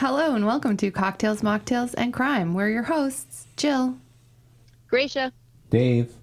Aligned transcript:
Hello 0.00 0.34
and 0.34 0.46
welcome 0.46 0.78
to 0.78 0.90
Cocktails, 0.90 1.42
Mocktails, 1.42 1.94
and 1.94 2.10
Crime. 2.10 2.54
We're 2.54 2.70
your 2.70 2.84
hosts, 2.84 3.46
Jill. 3.58 3.98
Gracia. 4.88 5.30
Dave. 5.68 6.14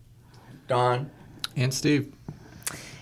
Don. 0.68 1.12
And 1.56 1.72
Steve. 1.72 2.12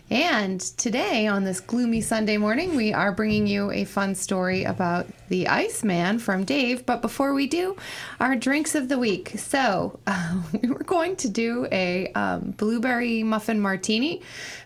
And 0.10 0.60
today, 0.60 1.28
on 1.28 1.46
this 1.46 1.62
gloomy 1.62 2.02
Sunday 2.02 2.36
morning, 2.36 2.76
we 2.76 2.92
are 2.92 3.14
bringing 3.14 3.48
you 3.48 3.72
a 3.72 3.86
fun 3.86 4.16
story 4.16 4.66
about 4.66 5.08
the 5.30 5.48
Iceman 5.48 6.20
from 6.20 6.44
Dave. 6.44 6.85
But 6.85 7.01
before 7.01 7.33
we 7.33 7.47
do, 7.47 7.78
our 8.19 8.35
drinks 8.35 8.76
of 8.76 8.89
the 8.89 8.97
week. 8.97 9.29
So, 9.37 9.97
uh, 10.05 10.42
we 10.62 10.69
were 10.69 10.83
going 10.83 11.15
to 11.15 11.29
do 11.29 11.69
a 11.71 12.12
um, 12.15 12.51
blueberry 12.51 13.23
muffin 13.23 13.62
martini, 13.62 14.21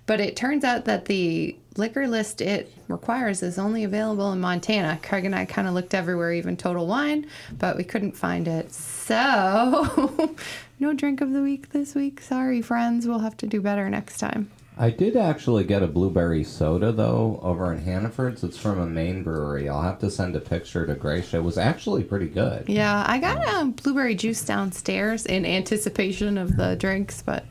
but 0.07 0.19
it 0.19 0.35
turns 0.35 0.63
out 0.63 0.85
that 0.85 1.05
the 1.05 1.55
liquor 1.80 2.07
list 2.07 2.41
it 2.41 2.71
requires 2.88 3.41
is 3.41 3.57
only 3.57 3.84
available 3.84 4.32
in 4.32 4.39
Montana. 4.39 5.00
Craig 5.02 5.25
and 5.25 5.34
I 5.34 5.46
kind 5.46 5.68
of 5.68 5.73
looked 5.73 5.93
everywhere, 5.93 6.34
even 6.34 6.57
Total 6.57 6.86
Wine, 6.86 7.25
but 7.57 7.78
we 7.78 7.83
couldn't 7.83 8.18
find 8.18 8.47
it. 8.47 8.71
So, 8.74 10.36
no 10.79 10.93
drink 10.93 11.21
of 11.21 11.32
the 11.32 11.42
week 11.42 11.71
this 11.71 11.96
week. 11.96 12.21
Sorry, 12.21 12.61
friends. 12.61 13.07
We'll 13.07 13.20
have 13.20 13.37
to 13.37 13.47
do 13.47 13.61
better 13.61 13.89
next 13.89 14.18
time. 14.18 14.51
I 14.82 14.92
did 14.92 15.18
actually 15.18 15.65
get 15.65 15.84
a 15.84 15.87
blueberry 15.87 16.46
soda 16.46 16.93
though 16.93 17.42
over 17.43 17.73
in 17.73 17.79
Hannaford's. 17.79 18.46
It's 18.46 18.57
from 18.57 18.79
a 18.79 18.86
Maine 18.86 19.23
brewery. 19.23 19.68
I'll 19.68 19.82
have 19.82 20.00
to 20.00 20.09
send 20.09 20.37
a 20.37 20.39
picture 20.39 20.86
to 20.86 20.96
Gracia. 20.96 21.37
It 21.37 21.43
was 21.43 21.57
actually 21.57 22.06
pretty 22.06 22.28
good. 22.28 22.70
Yeah, 22.70 23.04
I 23.06 23.18
got 23.18 23.39
a 23.46 23.65
blueberry 23.65 24.15
juice 24.15 24.42
downstairs 24.46 25.25
in 25.25 25.46
anticipation 25.46 26.37
of 26.37 26.56
the 26.56 26.78
drinks, 26.78 27.21
but 27.21 27.43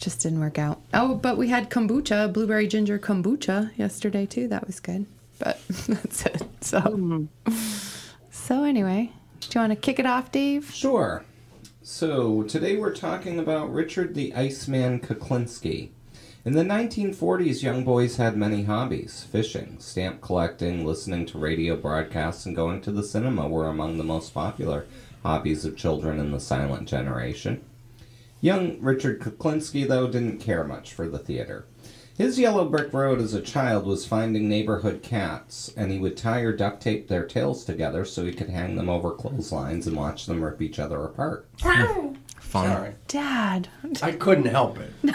just 0.00 0.20
didn't 0.20 0.40
work 0.40 0.58
out. 0.58 0.80
Oh, 0.94 1.14
but 1.14 1.36
we 1.36 1.48
had 1.48 1.70
kombucha, 1.70 2.32
blueberry 2.32 2.66
ginger 2.66 2.98
kombucha 2.98 3.76
yesterday 3.76 4.26
too. 4.26 4.48
That 4.48 4.66
was 4.66 4.80
good. 4.80 5.06
But 5.38 5.60
that's 5.68 6.26
it. 6.26 6.42
So, 6.60 6.80
hmm. 6.80 7.26
so 8.30 8.64
anyway, 8.64 9.12
do 9.40 9.48
you 9.54 9.60
want 9.60 9.72
to 9.72 9.76
kick 9.76 9.98
it 9.98 10.06
off, 10.06 10.32
Dave? 10.32 10.70
Sure. 10.72 11.24
So 11.82 12.42
today 12.42 12.76
we're 12.76 12.94
talking 12.94 13.38
about 13.38 13.72
Richard 13.72 14.14
the 14.14 14.34
Iceman 14.34 15.00
Kuklinski. 15.00 15.90
In 16.42 16.54
the 16.54 16.62
1940s, 16.62 17.62
young 17.62 17.84
boys 17.84 18.16
had 18.16 18.36
many 18.36 18.62
hobbies. 18.62 19.26
Fishing, 19.30 19.76
stamp 19.78 20.22
collecting, 20.22 20.86
listening 20.86 21.26
to 21.26 21.38
radio 21.38 21.76
broadcasts, 21.76 22.46
and 22.46 22.56
going 22.56 22.80
to 22.82 22.90
the 22.90 23.02
cinema 23.02 23.46
were 23.46 23.66
among 23.66 23.98
the 23.98 24.04
most 24.04 24.32
popular 24.32 24.86
hobbies 25.22 25.66
of 25.66 25.76
children 25.76 26.18
in 26.18 26.32
the 26.32 26.40
silent 26.40 26.88
generation. 26.88 27.62
Young 28.40 28.76
hmm. 28.76 28.84
Richard 28.84 29.20
Kuklinski, 29.20 29.86
though, 29.86 30.08
didn't 30.08 30.38
care 30.38 30.64
much 30.64 30.92
for 30.92 31.08
the 31.08 31.18
theater. 31.18 31.66
His 32.16 32.38
yellow 32.38 32.68
brick 32.68 32.92
road 32.92 33.18
as 33.18 33.32
a 33.32 33.40
child 33.40 33.86
was 33.86 34.04
finding 34.04 34.48
neighborhood 34.48 35.02
cats, 35.02 35.72
and 35.74 35.90
he 35.90 35.98
would 35.98 36.18
tie 36.18 36.40
or 36.40 36.52
duct 36.52 36.82
tape 36.82 37.08
their 37.08 37.24
tails 37.24 37.64
together 37.64 38.04
so 38.04 38.24
he 38.24 38.32
could 38.32 38.50
hang 38.50 38.76
them 38.76 38.90
over 38.90 39.12
clotheslines 39.12 39.86
and 39.86 39.96
watch 39.96 40.26
them 40.26 40.44
rip 40.44 40.60
each 40.60 40.78
other 40.78 41.02
apart. 41.02 41.48
Fun. 41.58 42.18
Sorry. 42.66 42.94
Dad. 43.08 43.68
I 44.02 44.12
couldn't 44.12 44.46
help 44.46 44.78
it. 44.78 44.92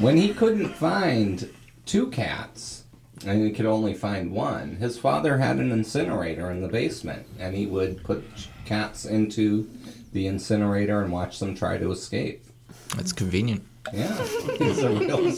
When 0.00 0.16
he 0.16 0.32
couldn't 0.32 0.74
find 0.76 1.52
two 1.84 2.06
cats, 2.06 2.84
and 3.26 3.44
he 3.44 3.52
could 3.52 3.66
only 3.66 3.92
find 3.92 4.32
one, 4.32 4.76
his 4.76 4.98
father 4.98 5.36
had 5.36 5.58
an 5.58 5.70
incinerator 5.70 6.50
in 6.50 6.62
the 6.62 6.68
basement, 6.68 7.26
and 7.38 7.54
he 7.54 7.66
would 7.66 8.02
put 8.02 8.24
cats 8.64 9.04
into 9.04 9.68
the 10.12 10.26
incinerator 10.26 11.02
and 11.02 11.12
watch 11.12 11.38
them 11.38 11.54
try 11.54 11.78
to 11.78 11.90
escape. 11.90 12.44
That's 12.96 13.12
convenient. 13.12 13.64
Yeah, 13.92 14.26
real. 14.60 15.32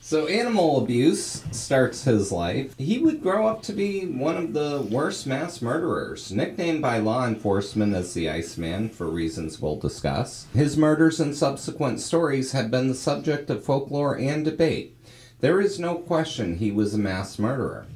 So 0.00 0.26
animal 0.26 0.82
abuse 0.82 1.42
starts 1.50 2.04
his 2.04 2.30
life. 2.30 2.74
He 2.78 2.98
would 2.98 3.22
grow 3.22 3.46
up 3.46 3.62
to 3.62 3.72
be 3.72 4.04
one 4.04 4.36
of 4.36 4.52
the 4.52 4.86
worst 4.90 5.26
mass 5.26 5.62
murderers, 5.62 6.30
nicknamed 6.30 6.82
by 6.82 6.98
law 6.98 7.26
enforcement 7.26 7.94
as 7.94 8.12
the 8.12 8.28
Iceman 8.28 8.90
for 8.90 9.08
reasons 9.08 9.60
we'll 9.60 9.78
discuss. 9.78 10.46
His 10.54 10.76
murders 10.76 11.20
and 11.20 11.34
subsequent 11.34 12.00
stories 12.00 12.52
have 12.52 12.70
been 12.70 12.88
the 12.88 12.94
subject 12.94 13.48
of 13.48 13.64
folklore 13.64 14.18
and 14.18 14.44
debate. 14.44 14.94
There 15.40 15.60
is 15.60 15.80
no 15.80 15.94
question 15.94 16.58
he 16.58 16.70
was 16.70 16.92
a 16.92 16.98
mass 16.98 17.38
murderer. 17.38 17.86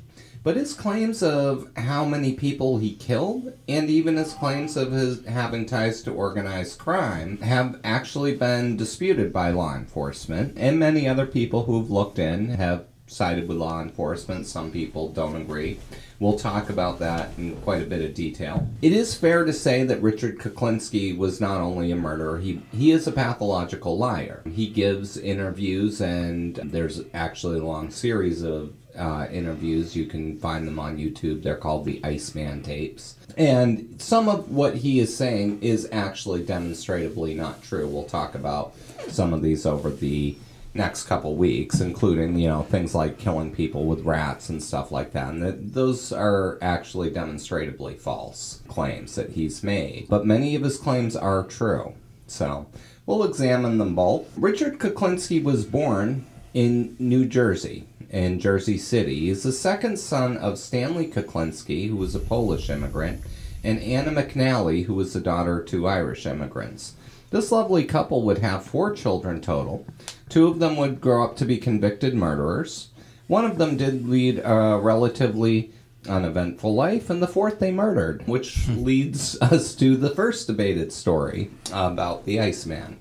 But 0.43 0.56
his 0.56 0.75
claims 0.75 1.22
of 1.22 1.69
how 1.76 2.04
many 2.04 2.32
people 2.32 2.78
he 2.78 2.94
killed, 2.94 3.53
and 3.69 3.91
even 3.91 4.16
his 4.16 4.34
claims 4.34 4.76
of 4.76 4.93
his 4.93 5.25
having 5.26 5.66
ties 5.66 6.03
to 6.03 6.10
organized 6.10 6.78
crime, 6.78 7.38
have 7.38 7.81
actually 7.84 8.37
been 8.37 8.76
disputed 8.76 9.32
by 9.32 9.50
law 9.50 9.75
enforcement. 9.75 10.54
And 10.56 10.78
many 10.78 11.09
other 11.09 11.26
people 11.26 11.65
who've 11.65 11.91
looked 11.91 12.19
in 12.19 12.50
have 12.50 12.87
sided 13.09 13.49
with 13.49 13.56
law 13.56 13.81
enforcement. 13.81 14.47
Some 14.47 14.71
people 14.71 15.09
don't 15.09 15.37
agree. 15.37 15.78
We'll 16.21 16.38
talk 16.38 16.69
about 16.69 16.99
that 16.99 17.31
in 17.38 17.56
quite 17.59 17.82
a 17.82 17.87
bit 17.87 18.05
of 18.05 18.15
detail. 18.15 18.69
It 18.82 18.93
is 18.93 19.15
fair 19.15 19.44
to 19.44 19.53
say 19.53 19.84
that 19.84 20.03
Richard 20.03 20.38
Kuklinski 20.38 21.16
was 21.16 21.41
not 21.41 21.60
only 21.60 21.91
a 21.91 21.97
murderer, 21.97 22.38
he, 22.38 22.60
he 22.72 22.91
is 22.91 23.06
a 23.06 23.12
pathological 23.12 23.97
liar. 23.97 24.43
He 24.53 24.69
gives 24.69 25.16
interviews, 25.16 26.00
and 26.00 26.56
there's 26.56 27.03
actually 27.15 27.60
a 27.60 27.65
long 27.65 27.91
series 27.91 28.43
of 28.43 28.72
uh, 28.99 29.29
interviews. 29.31 29.97
You 29.97 30.07
can 30.07 30.39
find 30.39 30.67
them 30.67 30.79
on 30.79 30.99
YouTube. 30.99 31.43
They're 31.43 31.57
called 31.57 31.85
the 31.85 32.01
Iceman 32.05 32.63
tapes. 32.63 33.17
And 33.37 33.95
some 33.99 34.29
of 34.29 34.51
what 34.51 34.75
he 34.77 34.99
is 34.99 35.17
saying 35.17 35.63
is 35.63 35.89
actually 35.93 36.45
demonstrably 36.45 37.35
not 37.35 37.63
true. 37.63 37.87
We'll 37.87 38.05
talk 38.05 38.35
about 38.35 38.75
some 39.09 39.33
of 39.33 39.43
these 39.43 39.65
over 39.65 39.91
the 39.91 40.37
next 40.75 41.05
couple 41.05 41.35
weeks, 41.35 41.81
including, 41.81 42.39
you 42.39 42.49
know, 42.49 42.63
things 42.63 42.95
like 42.95 43.19
killing 43.19 43.55
people 43.55 43.85
with 43.85 44.05
rats 44.05 44.49
and 44.49 44.63
stuff 44.63 44.91
like 44.91 45.13
that. 45.13 45.33
And 45.33 45.43
that 45.43 45.75
those 45.75 46.13
are 46.13 46.59
actually 46.63 47.11
demonstrably 47.11 47.95
false 47.95 48.63
claims 48.69 49.15
that 49.17 49.31
he's 49.31 49.63
made. 49.63 50.07
But 50.09 50.27
many 50.27 50.55
of 50.55 50.63
his 50.63 50.79
claims 50.79 51.17
are 51.17 51.45
true. 51.45 51.95
So 52.27 52.67
we'll 53.07 53.25
examine 53.25 53.79
them 53.79 53.95
both. 53.95 54.27
Richard 54.37 54.79
Kuklinski 54.79 55.43
was 55.43 55.65
born 55.65 56.27
in 56.55 56.97
New 56.99 57.25
Jersey 57.25 57.88
in 58.11 58.41
Jersey 58.41 58.79
City. 58.79 59.27
He's 59.27 59.43
the 59.43 59.53
second 59.53 59.99
son 59.99 60.37
of 60.37 60.59
Stanley 60.59 61.07
Kuklinski, 61.07 61.89
who 61.89 61.97
was 61.97 62.15
a 62.15 62.21
Polish 62.21 62.71
immigrant, 62.71 63.23
and 63.63 63.81
Anna 63.81 64.11
McNally, 64.11 64.85
who 64.85 64.95
was 64.95 65.13
the 65.13 65.21
daughter 65.21 65.61
of 65.61 65.67
two 65.67 65.87
Irish 65.87 66.27
immigrants. 66.27 66.95
This 67.31 67.53
lovely 67.53 67.85
couple 67.85 68.23
would 68.23 68.39
have 68.39 68.65
four 68.65 68.95
children 68.95 69.41
total. 69.41 69.87
Two 70.29 70.47
of 70.47 70.59
them 70.59 70.77
would 70.77 71.01
grow 71.01 71.25
up 71.25 71.37
to 71.37 71.45
be 71.45 71.59
convicted 71.59 72.15
murderers. 72.15 72.89
One 73.27 73.45
of 73.45 73.59
them 73.59 73.77
did 73.77 74.09
lead 74.09 74.41
a 74.43 74.79
relatively 74.79 75.73
uneventful 76.09 76.75
life, 76.75 77.11
and 77.11 77.23
the 77.23 77.27
fourth 77.27 77.59
they 77.59 77.71
murdered, 77.71 78.27
which 78.27 78.65
hmm. 78.65 78.83
leads 78.83 79.39
us 79.43 79.75
to 79.75 79.97
the 79.97 80.11
first 80.11 80.47
debated 80.47 80.93
story 80.93 81.51
about 81.73 82.25
the 82.25 82.41
Iceman. 82.41 82.99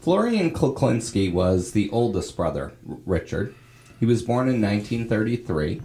Florian 0.00 0.52
Kuklinski 0.52 1.32
was 1.32 1.72
the 1.72 1.90
oldest 1.90 2.36
brother, 2.36 2.72
Richard. 2.84 3.54
He 3.98 4.06
was 4.06 4.22
born 4.22 4.48
in 4.48 4.60
1933. 4.60 5.80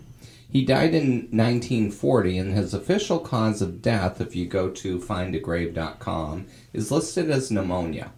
He 0.52 0.66
died 0.66 0.94
in 0.94 1.30
1940, 1.32 2.38
and 2.38 2.54
his 2.54 2.74
official 2.74 3.20
cause 3.20 3.62
of 3.62 3.82
death, 3.82 4.20
if 4.20 4.36
you 4.36 4.46
go 4.46 4.70
to 4.70 5.00
findagrave.com, 5.00 6.48
is 6.74 6.92
listed 6.92 7.30
as 7.30 7.52
pneumonia. 7.52 8.12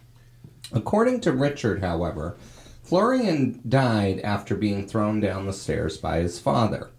According 0.72 1.20
to 1.20 1.32
Richard, 1.32 1.80
however, 1.80 2.36
Florian 2.82 3.60
died 3.68 4.20
after 4.20 4.56
being 4.56 4.86
thrown 4.88 5.20
down 5.20 5.46
the 5.46 5.52
stairs 5.52 5.96
by 5.96 6.18
his 6.18 6.40
father. 6.40 6.90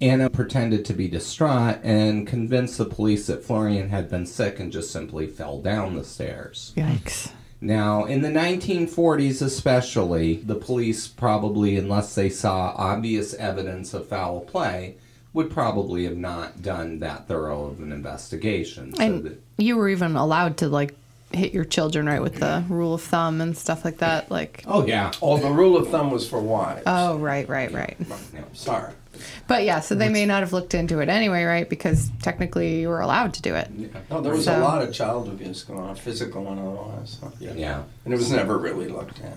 Anna 0.00 0.28
pretended 0.28 0.84
to 0.84 0.92
be 0.92 1.08
distraught 1.08 1.78
and 1.82 2.26
convinced 2.26 2.76
the 2.76 2.84
police 2.84 3.28
that 3.28 3.44
Florian 3.44 3.88
had 3.88 4.10
been 4.10 4.26
sick 4.26 4.60
and 4.60 4.70
just 4.70 4.90
simply 4.90 5.26
fell 5.26 5.60
down 5.60 5.94
the 5.94 6.04
stairs. 6.04 6.74
Yikes. 6.76 7.30
Now, 7.66 8.04
in 8.04 8.22
the 8.22 8.28
1940s, 8.28 9.42
especially, 9.42 10.36
the 10.36 10.54
police 10.54 11.08
probably, 11.08 11.76
unless 11.76 12.14
they 12.14 12.30
saw 12.30 12.72
obvious 12.76 13.34
evidence 13.34 13.92
of 13.92 14.06
foul 14.06 14.40
play, 14.42 14.94
would 15.32 15.50
probably 15.50 16.04
have 16.04 16.16
not 16.16 16.62
done 16.62 17.00
that 17.00 17.26
thorough 17.26 17.64
of 17.64 17.80
an 17.80 17.90
investigation. 17.90 18.94
So 18.94 19.02
And 19.02 19.24
that, 19.24 19.40
you 19.58 19.76
were 19.76 19.88
even 19.88 20.14
allowed 20.14 20.58
to 20.58 20.68
like 20.68 20.94
hit 21.36 21.52
your 21.54 21.64
children 21.64 22.06
right 22.06 22.20
with 22.22 22.36
the 22.36 22.64
rule 22.68 22.94
of 22.94 23.02
thumb 23.02 23.40
and 23.40 23.56
stuff 23.56 23.84
like 23.84 23.98
that. 23.98 24.30
Like, 24.30 24.62
oh, 24.66 24.86
yeah. 24.86 25.12
Oh, 25.22 25.36
the 25.38 25.50
rule 25.50 25.76
of 25.76 25.88
thumb 25.90 26.10
was 26.10 26.28
for 26.28 26.40
wives. 26.40 26.82
oh, 26.86 27.18
right, 27.18 27.48
right, 27.48 27.70
right. 27.72 27.96
yeah. 28.34 28.42
Sorry. 28.52 28.92
But 29.48 29.64
yeah, 29.64 29.80
so 29.80 29.94
they 29.94 30.10
may 30.10 30.26
not 30.26 30.40
have 30.40 30.52
looked 30.52 30.74
into 30.74 30.98
it 30.98 31.08
anyway, 31.08 31.44
right? 31.44 31.68
Because 31.68 32.10
technically 32.20 32.80
you 32.80 32.88
were 32.88 33.00
allowed 33.00 33.32
to 33.34 33.42
do 33.42 33.54
it. 33.54 33.70
No, 34.10 34.20
there 34.20 34.32
was 34.32 34.44
So- 34.44 34.58
a 34.58 34.60
lot 34.60 34.82
of 34.82 34.92
child 34.92 35.28
abuse 35.28 35.62
going 35.62 35.80
on, 35.80 35.94
physical 35.96 36.46
and 36.48 36.60
otherwise. 36.60 37.18
So, 37.20 37.32
yeah. 37.40 37.52
Yeah. 37.54 37.82
And 38.04 38.12
it 38.12 38.16
was 38.18 38.30
never 38.30 38.58
really 38.58 38.88
looked 38.88 39.20
at. 39.22 39.32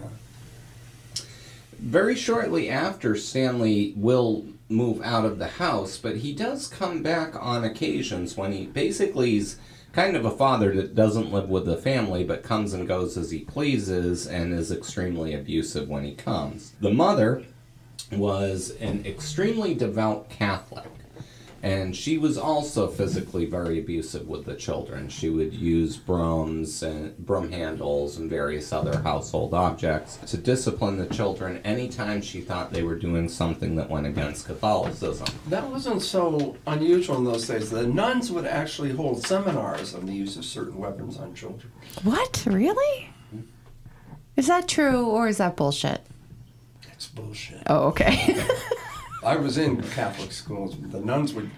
Very 1.78 2.16
shortly 2.16 2.70
after, 2.70 3.16
Stanley 3.16 3.94
will 3.96 4.46
move 4.68 5.02
out 5.02 5.24
of 5.26 5.40
the 5.40 5.48
house, 5.48 5.98
but 5.98 6.18
he 6.18 6.34
does 6.34 6.68
come 6.68 7.02
back 7.02 7.34
on 7.42 7.64
occasions 7.64 8.36
when 8.36 8.52
he 8.52 8.66
basically 8.66 9.32
he's 9.32 9.58
kind 10.00 10.16
of 10.16 10.24
a 10.24 10.32
father 10.32 10.74
that 10.74 10.96
doesn't 10.96 11.30
live 11.30 11.50
with 11.50 11.66
the 11.66 11.76
family 11.76 12.24
but 12.24 12.42
comes 12.42 12.74
and 12.74 12.88
goes 12.88 13.18
as 13.18 13.32
he 13.32 13.40
pleases 13.40 14.28
and 14.28 14.54
is 14.54 14.72
extremely 14.72 15.34
abusive 15.34 15.90
when 15.90 16.06
he 16.06 16.16
comes. 16.16 16.72
The 16.80 16.94
mother 16.94 17.44
was 18.14 18.72
an 18.80 19.06
extremely 19.06 19.74
devout 19.74 20.30
Catholic. 20.30 20.86
And 21.62 21.96
she 21.96 22.18
was 22.18 22.38
also 22.38 22.88
physically 22.88 23.46
very 23.46 23.80
abusive 23.80 24.28
with 24.28 24.46
the 24.46 24.56
children. 24.56 25.10
She 25.10 25.30
would 25.30 25.54
use 25.54 25.98
brooms 25.98 26.82
and 26.84 27.18
broom 27.18 27.52
handles 27.52 28.18
and 28.18 28.30
various 28.30 28.72
other 28.72 29.00
household 29.00 29.54
objects 29.54 30.18
to 30.28 30.38
discipline 30.38 30.98
the 30.98 31.08
children 31.08 31.58
anytime 31.64 32.22
she 32.22 32.42
thought 32.42 32.72
they 32.72 32.84
were 32.84 32.96
doing 32.96 33.28
something 33.28 33.76
that 33.76 33.90
went 33.90 34.08
against 34.08 34.46
Catholicism. 34.46 35.28
That 35.48 35.68
wasn't 35.70 36.02
so 36.02 36.56
unusual 36.66 37.18
in 37.18 37.26
those 37.26 37.48
days. 37.48 37.70
The 37.70 37.88
nuns 37.88 38.32
would 38.32 38.46
actually 38.46 38.92
hold 38.92 39.26
seminars 39.26 39.94
on 39.94 40.06
the 40.06 40.14
use 40.14 40.38
of 40.38 40.46
certain 40.46 40.78
weapons 40.78 41.18
on 41.18 41.34
children. 41.34 41.72
What? 42.04 42.44
Really? 42.46 43.10
Is 44.38 44.48
that 44.48 44.70
true 44.70 45.06
or 45.06 45.28
is 45.28 45.38
that 45.38 45.58
bullshit? 45.58 46.02
It's 46.94 47.08
bullshit. 47.08 47.64
Oh, 47.68 47.88
okay. 47.88 48.42
I 49.24 49.36
was 49.36 49.58
in 49.58 49.82
Catholic 49.82 50.32
schools. 50.32 50.76
The 50.80 51.00
nuns 51.00 51.34
would. 51.34 51.50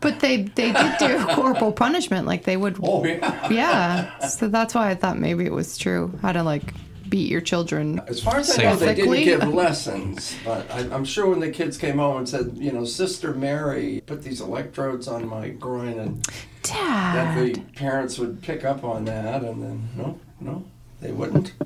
but 0.00 0.20
they 0.20 0.42
they 0.42 0.72
did 0.72 0.98
do 0.98 1.24
corporal 1.34 1.72
punishment, 1.72 2.26
like 2.26 2.44
they 2.44 2.56
would. 2.56 2.78
Oh 2.82 3.04
yeah. 3.04 3.48
Yeah. 3.50 4.18
So 4.26 4.48
that's 4.48 4.74
why 4.74 4.90
I 4.90 4.94
thought 4.94 5.18
maybe 5.18 5.44
it 5.44 5.52
was 5.52 5.76
true 5.78 6.12
how 6.22 6.32
to 6.32 6.42
like 6.42 6.74
beat 7.08 7.30
your 7.30 7.40
children. 7.40 8.00
As 8.08 8.20
far 8.22 8.38
as 8.38 8.58
I 8.58 8.64
know, 8.64 8.76
they 8.76 8.94
didn't 8.94 9.24
give 9.24 9.46
lessons, 9.48 10.34
but 10.44 10.68
I, 10.70 10.80
I'm 10.92 11.04
sure 11.04 11.28
when 11.28 11.40
the 11.40 11.50
kids 11.50 11.76
came 11.76 11.98
home 11.98 12.16
and 12.18 12.28
said, 12.28 12.52
you 12.56 12.72
know, 12.72 12.84
Sister 12.84 13.32
Mary 13.34 14.02
put 14.06 14.22
these 14.22 14.40
electrodes 14.40 15.06
on 15.06 15.28
my 15.28 15.50
groin, 15.50 15.98
and 15.98 16.26
Dad. 16.62 17.14
that 17.14 17.54
the 17.54 17.60
parents 17.76 18.18
would 18.18 18.42
pick 18.42 18.64
up 18.64 18.82
on 18.84 19.04
that, 19.04 19.44
and 19.44 19.62
then 19.62 19.88
no, 19.96 20.18
no, 20.40 20.64
they 21.00 21.12
wouldn't. 21.12 21.52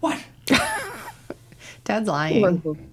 What? 0.00 0.18
Dad's 1.84 2.08
lying. 2.08 2.88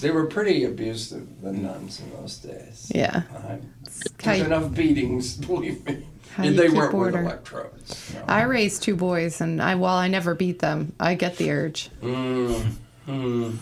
They 0.00 0.10
were 0.10 0.26
pretty 0.26 0.64
abusive, 0.64 1.42
the 1.42 1.52
nuns 1.52 2.00
in 2.00 2.10
those 2.12 2.38
days. 2.38 2.90
Yeah. 2.94 3.22
I 3.34 3.58
How 4.22 4.34
took 4.36 4.46
enough 4.46 4.74
beatings, 4.74 5.36
believe 5.36 5.84
me. 5.86 6.06
And 6.36 6.58
they 6.58 6.68
weren't 6.68 6.94
order. 6.94 7.18
with 7.18 7.26
electrodes. 7.26 8.14
no. 8.14 8.22
I 8.28 8.42
raised 8.42 8.82
two 8.84 8.94
boys, 8.94 9.40
and 9.40 9.60
I 9.60 9.74
while 9.74 9.96
I 9.96 10.06
never 10.06 10.34
beat 10.34 10.60
them, 10.60 10.92
I 11.00 11.14
get 11.14 11.36
the 11.36 11.50
urge. 11.50 11.90
Mm, 12.00 12.72
mm. 13.08 13.56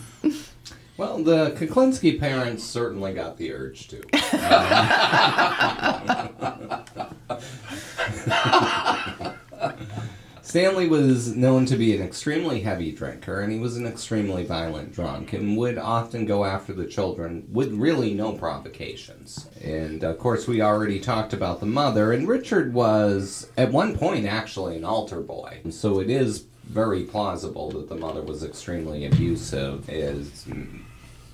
Well, 0.97 1.23
the 1.23 1.51
Kuklinski 1.51 2.19
parents 2.19 2.63
certainly 2.63 3.13
got 3.13 3.37
the 3.37 3.53
urge 3.53 3.87
to. 3.89 4.01
Stanley 10.47 10.87
was 10.87 11.35
known 11.35 11.65
to 11.65 11.75
be 11.75 11.93
an 11.93 12.01
extremely 12.01 12.61
heavy 12.61 12.93
drinker, 12.93 13.41
and 13.41 13.51
he 13.51 13.59
was 13.59 13.75
an 13.75 13.85
extremely 13.85 14.45
violent 14.45 14.93
drunk, 14.93 15.33
and 15.33 15.57
would 15.57 15.77
often 15.77 16.25
go 16.25 16.45
after 16.45 16.71
the 16.71 16.85
children 16.85 17.45
with 17.51 17.73
really 17.73 18.13
no 18.13 18.31
provocations. 18.31 19.49
And 19.61 20.05
of 20.05 20.17
course, 20.17 20.47
we 20.47 20.61
already 20.61 21.01
talked 21.01 21.33
about 21.33 21.59
the 21.59 21.65
mother, 21.65 22.13
and 22.13 22.29
Richard 22.29 22.73
was, 22.73 23.51
at 23.57 23.73
one 23.73 23.97
point, 23.97 24.25
actually 24.25 24.77
an 24.77 24.85
altar 24.85 25.19
boy. 25.19 25.59
So 25.69 25.99
it 25.99 26.09
is 26.09 26.45
very 26.63 27.03
plausible 27.03 27.69
that 27.71 27.89
the 27.89 27.97
mother 27.97 28.21
was 28.21 28.41
extremely 28.41 29.05
abusive 29.05 29.89
as, 29.89 30.45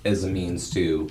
as 0.04 0.24
a 0.24 0.28
means 0.28 0.70
to 0.70 1.08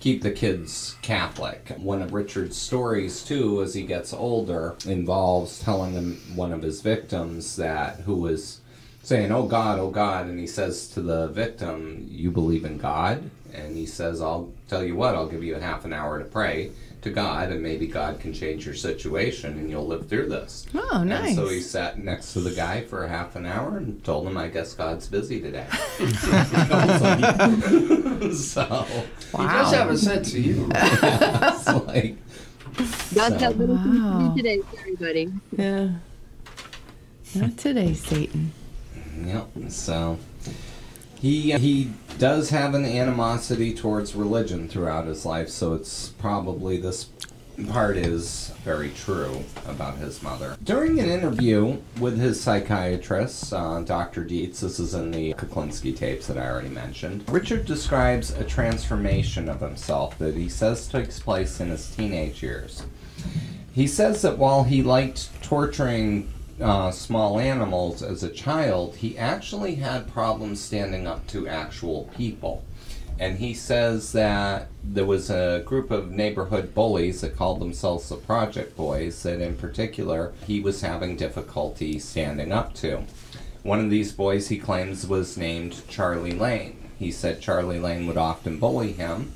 keep 0.00 0.22
the 0.22 0.30
kids 0.30 0.96
Catholic. 1.02 1.68
One 1.78 2.02
of 2.02 2.12
Richard's 2.12 2.56
stories, 2.56 3.22
too, 3.22 3.62
as 3.62 3.74
he 3.74 3.82
gets 3.82 4.12
older, 4.12 4.74
involves 4.86 5.60
telling 5.60 5.92
him 5.92 6.20
one 6.34 6.52
of 6.52 6.62
his 6.62 6.80
victims 6.80 7.56
that 7.56 8.00
who 8.00 8.16
was 8.16 8.60
saying, 9.02 9.30
"Oh 9.30 9.46
God, 9.46 9.78
oh 9.78 9.90
God," 9.90 10.26
and 10.26 10.38
he 10.38 10.46
says 10.46 10.88
to 10.88 11.00
the 11.00 11.28
victim, 11.28 12.08
"You 12.10 12.30
believe 12.30 12.64
in 12.64 12.78
God?" 12.78 13.30
And 13.52 13.76
he 13.76 13.86
says, 13.86 14.20
"I'll 14.20 14.50
tell 14.68 14.84
you 14.84 14.96
what. 14.96 15.14
I'll 15.14 15.28
give 15.28 15.44
you 15.44 15.56
a 15.56 15.60
half 15.60 15.84
an 15.84 15.92
hour 15.92 16.18
to 16.18 16.24
pray." 16.24 16.70
To 17.02 17.10
God, 17.10 17.50
and 17.50 17.62
maybe 17.62 17.86
God 17.86 18.20
can 18.20 18.34
change 18.34 18.66
your 18.66 18.74
situation, 18.74 19.58
and 19.58 19.70
you'll 19.70 19.86
live 19.86 20.06
through 20.06 20.28
this. 20.28 20.66
Oh, 20.74 21.02
nice. 21.02 21.28
And 21.28 21.36
so 21.36 21.48
he 21.48 21.60
sat 21.60 21.98
next 21.98 22.34
to 22.34 22.40
the 22.40 22.50
guy 22.50 22.82
for 22.84 23.04
a 23.04 23.08
half 23.08 23.36
an 23.36 23.46
hour 23.46 23.78
and 23.78 24.04
told 24.04 24.26
him, 24.26 24.36
"I 24.36 24.48
guess 24.48 24.74
God's 24.74 25.08
busy 25.08 25.40
today." 25.40 25.66
so 28.34 28.86
He 29.32 29.46
does 29.46 29.72
have 29.72 29.88
a 29.90 29.96
sense 29.96 30.34
of 30.34 30.44
humor. 30.44 30.68
it's 30.74 31.66
like 31.86 32.16
Got 33.14 33.32
So- 33.32 33.38
that 33.38 33.58
little 33.58 33.76
Wow. 33.76 34.34
today, 34.36 34.60
everybody. 34.78 35.32
Yeah. 35.56 35.88
Not 37.34 37.56
today, 37.56 37.94
Satan. 37.94 38.52
Yep. 39.24 39.48
So 39.68 40.18
he 41.20 41.52
he 41.52 41.90
does 42.18 42.50
have 42.50 42.74
an 42.74 42.84
animosity 42.84 43.74
towards 43.74 44.14
religion 44.14 44.68
throughout 44.68 45.06
his 45.06 45.26
life, 45.26 45.48
so 45.48 45.74
it's 45.74 46.08
probably 46.18 46.78
this 46.78 47.08
part 47.68 47.98
is 47.98 48.52
very 48.64 48.90
true 48.90 49.44
about 49.66 49.98
his 49.98 50.22
mother. 50.22 50.56
During 50.64 50.98
an 50.98 51.10
interview 51.10 51.76
with 51.98 52.18
his 52.18 52.40
psychiatrist, 52.40 53.52
uh, 53.52 53.80
Dr. 53.82 54.24
Dietz, 54.24 54.60
this 54.60 54.78
is 54.80 54.94
in 54.94 55.10
the 55.10 55.34
Kuklinski 55.34 55.94
tapes 55.94 56.26
that 56.28 56.38
I 56.38 56.48
already 56.48 56.70
mentioned, 56.70 57.24
Richard 57.28 57.66
describes 57.66 58.30
a 58.30 58.44
transformation 58.44 59.48
of 59.50 59.60
himself 59.60 60.16
that 60.18 60.36
he 60.36 60.48
says 60.48 60.88
takes 60.88 61.20
place 61.20 61.60
in 61.60 61.68
his 61.68 61.94
teenage 61.94 62.42
years. 62.42 62.84
He 63.72 63.86
says 63.86 64.22
that 64.22 64.38
while 64.38 64.64
he 64.64 64.82
liked 64.82 65.28
torturing 65.42 66.32
uh, 66.60 66.90
small 66.90 67.38
animals 67.38 68.02
as 68.02 68.22
a 68.22 68.30
child, 68.30 68.96
he 68.96 69.16
actually 69.16 69.76
had 69.76 70.12
problems 70.12 70.60
standing 70.60 71.06
up 71.06 71.26
to 71.28 71.48
actual 71.48 72.10
people. 72.16 72.64
And 73.18 73.38
he 73.38 73.52
says 73.52 74.12
that 74.12 74.68
there 74.82 75.04
was 75.04 75.28
a 75.28 75.62
group 75.66 75.90
of 75.90 76.10
neighborhood 76.10 76.74
bullies 76.74 77.20
that 77.20 77.36
called 77.36 77.60
themselves 77.60 78.08
the 78.08 78.16
Project 78.16 78.76
Boys 78.76 79.22
that, 79.24 79.42
in 79.42 79.56
particular, 79.56 80.32
he 80.46 80.60
was 80.60 80.80
having 80.80 81.16
difficulty 81.16 81.98
standing 81.98 82.50
up 82.50 82.72
to. 82.76 83.04
One 83.62 83.80
of 83.80 83.90
these 83.90 84.12
boys, 84.12 84.48
he 84.48 84.58
claims, 84.58 85.06
was 85.06 85.36
named 85.36 85.86
Charlie 85.86 86.32
Lane. 86.32 86.90
He 86.98 87.12
said 87.12 87.42
Charlie 87.42 87.78
Lane 87.78 88.06
would 88.06 88.16
often 88.16 88.58
bully 88.58 88.92
him, 88.92 89.32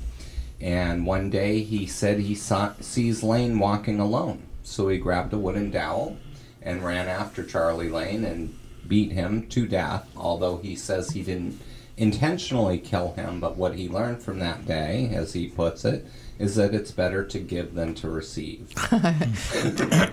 and 0.59 1.05
one 1.05 1.29
day 1.29 1.61
he 1.61 1.85
said 1.85 2.19
he 2.19 2.33
saw, 2.33 2.73
sees 2.79 3.21
Lane 3.21 3.59
walking 3.59 3.99
alone. 3.99 4.43
So 4.63 4.87
he 4.87 4.97
grabbed 4.97 5.31
a 5.33 5.37
wooden 5.37 5.69
dowel 5.69 6.17
and 6.65 6.83
ran 6.83 7.07
after 7.07 7.43
Charlie 7.43 7.89
Lane 7.89 8.25
and 8.25 8.53
beat 8.87 9.11
him 9.13 9.47
to 9.49 9.65
death, 9.65 10.07
although 10.17 10.57
he 10.57 10.75
says 10.75 11.11
he 11.11 11.21
didn't 11.23 11.59
intentionally 11.97 12.77
kill 12.77 13.13
him. 13.13 13.39
But 13.39 13.55
what 13.55 13.75
he 13.75 13.87
learned 13.87 14.21
from 14.21 14.39
that 14.39 14.65
day, 14.65 15.09
as 15.13 15.31
he 15.33 15.47
puts 15.47 15.85
it, 15.85 16.05
is 16.37 16.55
that 16.55 16.73
it's 16.75 16.91
better 16.91 17.23
to 17.23 17.39
give 17.39 17.75
than 17.75 17.95
to 17.95 18.09
receive. 18.09 18.73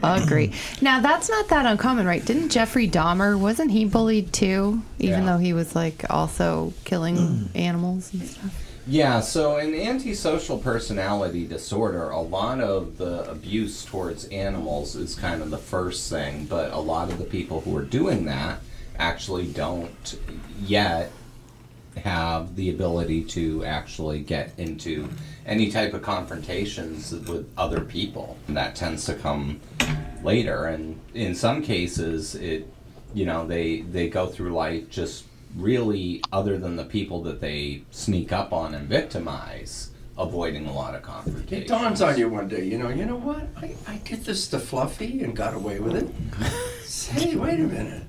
Agree. 0.02 0.52
Now 0.80 1.00
that's 1.00 1.28
not 1.28 1.48
that 1.48 1.66
uncommon, 1.66 2.06
right? 2.06 2.24
Didn't 2.24 2.50
Jeffrey 2.50 2.88
Dahmer 2.88 3.38
wasn't 3.38 3.70
he 3.72 3.84
bullied 3.84 4.32
too, 4.32 4.82
even 4.98 5.20
Yeah. 5.24 5.26
though 5.32 5.38
he 5.38 5.52
was 5.52 5.74
like 5.74 6.04
also 6.10 6.72
killing 6.84 7.48
animals 7.54 8.12
and 8.12 8.22
stuff? 8.28 8.71
Yeah, 8.86 9.20
so 9.20 9.58
in 9.58 9.74
antisocial 9.74 10.58
personality 10.58 11.46
disorder, 11.46 12.10
a 12.10 12.20
lot 12.20 12.60
of 12.60 12.98
the 12.98 13.30
abuse 13.30 13.84
towards 13.84 14.24
animals 14.26 14.96
is 14.96 15.14
kind 15.14 15.40
of 15.40 15.50
the 15.50 15.58
first 15.58 16.10
thing, 16.10 16.46
but 16.46 16.72
a 16.72 16.78
lot 16.78 17.10
of 17.10 17.18
the 17.18 17.24
people 17.24 17.60
who 17.60 17.76
are 17.76 17.84
doing 17.84 18.24
that 18.24 18.60
actually 18.98 19.46
don't 19.46 20.18
yet 20.60 21.12
have 21.96 22.56
the 22.56 22.70
ability 22.70 23.22
to 23.22 23.64
actually 23.64 24.20
get 24.20 24.52
into 24.58 25.08
any 25.46 25.70
type 25.70 25.94
of 25.94 26.02
confrontations 26.02 27.12
with 27.12 27.48
other 27.56 27.82
people. 27.82 28.36
And 28.48 28.56
that 28.56 28.74
tends 28.74 29.04
to 29.04 29.14
come 29.14 29.60
later 30.22 30.66
and 30.66 30.98
in 31.14 31.34
some 31.34 31.62
cases 31.62 32.36
it 32.36 32.72
you 33.12 33.26
know 33.26 33.44
they 33.46 33.80
they 33.80 34.08
go 34.08 34.26
through 34.26 34.52
life 34.54 34.88
just 34.88 35.24
really 35.56 36.22
other 36.32 36.58
than 36.58 36.76
the 36.76 36.84
people 36.84 37.22
that 37.22 37.40
they 37.40 37.82
sneak 37.90 38.32
up 38.32 38.52
on 38.52 38.74
and 38.74 38.88
victimize 38.88 39.90
avoiding 40.18 40.66
a 40.66 40.72
lot 40.72 40.94
of 40.94 41.02
confrontation 41.02 41.62
It 41.62 41.68
dawns 41.68 42.02
on 42.02 42.18
you 42.18 42.28
one 42.28 42.48
day, 42.48 42.64
you 42.64 42.78
know, 42.78 42.88
you 42.88 43.06
know 43.06 43.16
what? 43.16 43.48
I, 43.56 43.74
I 43.86 43.96
did 44.04 44.24
this 44.24 44.48
to 44.48 44.58
Fluffy 44.58 45.22
and 45.22 45.34
got 45.34 45.54
away 45.54 45.80
with 45.80 45.96
it. 45.96 47.18
hey, 47.20 47.36
wait 47.36 47.60
a 47.60 47.64
minute. 47.64 48.02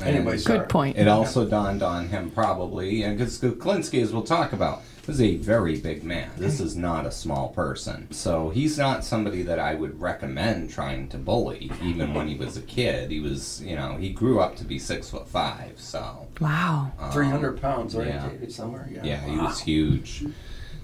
Anyway, 0.00 0.36
sorry. 0.36 0.58
Good 0.58 0.68
point. 0.68 0.98
It 0.98 1.08
also 1.08 1.48
dawned 1.48 1.82
on 1.82 2.08
him 2.08 2.30
probably, 2.30 3.02
and 3.02 3.16
because 3.16 3.40
Kuklinski, 3.40 4.02
as 4.02 4.12
we'll 4.12 4.22
talk 4.22 4.52
about, 4.52 4.82
is 5.08 5.20
a 5.20 5.36
very 5.36 5.78
big 5.78 6.02
man. 6.04 6.30
This 6.36 6.60
is 6.60 6.76
not 6.76 7.06
a 7.06 7.10
small 7.12 7.48
person. 7.50 8.10
So 8.12 8.50
he's 8.50 8.76
not 8.78 9.04
somebody 9.04 9.42
that 9.42 9.58
I 9.58 9.74
would 9.74 10.00
recommend 10.00 10.70
trying 10.70 11.08
to 11.10 11.16
bully, 11.18 11.70
even 11.82 12.14
when 12.14 12.28
he 12.28 12.34
was 12.34 12.56
a 12.56 12.62
kid. 12.62 13.10
He 13.10 13.20
was, 13.20 13.62
you 13.62 13.76
know, 13.76 13.96
he 13.96 14.10
grew 14.10 14.40
up 14.40 14.56
to 14.56 14.64
be 14.64 14.78
six 14.78 15.10
foot 15.10 15.28
five, 15.28 15.74
so. 15.78 16.26
Wow. 16.40 16.92
um, 16.98 17.10
300 17.12 17.60
pounds, 17.60 17.94
right, 17.94 18.08
yeah. 18.08 18.28
David, 18.28 18.52
somewhere? 18.52 18.88
Yeah. 18.92 19.04
Yeah, 19.04 19.20
he 19.26 19.36
was 19.36 19.60
huge. 19.60 20.24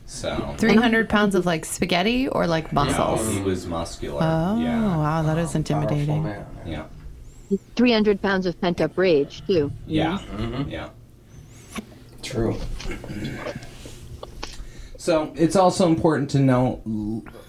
So. 0.06 0.54
Three 0.58 0.76
hundred 0.76 1.08
pounds 1.08 1.34
of 1.34 1.46
like 1.46 1.64
spaghetti 1.64 2.28
or 2.28 2.46
like 2.46 2.72
No, 2.72 2.84
muscles. 2.84 3.26
he 3.34 3.40
was 3.40 3.66
muscular. 3.66 4.20
Oh 4.22 4.60
yeah. 4.60 4.96
wow, 4.96 5.22
that 5.22 5.38
is 5.38 5.52
Powerful 5.52 5.58
intimidating. 5.58 6.24
man. 6.24 6.46
Yeah. 6.66 6.84
300 7.76 8.20
pounds 8.20 8.46
of 8.46 8.58
pent 8.60 8.80
up 8.80 8.96
rage, 8.96 9.42
too. 9.46 9.70
Yeah. 9.86 10.18
Mhm. 10.36 10.70
Yeah. 10.70 10.88
True. 12.22 12.56
So 15.02 15.32
it's 15.34 15.56
also 15.56 15.88
important 15.88 16.30
to 16.30 16.38
know 16.38 16.80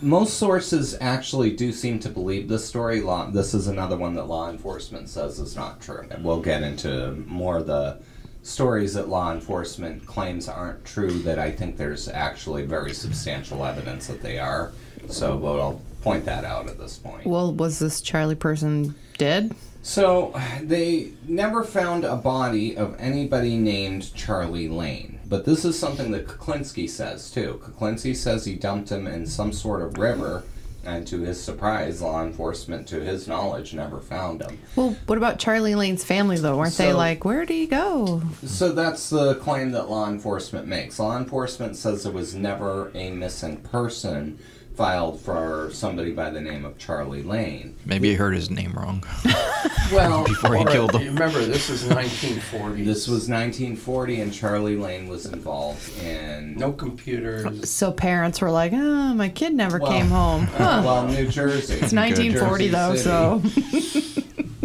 most 0.01 0.39
sources 0.39 0.97
actually 0.99 1.55
do 1.55 1.71
seem 1.71 1.99
to 1.99 2.09
believe 2.09 2.47
this 2.47 2.67
story. 2.67 2.99
Law, 2.99 3.29
this 3.29 3.53
is 3.53 3.67
another 3.67 3.95
one 3.95 4.15
that 4.15 4.23
law 4.23 4.49
enforcement 4.49 5.07
says 5.07 5.37
is 5.37 5.55
not 5.55 5.79
true. 5.79 6.07
And 6.09 6.25
we'll 6.25 6.41
get 6.41 6.63
into 6.63 7.11
more 7.27 7.57
of 7.57 7.67
the 7.67 7.99
stories 8.41 8.95
that 8.95 9.07
law 9.07 9.31
enforcement 9.31 10.03
claims 10.07 10.49
aren't 10.49 10.83
true 10.83 11.11
that 11.19 11.37
I 11.37 11.51
think 11.51 11.77
there's 11.77 12.07
actually 12.07 12.65
very 12.65 12.91
substantial 12.91 13.63
evidence 13.63 14.07
that 14.07 14.23
they 14.23 14.39
are. 14.39 14.71
So 15.09 15.33
I'll 15.45 15.79
point 16.01 16.25
that 16.25 16.45
out 16.45 16.67
at 16.67 16.79
this 16.79 16.97
point. 16.97 17.27
Well, 17.27 17.53
was 17.53 17.77
this 17.77 18.01
Charlie 18.01 18.33
person 18.33 18.95
dead? 19.19 19.53
So 19.83 20.33
they 20.61 21.11
never 21.27 21.63
found 21.63 22.05
a 22.05 22.15
body 22.15 22.75
of 22.75 22.95
anybody 22.97 23.57
named 23.57 24.15
Charlie 24.15 24.69
Lane. 24.69 25.19
But 25.27 25.45
this 25.45 25.65
is 25.65 25.77
something 25.77 26.11
that 26.11 26.25
Kuklinski 26.25 26.89
says 26.89 27.29
too. 27.29 27.61
Kuklinski 27.63 28.15
says 28.15 28.45
he 28.45 28.55
dumped 28.55 28.89
him 28.89 29.07
in 29.07 29.27
some 29.27 29.51
sort 29.51 29.81
of 29.81 29.97
river, 29.97 30.43
and 30.85 31.05
to 31.07 31.21
his 31.21 31.41
surprise, 31.41 32.01
law 32.01 32.23
enforcement, 32.23 32.87
to 32.87 33.01
his 33.01 33.27
knowledge, 33.27 33.73
never 33.73 33.99
found 33.99 34.41
him. 34.41 34.59
Well, 34.75 34.95
what 35.05 35.17
about 35.17 35.37
Charlie 35.37 35.75
Lane's 35.75 36.03
family 36.03 36.37
though? 36.37 36.57
Weren't 36.57 36.77
they 36.77 36.93
like, 36.93 37.25
where'd 37.25 37.49
he 37.49 37.67
go? 37.67 38.21
So 38.45 38.71
that's 38.71 39.09
the 39.09 39.35
claim 39.35 39.71
that 39.71 39.89
law 39.89 40.09
enforcement 40.09 40.65
makes. 40.65 40.97
Law 40.97 41.17
enforcement 41.17 41.75
says 41.75 42.03
there 42.03 42.11
was 42.11 42.33
never 42.33 42.89
a 42.95 43.11
missing 43.11 43.57
person 43.57 44.39
filed 44.75 45.19
for 45.21 45.69
somebody 45.71 46.11
by 46.11 46.29
the 46.29 46.41
name 46.41 46.65
of 46.65 46.77
Charlie 46.77 47.21
Lane. 47.23 47.75
Maybe 47.85 48.09
he 48.09 48.15
heard 48.15 48.33
his 48.33 48.49
name 48.49 48.73
wrong 48.73 49.03
Well, 49.91 50.23
before 50.25 50.55
he 50.55 50.65
killed 50.65 50.93
you 50.93 50.99
him. 50.99 51.13
Remember, 51.13 51.39
this 51.45 51.69
is 51.69 51.83
1940. 51.85 52.83
this 52.83 53.07
was 53.07 53.29
1940, 53.29 54.21
and 54.21 54.33
Charlie 54.33 54.75
Lane 54.77 55.07
was 55.07 55.25
involved 55.27 55.97
in 56.01 56.55
no 56.55 56.71
computers. 56.71 57.69
So 57.69 57.91
parents 57.91 58.41
were 58.41 58.51
like, 58.51 58.73
oh, 58.73 59.13
my 59.13 59.29
kid 59.29 59.53
never 59.53 59.77
Well, 59.77 59.91
came 59.91 60.07
home. 60.07 60.47
Huh. 60.47 60.81
well, 60.83 61.07
New 61.07 61.27
Jersey. 61.27 61.75
it's 61.75 61.93
1940 61.93 62.67
though, 62.69 62.95
so. 62.95 63.41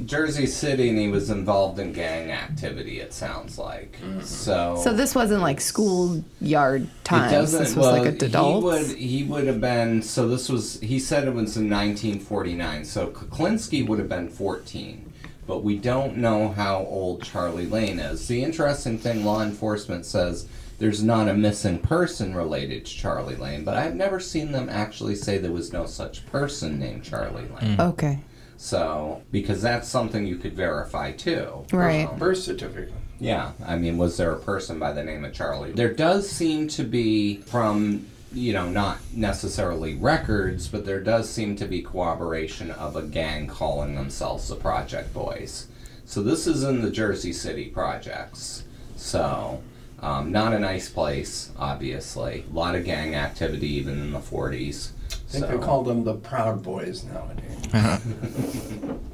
Jersey 0.09 0.47
City, 0.47 0.89
and 0.89 0.99
he 0.99 1.09
was 1.09 1.29
involved 1.29 1.79
in 1.79 1.93
gang 1.93 2.31
activity. 2.31 2.99
It 2.99 3.13
sounds 3.13 3.59
like 3.59 3.93
mm-hmm. 4.01 4.23
so. 4.23 4.81
So 4.83 4.95
this 4.95 5.15
wasn't 5.15 5.43
like 5.43 5.61
schoolyard 5.61 6.83
It 6.83 7.05
times. 7.05 7.53
This 7.53 7.77
was 7.77 7.77
well, 7.77 8.03
like 8.03 8.23
adults. 8.23 8.65
He 8.65 8.65
would. 8.65 8.99
He 8.99 9.23
would 9.25 9.47
have 9.47 9.61
been. 9.61 10.01
So 10.01 10.27
this 10.27 10.49
was. 10.49 10.81
He 10.81 10.99
said 10.99 11.29
it 11.29 11.35
was 11.35 11.59
in 11.59 11.69
1949. 11.69 12.87
So 12.87 13.09
Kuklinski 13.09 13.87
would 13.87 13.99
have 13.99 14.09
been 14.09 14.31
14, 14.31 15.13
but 15.47 15.63
we 15.63 15.77
don't 15.77 16.17
know 16.17 16.49
how 16.49 16.79
old 16.79 17.23
Charlie 17.23 17.67
Lane 17.67 17.99
is. 17.99 18.27
The 18.29 18.43
interesting 18.43 18.99
thing, 18.99 19.27
law 19.27 19.43
enforcement 19.43 20.07
says 20.07 20.49
there's 20.79 21.03
not 21.03 21.29
a 21.29 21.35
missing 21.35 21.81
person 21.81 22.35
related 22.35 22.87
to 22.87 22.95
Charlie 22.95 23.37
Lane, 23.37 23.63
but 23.63 23.77
I've 23.77 23.95
never 23.95 24.21
seen 24.21 24.53
them 24.53 24.71
actually 24.71 25.17
say 25.17 25.37
there 25.37 25.53
was 25.53 25.71
no 25.71 25.85
such 25.85 26.25
person 26.27 26.79
named 26.79 27.05
Charlie 27.05 27.43
Lane. 27.43 27.77
Mm. 27.77 27.91
Okay. 27.91 28.21
So 28.59 29.23
because 29.31 29.63
that's 29.63 29.89
something 29.89 30.27
you 30.27 30.37
could 30.37 30.55
verify 30.55 31.13
too. 31.13 31.65
Right. 31.73 32.09
Um, 32.09 32.19
Birth 32.19 32.39
certificate. 32.39 32.93
yeah, 33.21 33.53
I 33.65 33.77
mean, 33.77 33.97
was 33.97 34.17
there 34.17 34.33
a 34.33 34.39
person 34.39 34.79
by 34.81 34.93
the 34.93 35.03
name 35.05 35.25
of 35.25 35.33
Charlie? 35.33 35.73
There 35.73 35.95
does 35.95 36.29
seem 36.29 36.67
to 36.69 36.83
be, 36.83 37.37
from, 37.43 38.07
you 38.33 38.53
know, 38.53 38.69
not 38.69 38.99
necessarily 39.15 39.95
records, 39.95 40.67
but 40.69 40.85
there 40.85 41.01
does 41.01 41.31
seem 41.31 41.55
to 41.57 41.67
be 41.67 41.83
corroboration 41.83 42.73
of 42.73 42.97
a 42.97 43.03
gang 43.03 43.47
calling 43.47 43.95
themselves 43.95 44.49
the 44.49 44.57
Project 44.57 45.15
Boys. 45.15 45.69
So 46.05 46.21
this 46.23 46.47
is 46.49 46.65
in 46.65 46.83
the 46.83 46.91
Jersey 46.91 47.33
City 47.33 47.67
projects. 47.67 48.65
So, 48.97 49.63
um, 50.01 50.33
not 50.33 50.53
a 50.53 50.59
nice 50.59 50.89
place, 50.89 51.53
obviously. 51.57 52.45
A 52.51 52.55
lot 52.55 52.75
of 52.75 52.85
gang 52.85 53.15
activity 53.15 53.69
even 53.75 54.01
in 54.01 54.11
the 54.13 54.19
40s. 54.19 54.91
I 55.29 55.31
think 55.31 55.45
so, 55.45 55.51
they 55.51 55.59
call 55.59 55.83
them 55.83 56.05
the 56.05 56.15
Proud 56.15 56.63
Boys 56.63 57.05
nowadays. 57.05 57.75
Uh-huh. 57.75 57.99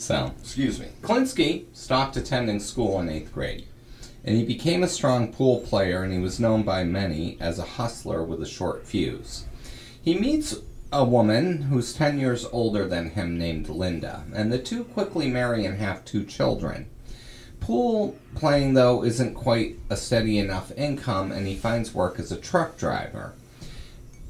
So, 0.00 0.32
excuse 0.40 0.80
me. 0.80 0.86
Kuklinski 1.02 1.66
stopped 1.74 2.16
attending 2.16 2.58
school 2.58 2.98
in 3.00 3.10
eighth 3.10 3.34
grade, 3.34 3.66
and 4.24 4.34
he 4.34 4.44
became 4.46 4.82
a 4.82 4.88
strong 4.88 5.30
pool 5.30 5.60
player, 5.60 6.02
and 6.02 6.10
he 6.10 6.18
was 6.18 6.40
known 6.40 6.62
by 6.62 6.84
many 6.84 7.36
as 7.38 7.58
a 7.58 7.64
hustler 7.76 8.24
with 8.24 8.42
a 8.42 8.46
short 8.46 8.86
fuse. 8.86 9.44
He 10.02 10.18
meets 10.18 10.56
a 10.90 11.04
woman 11.04 11.62
who's 11.64 11.92
10 11.92 12.18
years 12.18 12.46
older 12.50 12.88
than 12.88 13.10
him 13.10 13.36
named 13.36 13.68
Linda, 13.68 14.24
and 14.34 14.50
the 14.50 14.58
two 14.58 14.84
quickly 14.84 15.28
marry 15.28 15.66
and 15.66 15.76
have 15.78 16.02
two 16.06 16.24
children. 16.24 16.88
Pool 17.60 18.16
playing, 18.34 18.72
though, 18.72 19.04
isn't 19.04 19.34
quite 19.34 19.76
a 19.90 19.98
steady 19.98 20.38
enough 20.38 20.72
income, 20.78 21.30
and 21.30 21.46
he 21.46 21.56
finds 21.56 21.92
work 21.92 22.18
as 22.18 22.32
a 22.32 22.40
truck 22.40 22.78
driver. 22.78 23.34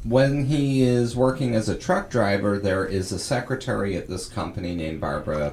When 0.04 0.46
he 0.46 0.80
is 0.80 1.14
working 1.14 1.54
as 1.54 1.68
a 1.68 1.76
truck 1.76 2.08
driver, 2.08 2.58
there 2.58 2.86
is 2.86 3.12
a 3.12 3.18
secretary 3.18 3.96
at 3.96 4.08
this 4.08 4.30
company 4.30 4.74
named 4.74 4.98
Barbara 4.98 5.52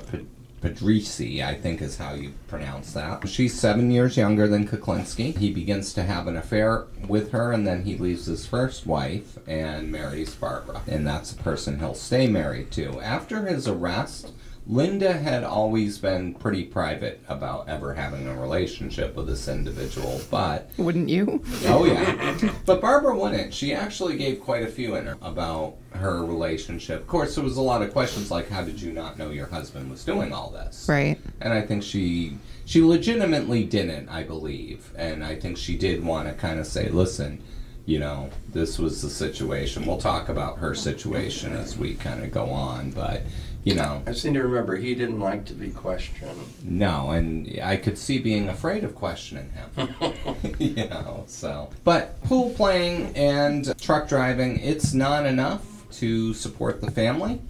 Padrisi, 0.61 1.43
I 1.43 1.53
think 1.53 1.81
is 1.81 1.97
how 1.97 2.13
you 2.13 2.31
pronounce 2.47 2.93
that. 2.93 3.27
She's 3.27 3.59
seven 3.59 3.91
years 3.91 4.15
younger 4.15 4.47
than 4.47 4.65
Kuklinski. 4.65 5.37
He 5.37 5.51
begins 5.51 5.93
to 5.93 6.03
have 6.03 6.27
an 6.27 6.37
affair 6.37 6.85
with 7.09 7.31
her, 7.31 7.51
and 7.51 7.67
then 7.67 7.83
he 7.83 7.97
leaves 7.97 8.27
his 8.27 8.45
first 8.45 8.85
wife 8.85 9.37
and 9.47 9.91
marries 9.91 10.33
Barbara. 10.33 10.81
And 10.87 11.05
that's 11.05 11.33
the 11.33 11.43
person 11.43 11.79
he'll 11.79 11.93
stay 11.93 12.27
married 12.27 12.71
to. 12.71 13.01
After 13.01 13.45
his 13.45 13.67
arrest, 13.67 14.31
Linda 14.69 15.13
had 15.13 15.45
always 15.45 15.97
been 15.97 16.33
pretty 16.33 16.63
private 16.63 17.21
about 17.29 17.69
ever 17.69 17.93
having 17.93 18.27
a 18.27 18.35
relationship 18.39 19.15
with 19.15 19.27
this 19.27 19.47
individual, 19.47 20.19
but 20.29 20.69
Wouldn't 20.77 21.07
you? 21.07 21.41
Oh 21.65 21.85
yeah, 21.85 22.37
but 22.65 22.81
Barbara 22.81 23.17
wouldn't. 23.17 23.53
She 23.53 23.73
actually 23.73 24.17
gave 24.17 24.41
quite 24.41 24.63
a 24.63 24.67
few 24.67 24.95
in 24.95 25.05
her 25.05 25.17
about 25.21 25.75
her 25.91 26.25
relationship. 26.25 27.01
Of 27.01 27.07
course, 27.07 27.35
there 27.35 27.43
was 27.43 27.55
a 27.55 27.61
lot 27.61 27.81
of 27.81 27.93
questions 27.93 28.29
like, 28.29 28.49
"How 28.49 28.61
did 28.61 28.81
you 28.81 28.91
not 28.91 29.17
know 29.17 29.29
your 29.29 29.47
husband 29.47 29.89
was 29.89 30.03
doing 30.03 30.33
all 30.33 30.49
this?" 30.49 30.85
Right. 30.89 31.17
And 31.39 31.53
I 31.53 31.61
think 31.61 31.81
she 31.81 32.37
she 32.65 32.81
legitimately 32.81 33.63
didn't. 33.63 34.09
I 34.09 34.23
believe, 34.23 34.91
and 34.97 35.23
I 35.23 35.35
think 35.35 35.57
she 35.57 35.77
did 35.77 36.03
want 36.03 36.27
to 36.27 36.33
kind 36.33 36.59
of 36.59 36.67
say, 36.67 36.89
"Listen." 36.89 37.41
You 37.85 37.99
know, 37.99 38.31
this 38.51 38.77
was 38.77 39.01
the 39.01 39.09
situation. 39.09 39.85
We'll 39.85 39.97
talk 39.97 40.27
about 40.27 40.57
her 40.57 40.75
situation 40.75 41.53
as 41.53 41.77
we 41.77 41.93
kind 41.93 42.21
of 42.21 42.33
go 42.33 42.49
on, 42.49 42.91
but 42.91 43.21
you 43.67 43.75
know, 43.75 44.01
I 44.07 44.13
seem 44.13 44.33
to 44.35 44.43
remember 44.43 44.77
he 44.77 44.95
didn't 44.95 45.19
like 45.19 45.43
to 45.47 45.53
be 45.53 45.71
questioned. 45.71 46.39
no, 46.63 47.09
and 47.09 47.59
I 47.61 47.75
could 47.75 47.97
see 47.97 48.17
being 48.17 48.47
afraid 48.47 48.85
of 48.85 48.95
questioning 48.95 49.51
him. 49.51 49.93
you 50.59 50.87
know, 50.87 51.25
so. 51.27 51.69
But 51.83 52.21
pool 52.23 52.51
playing 52.51 53.13
and 53.17 53.77
truck 53.77 54.07
driving, 54.07 54.59
it's 54.59 54.93
not 54.93 55.25
enough 55.25 55.65
to 55.97 56.33
support 56.33 56.79
the 56.79 56.91
family. 56.91 57.41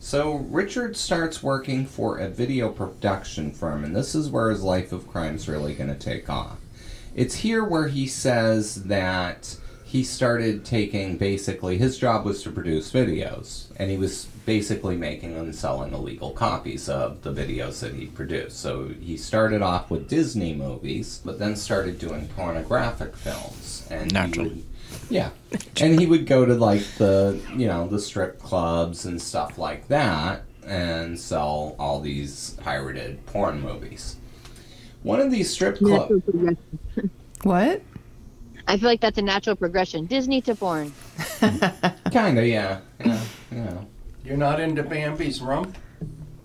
So 0.00 0.38
Richard 0.50 0.96
starts 0.96 1.44
working 1.44 1.86
for 1.86 2.18
a 2.18 2.28
video 2.28 2.68
production 2.68 3.52
firm, 3.52 3.84
and 3.84 3.94
this 3.94 4.16
is 4.16 4.30
where 4.30 4.50
his 4.50 4.64
life 4.64 4.90
of 4.90 5.06
crime 5.06 5.36
is 5.36 5.48
really 5.48 5.74
going 5.74 5.90
to 5.90 5.98
take 5.98 6.28
off. 6.28 6.58
It's 7.14 7.36
here 7.36 7.62
where 7.62 7.86
he 7.86 8.08
says 8.08 8.82
that 8.84 9.56
he 9.84 10.02
started 10.02 10.64
taking 10.64 11.18
basically 11.18 11.78
his 11.78 11.98
job 11.98 12.24
was 12.24 12.42
to 12.42 12.50
produce 12.50 12.90
videos, 12.90 13.66
and 13.76 13.92
he 13.92 13.96
was 13.96 14.26
basically 14.44 14.96
making 14.96 15.36
and 15.36 15.54
selling 15.54 15.92
illegal 15.92 16.30
copies 16.32 16.88
of 16.88 17.22
the 17.22 17.32
videos 17.32 17.80
that 17.80 17.94
he 17.94 18.06
produced. 18.06 18.58
So 18.58 18.88
he 19.00 19.16
started 19.16 19.62
off 19.62 19.90
with 19.90 20.08
Disney 20.08 20.54
movies, 20.54 21.20
but 21.24 21.38
then 21.38 21.54
started 21.56 21.98
doing 21.98 22.28
pornographic 22.28 23.16
films. 23.16 23.86
And 23.90 24.10
he 24.10 24.14
Naturally. 24.14 24.48
would- 24.50 24.66
yeah, 25.08 25.30
and 25.80 25.98
he 25.98 26.06
would 26.06 26.26
go 26.26 26.44
to 26.44 26.54
like 26.54 26.82
the 26.98 27.40
you 27.56 27.66
know 27.66 27.86
the 27.88 27.98
strip 27.98 28.38
clubs 28.38 29.06
and 29.06 29.20
stuff 29.20 29.56
like 29.56 29.88
that, 29.88 30.42
and 30.66 31.18
sell 31.18 31.76
all 31.78 32.00
these 32.00 32.50
pirated 32.60 33.24
porn 33.26 33.60
movies. 33.62 34.16
One 35.02 35.20
of 35.20 35.30
these 35.30 35.50
strip 35.50 35.78
clubs. 35.78 36.12
What? 37.42 37.82
I 38.68 38.76
feel 38.76 38.88
like 38.88 39.00
that's 39.00 39.18
a 39.18 39.22
natural 39.22 39.56
progression. 39.56 40.06
Disney 40.06 40.40
to 40.42 40.54
porn. 40.54 40.92
Kinda, 42.12 42.46
yeah. 42.46 42.80
Yeah, 43.04 43.20
yeah. 43.50 43.74
You're 44.24 44.36
not 44.36 44.60
into 44.60 44.82
Bambi's 44.82 45.40
rump? 45.40 45.76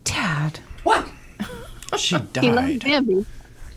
Dad. 0.04 0.60
What? 0.84 1.08
She 1.98 2.18
died. 2.18 2.44
He 2.44 2.52
loves. 2.52 2.84
Bambi. 2.84 3.26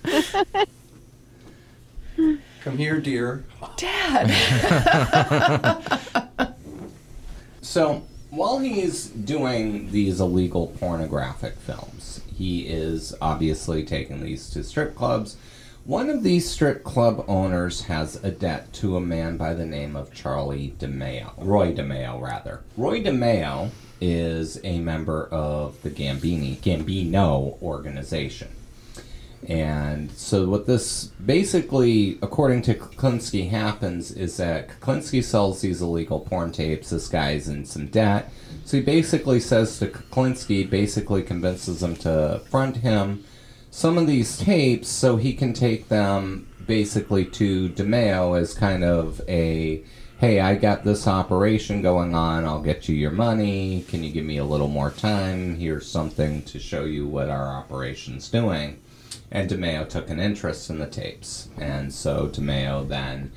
Come 2.63 2.77
here, 2.77 3.01
dear. 3.01 3.45
Dad. 3.77 4.31
So, 7.63 8.03
while 8.31 8.59
he's 8.59 9.07
doing 9.07 9.93
these 9.93 10.19
illegal 10.19 10.75
pornographic 10.81 11.55
films, 11.55 12.21
he 12.35 12.67
is 12.67 13.15
obviously 13.21 13.85
taking 13.85 14.25
these 14.25 14.51
to 14.51 14.65
strip 14.65 14.97
clubs. 14.97 15.37
One 15.85 16.11
of 16.11 16.25
these 16.25 16.51
strip 16.51 16.83
club 16.83 17.25
owners 17.29 17.83
has 17.83 18.17
a 18.25 18.33
debt 18.33 18.73
to 18.73 18.97
a 18.97 19.01
man 19.01 19.37
by 19.37 19.55
the 19.55 19.67
name 19.67 19.95
of 19.95 20.13
Charlie 20.13 20.75
DeMeo. 20.81 21.33
Roy 21.39 21.73
DeMeo, 21.73 22.21
rather. 22.21 22.63
Roy 22.77 23.05
DeMeo 23.05 23.71
is 24.01 24.61
a 24.65 24.79
member 24.81 25.27
of 25.27 25.81
the 25.83 25.91
Gambini, 25.91 26.57
Gambino 26.59 27.61
organization. 27.63 28.49
And 29.49 30.11
so, 30.13 30.49
what 30.49 30.67
this 30.67 31.07
basically, 31.25 32.19
according 32.21 32.63
to 32.63 32.75
Kuklinski, 32.75 33.49
happens 33.49 34.13
is 34.13 34.37
that 34.37 34.69
Kuklinski 34.69 35.25
sells 35.25 35.63
these 35.63 35.81
illegal 35.81 36.21
porn 36.21 36.53
tapes. 36.53 36.91
This 36.91 37.09
guy's 37.09 37.49
in 37.49 37.65
some 37.65 37.87
debt. 37.87 38.31
So, 38.67 38.77
he 38.77 38.83
basically 38.83 39.41
says 39.41 39.79
to 39.79 39.87
Kuklinski, 39.87 40.69
basically 40.69 41.23
convinces 41.23 41.83
him 41.83 41.97
to 41.97 42.43
front 42.51 42.77
him 42.79 43.25
some 43.71 43.97
of 43.97 44.07
these 44.07 44.37
tapes 44.37 44.89
so 44.89 45.17
he 45.17 45.33
can 45.33 45.55
take 45.55 45.89
them 45.89 46.47
basically 46.67 47.25
to 47.25 47.71
DeMeo 47.71 48.39
as 48.39 48.53
kind 48.53 48.85
of 48.85 49.23
a 49.27 49.83
hey, 50.21 50.39
I 50.39 50.55
got 50.55 50.85
this 50.85 51.07
operation 51.07 51.81
going 51.81 52.15
on. 52.15 52.45
I'll 52.45 52.61
get 52.61 52.91
you 52.91 52.95
your 52.95 53.11
money. 53.11 53.87
Can 53.89 54.05
you 54.05 54.13
give 54.13 54.27
me 54.27 54.37
a 54.37 54.45
little 54.45 54.69
more 54.69 54.91
time? 54.91 55.57
Here's 55.57 55.91
something 55.91 56.43
to 56.43 56.59
show 56.59 56.85
you 56.85 57.07
what 57.07 57.31
our 57.31 57.47
operation's 57.47 58.29
doing. 58.29 58.83
And 59.31 59.49
DeMeo 59.49 59.89
took 59.89 60.11
an 60.11 60.21
interest 60.21 60.69
in 60.69 60.79
the 60.79 60.87
tapes. 60.87 61.49
And 61.57 61.91
so 61.91 62.29
DeMeo 62.29 62.87
then 62.87 63.33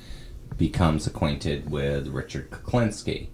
becomes 0.58 1.06
acquainted 1.06 1.70
with 1.70 2.08
Richard 2.08 2.50
Kuklinski. 2.50 3.28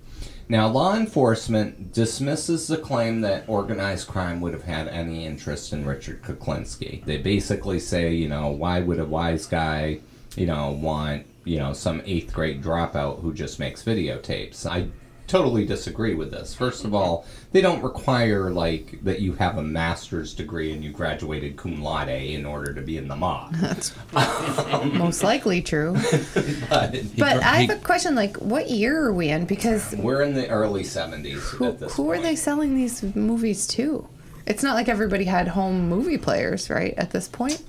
Now, 0.48 0.68
law 0.68 0.94
enforcement 0.94 1.92
dismisses 1.92 2.68
the 2.68 2.76
claim 2.76 3.20
that 3.22 3.48
organized 3.48 4.06
crime 4.06 4.40
would 4.42 4.52
have 4.52 4.62
had 4.62 4.86
any 4.86 5.26
interest 5.26 5.72
in 5.72 5.84
Richard 5.84 6.22
Kuklinski. 6.22 7.04
They 7.04 7.16
basically 7.16 7.80
say, 7.80 8.14
you 8.14 8.28
know, 8.28 8.46
why 8.46 8.78
would 8.78 9.00
a 9.00 9.04
wise 9.04 9.46
guy, 9.46 9.98
you 10.36 10.46
know, 10.46 10.70
want 10.70 11.26
you 11.50 11.58
know, 11.58 11.72
some 11.72 12.00
eighth 12.06 12.32
grade 12.32 12.62
dropout 12.62 13.20
who 13.22 13.34
just 13.34 13.58
makes 13.58 13.82
videotapes. 13.82 14.64
I 14.64 14.86
totally 15.26 15.64
disagree 15.64 16.14
with 16.14 16.30
this. 16.30 16.54
First 16.54 16.84
of 16.84 16.94
all, 16.94 17.26
they 17.50 17.60
don't 17.60 17.82
require 17.82 18.50
like 18.50 19.02
that 19.02 19.20
you 19.20 19.32
have 19.32 19.58
a 19.58 19.62
master's 19.62 20.32
degree 20.32 20.72
and 20.72 20.84
you 20.84 20.92
graduated 20.92 21.56
cum 21.56 21.82
laude 21.82 22.08
in 22.08 22.46
order 22.46 22.72
to 22.72 22.80
be 22.80 22.98
in 22.98 23.08
the 23.08 23.16
mob. 23.16 23.52
That's 23.56 23.92
most 24.94 25.24
likely 25.24 25.60
true. 25.60 25.94
but 26.70 26.94
But 27.18 27.42
I 27.42 27.62
have 27.62 27.70
a 27.70 27.82
question 27.82 28.14
like, 28.14 28.36
what 28.36 28.70
year 28.70 29.06
are 29.06 29.12
we 29.12 29.30
in? 29.30 29.44
Because 29.44 29.92
we're 29.98 30.22
in 30.22 30.34
the 30.34 30.48
early 30.48 30.84
70s 30.84 31.40
who, 31.40 31.64
at 31.64 31.80
this 31.80 31.96
who 31.96 32.12
are 32.12 32.20
they 32.20 32.36
selling 32.36 32.76
these 32.76 33.02
movies 33.16 33.66
to? 33.68 34.06
It's 34.46 34.62
not 34.62 34.76
like 34.76 34.88
everybody 34.88 35.24
had 35.24 35.48
home 35.48 35.88
movie 35.88 36.18
players, 36.18 36.70
right, 36.70 36.94
at 36.96 37.10
this 37.10 37.26
point? 37.26 37.60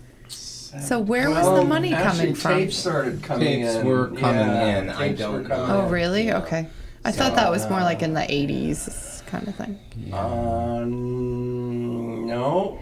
So 0.80 1.00
where 1.00 1.30
was 1.30 1.46
the 1.46 1.52
Well, 1.52 1.66
money 1.66 1.92
coming 1.92 2.34
from? 2.34 2.60
Tapes 2.60 2.78
started 2.78 3.22
coming 3.24 3.62
Tapes 3.64 3.76
in. 3.76 3.86
were 3.86 4.08
coming 4.08 4.48
yeah, 4.48 4.78
in, 4.80 4.90
I 4.90 5.08
tapes 5.10 5.20
were 5.22 5.26
don't 5.40 5.46
coming 5.48 5.68
know. 5.68 5.82
Oh, 5.82 5.86
in. 5.88 5.92
really? 5.92 6.26
Yeah. 6.28 6.38
Okay. 6.40 6.68
I 7.04 7.12
thought 7.12 7.36
that 7.36 7.50
was 7.52 7.68
more 7.70 7.82
like 7.82 8.02
in 8.04 8.14
the 8.14 8.22
80s 8.22 9.26
kind 9.26 9.48
of 9.48 9.56
thing. 9.56 9.80
Um, 10.14 12.28
no. 12.28 12.80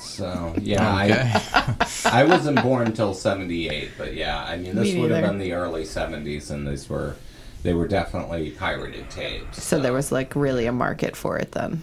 So, 0.00 0.54
yeah, 0.60 1.02
Okay. 1.04 1.32
I, 1.54 1.86
I 2.20 2.24
wasn't 2.24 2.62
born 2.62 2.86
until 2.86 3.14
78, 3.14 3.90
but 3.98 4.14
yeah, 4.14 4.44
I 4.44 4.56
mean, 4.56 4.76
this 4.76 4.94
Me 4.94 5.00
would 5.00 5.10
have 5.10 5.22
neither. 5.22 5.32
been 5.32 5.38
the 5.40 5.52
early 5.54 5.82
70s, 5.82 6.50
and 6.52 6.66
these 6.68 6.88
were, 6.88 7.16
they 7.64 7.74
were 7.74 7.88
definitely 7.88 8.52
pirated 8.52 9.10
tapes. 9.10 9.60
So 9.62 9.80
there 9.80 9.92
was 9.92 10.12
like 10.12 10.36
really 10.36 10.66
a 10.66 10.72
market 10.72 11.16
for 11.16 11.36
it 11.36 11.50
then. 11.52 11.82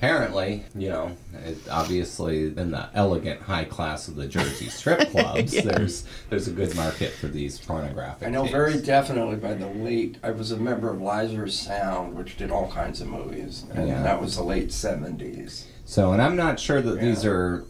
Apparently, 0.00 0.64
you 0.74 0.88
know, 0.88 1.14
it, 1.44 1.58
obviously 1.70 2.46
in 2.46 2.70
the 2.70 2.88
elegant 2.94 3.38
high 3.42 3.64
class 3.64 4.08
of 4.08 4.16
the 4.16 4.26
Jersey 4.26 4.70
strip 4.70 5.10
clubs, 5.10 5.52
Yeah. 5.54 5.60
there's 5.62 6.04
there's 6.30 6.48
a 6.48 6.52
good 6.52 6.74
market 6.74 7.12
for 7.12 7.26
these 7.28 7.58
pornographic. 7.58 8.26
I 8.26 8.30
know 8.30 8.42
tapes. 8.44 8.52
very 8.52 8.80
definitely 8.80 9.36
by 9.36 9.52
the 9.52 9.66
late. 9.66 10.16
I 10.22 10.30
was 10.30 10.52
a 10.52 10.56
member 10.56 10.88
of 10.90 11.02
Lazarus 11.02 11.58
Sound, 11.58 12.14
which 12.16 12.38
did 12.38 12.50
all 12.50 12.70
kinds 12.70 13.02
of 13.02 13.08
movies, 13.08 13.66
and 13.74 13.88
Yeah. 13.88 14.02
that 14.02 14.18
was 14.20 14.36
the 14.36 14.42
late 14.42 14.72
seventies. 14.72 15.66
So, 15.84 16.12
and 16.12 16.22
I'm 16.22 16.36
not 16.36 16.58
sure 16.58 16.80
that 16.80 16.98
these 17.00 17.24
are. 17.26 17.64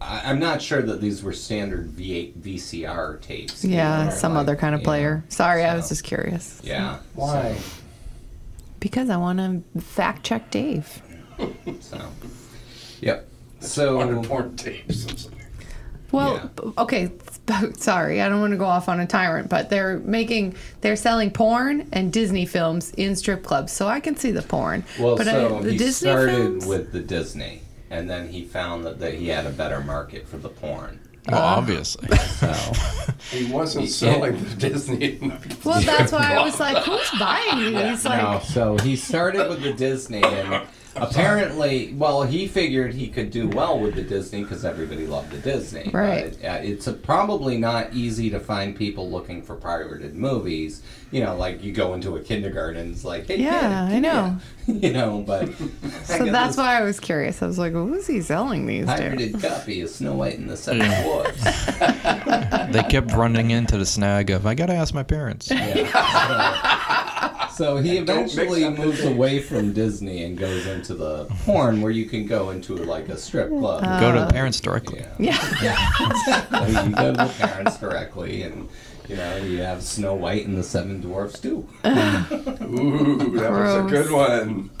I- 0.00 0.22
I'm 0.24 0.38
not 0.38 0.62
sure 0.62 0.80
that 0.80 1.02
these 1.02 1.22
were 1.22 1.34
standard 1.34 1.90
V8 1.90 2.38
VCR 2.38 3.20
tapes. 3.20 3.62
Yeah, 3.62 4.04
either, 4.04 4.10
some 4.12 4.32
like, 4.32 4.40
other 4.40 4.56
kind 4.56 4.74
of 4.74 4.80
yeah. 4.80 4.84
player. 4.86 5.24
Sorry, 5.28 5.62
I 5.62 5.74
was 5.76 5.90
just 5.90 6.04
curious. 6.04 6.58
Yeah. 6.64 7.00
Why? 7.14 7.58
Because 8.78 9.10
I 9.10 9.18
want 9.18 9.40
to 9.74 9.80
fact 9.82 10.22
check 10.24 10.50
Dave. 10.50 11.02
So. 11.80 11.98
Yep. 13.00 13.28
So. 13.60 14.00
Under 14.00 14.20
porn 14.26 14.56
tapes. 14.56 15.06
I'm 15.08 15.16
sorry. 15.16 15.34
Well, 16.12 16.34
Yeah. 16.34 16.48
b- 16.56 16.72
okay, 16.78 17.12
sorry, 17.78 18.20
I 18.20 18.28
don't 18.28 18.40
want 18.40 18.50
to 18.52 18.56
go 18.56 18.64
off 18.64 18.88
on 18.88 18.98
a 19.00 19.06
tyrant, 19.06 19.48
but 19.48 19.70
they're 19.70 19.98
making, 20.00 20.54
they're 20.80 20.96
selling 20.96 21.30
porn 21.30 21.88
and 21.92 22.12
Disney 22.12 22.46
films 22.46 22.90
in 22.96 23.14
strip 23.14 23.44
clubs, 23.44 23.72
so 23.72 23.86
I 23.86 24.00
can 24.00 24.16
see 24.16 24.32
the 24.32 24.42
porn. 24.42 24.84
Well, 24.98 25.16
but 25.16 25.26
so 25.26 25.58
I, 25.58 25.62
the 25.62 25.70
he 25.72 25.78
Disney 25.78 26.10
started 26.10 26.34
films, 26.36 26.66
with 26.66 26.90
the 26.92 26.98
Disney, 27.00 27.62
and 27.90 28.10
then 28.10 28.28
he 28.28 28.44
found 28.44 28.84
that, 28.86 28.98
that 28.98 29.14
he 29.14 29.28
had 29.28 29.46
a 29.46 29.50
better 29.50 29.80
market 29.82 30.26
for 30.26 30.36
the 30.36 30.48
porn. 30.48 30.98
Well, 31.28 31.40
obviously. 31.42 32.08
So. 32.16 32.52
He 33.30 33.44
wasn't 33.52 33.84
Yeah. 33.84 33.90
selling 33.90 34.42
the 34.42 34.54
Disney. 34.56 35.18
well, 35.64 35.80
that's 35.82 36.10
why 36.10 36.34
I 36.34 36.42
was 36.42 36.58
like, 36.58 36.78
who's 36.82 37.10
buying 37.20 37.74
these? 37.74 38.04
Like, 38.04 38.22
no, 38.22 38.40
so 38.42 38.76
he 38.78 38.96
started 38.96 39.48
with 39.48 39.62
the 39.62 39.72
Disney, 39.74 40.22
and 40.24 40.62
apparently, 40.96 41.92
well, 41.96 42.22
he 42.22 42.46
figured 42.48 42.94
he 42.94 43.08
could 43.08 43.30
do 43.30 43.48
well 43.48 43.78
with 43.78 43.94
the 43.94 44.02
Disney 44.02 44.42
because 44.42 44.64
everybody 44.64 45.06
loved 45.06 45.30
the 45.30 45.38
Disney. 45.38 45.90
Right. 45.92 46.36
But, 46.40 46.48
uh, 46.48 46.58
it's 46.62 46.86
a, 46.86 46.92
probably 46.92 47.58
not 47.58 47.92
easy 47.94 48.30
to 48.30 48.40
find 48.40 48.74
people 48.76 49.10
looking 49.10 49.42
for 49.42 49.56
pirated 49.56 50.14
movies. 50.14 50.82
You 51.12 51.24
know, 51.24 51.34
like 51.36 51.62
you 51.64 51.72
go 51.72 51.94
into 51.94 52.16
a 52.16 52.20
kindergarten, 52.20 52.80
and 52.82 52.92
it's 52.94 53.04
like, 53.04 53.26
hey, 53.26 53.38
Yeah, 53.40 53.88
kid, 53.88 53.96
I 53.96 53.98
know. 53.98 54.36
here. 54.66 54.76
you 54.82 54.92
know, 54.92 55.24
but 55.26 55.48
so 56.04 56.24
that's 56.26 56.56
why 56.56 56.78
I 56.78 56.82
was 56.82 57.00
curious. 57.00 57.42
I 57.42 57.46
was 57.46 57.58
like, 57.58 57.72
who's 57.72 58.06
he 58.06 58.20
selling 58.20 58.66
these 58.66 58.86
to? 58.86 58.94
Pirated 58.94 59.42
copy 59.42 59.80
of 59.80 59.90
Snow 59.90 60.12
White 60.14 60.38
and 60.38 60.48
the 60.48 60.56
Seven 60.56 60.82
Yeah. 60.82 61.02
Dwarfs. 61.02 62.72
they 62.72 62.82
kept 62.84 63.12
running 63.12 63.50
into 63.50 63.76
the 63.76 63.86
snag 63.86 64.30
of, 64.30 64.46
I 64.46 64.54
gotta 64.54 64.74
ask 64.74 64.94
my 64.94 65.02
parents. 65.02 65.50
Yeah. 65.50 67.36
So, 67.60 67.76
so 67.76 67.82
he 67.82 67.96
Don't 67.96 68.24
eventually 68.24 68.66
moves 68.70 69.04
away 69.04 69.38
from 69.38 69.74
Disney 69.74 70.24
and 70.24 70.38
goes 70.38 70.66
into 70.66 70.94
the 70.94 71.26
porn 71.44 71.82
where 71.82 71.90
you 71.90 72.06
can 72.06 72.26
go 72.26 72.48
into 72.48 72.74
like 72.74 73.10
a 73.10 73.18
strip 73.18 73.50
club. 73.50 73.82
Go 74.00 74.12
to 74.12 74.20
the 74.20 74.24
uh, 74.24 74.30
parents 74.30 74.60
directly. 74.60 75.04
yeah. 75.18 75.38
Yeah. 75.62 75.90
So 76.50 76.66
you 76.66 76.90
go 76.96 77.12
to 77.12 77.24
the 77.24 77.34
parents 77.38 77.76
directly 77.76 78.44
and 78.44 78.66
you 79.10 79.16
know, 79.16 79.36
you 79.36 79.58
have 79.58 79.82
Snow 79.82 80.14
White 80.14 80.46
and 80.46 80.56
the 80.56 80.62
Seven 80.62 81.02
Dwarfs 81.02 81.38
too. 81.38 81.68
Ooh, 81.84 83.30
that 83.38 83.50
was 83.50 83.74
a 83.74 83.86
good 83.90 84.10
one. 84.10 84.70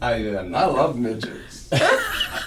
I, 0.00 0.12
am 0.12 0.54
I 0.54 0.66
love 0.66 0.96
midgets. 0.96 1.70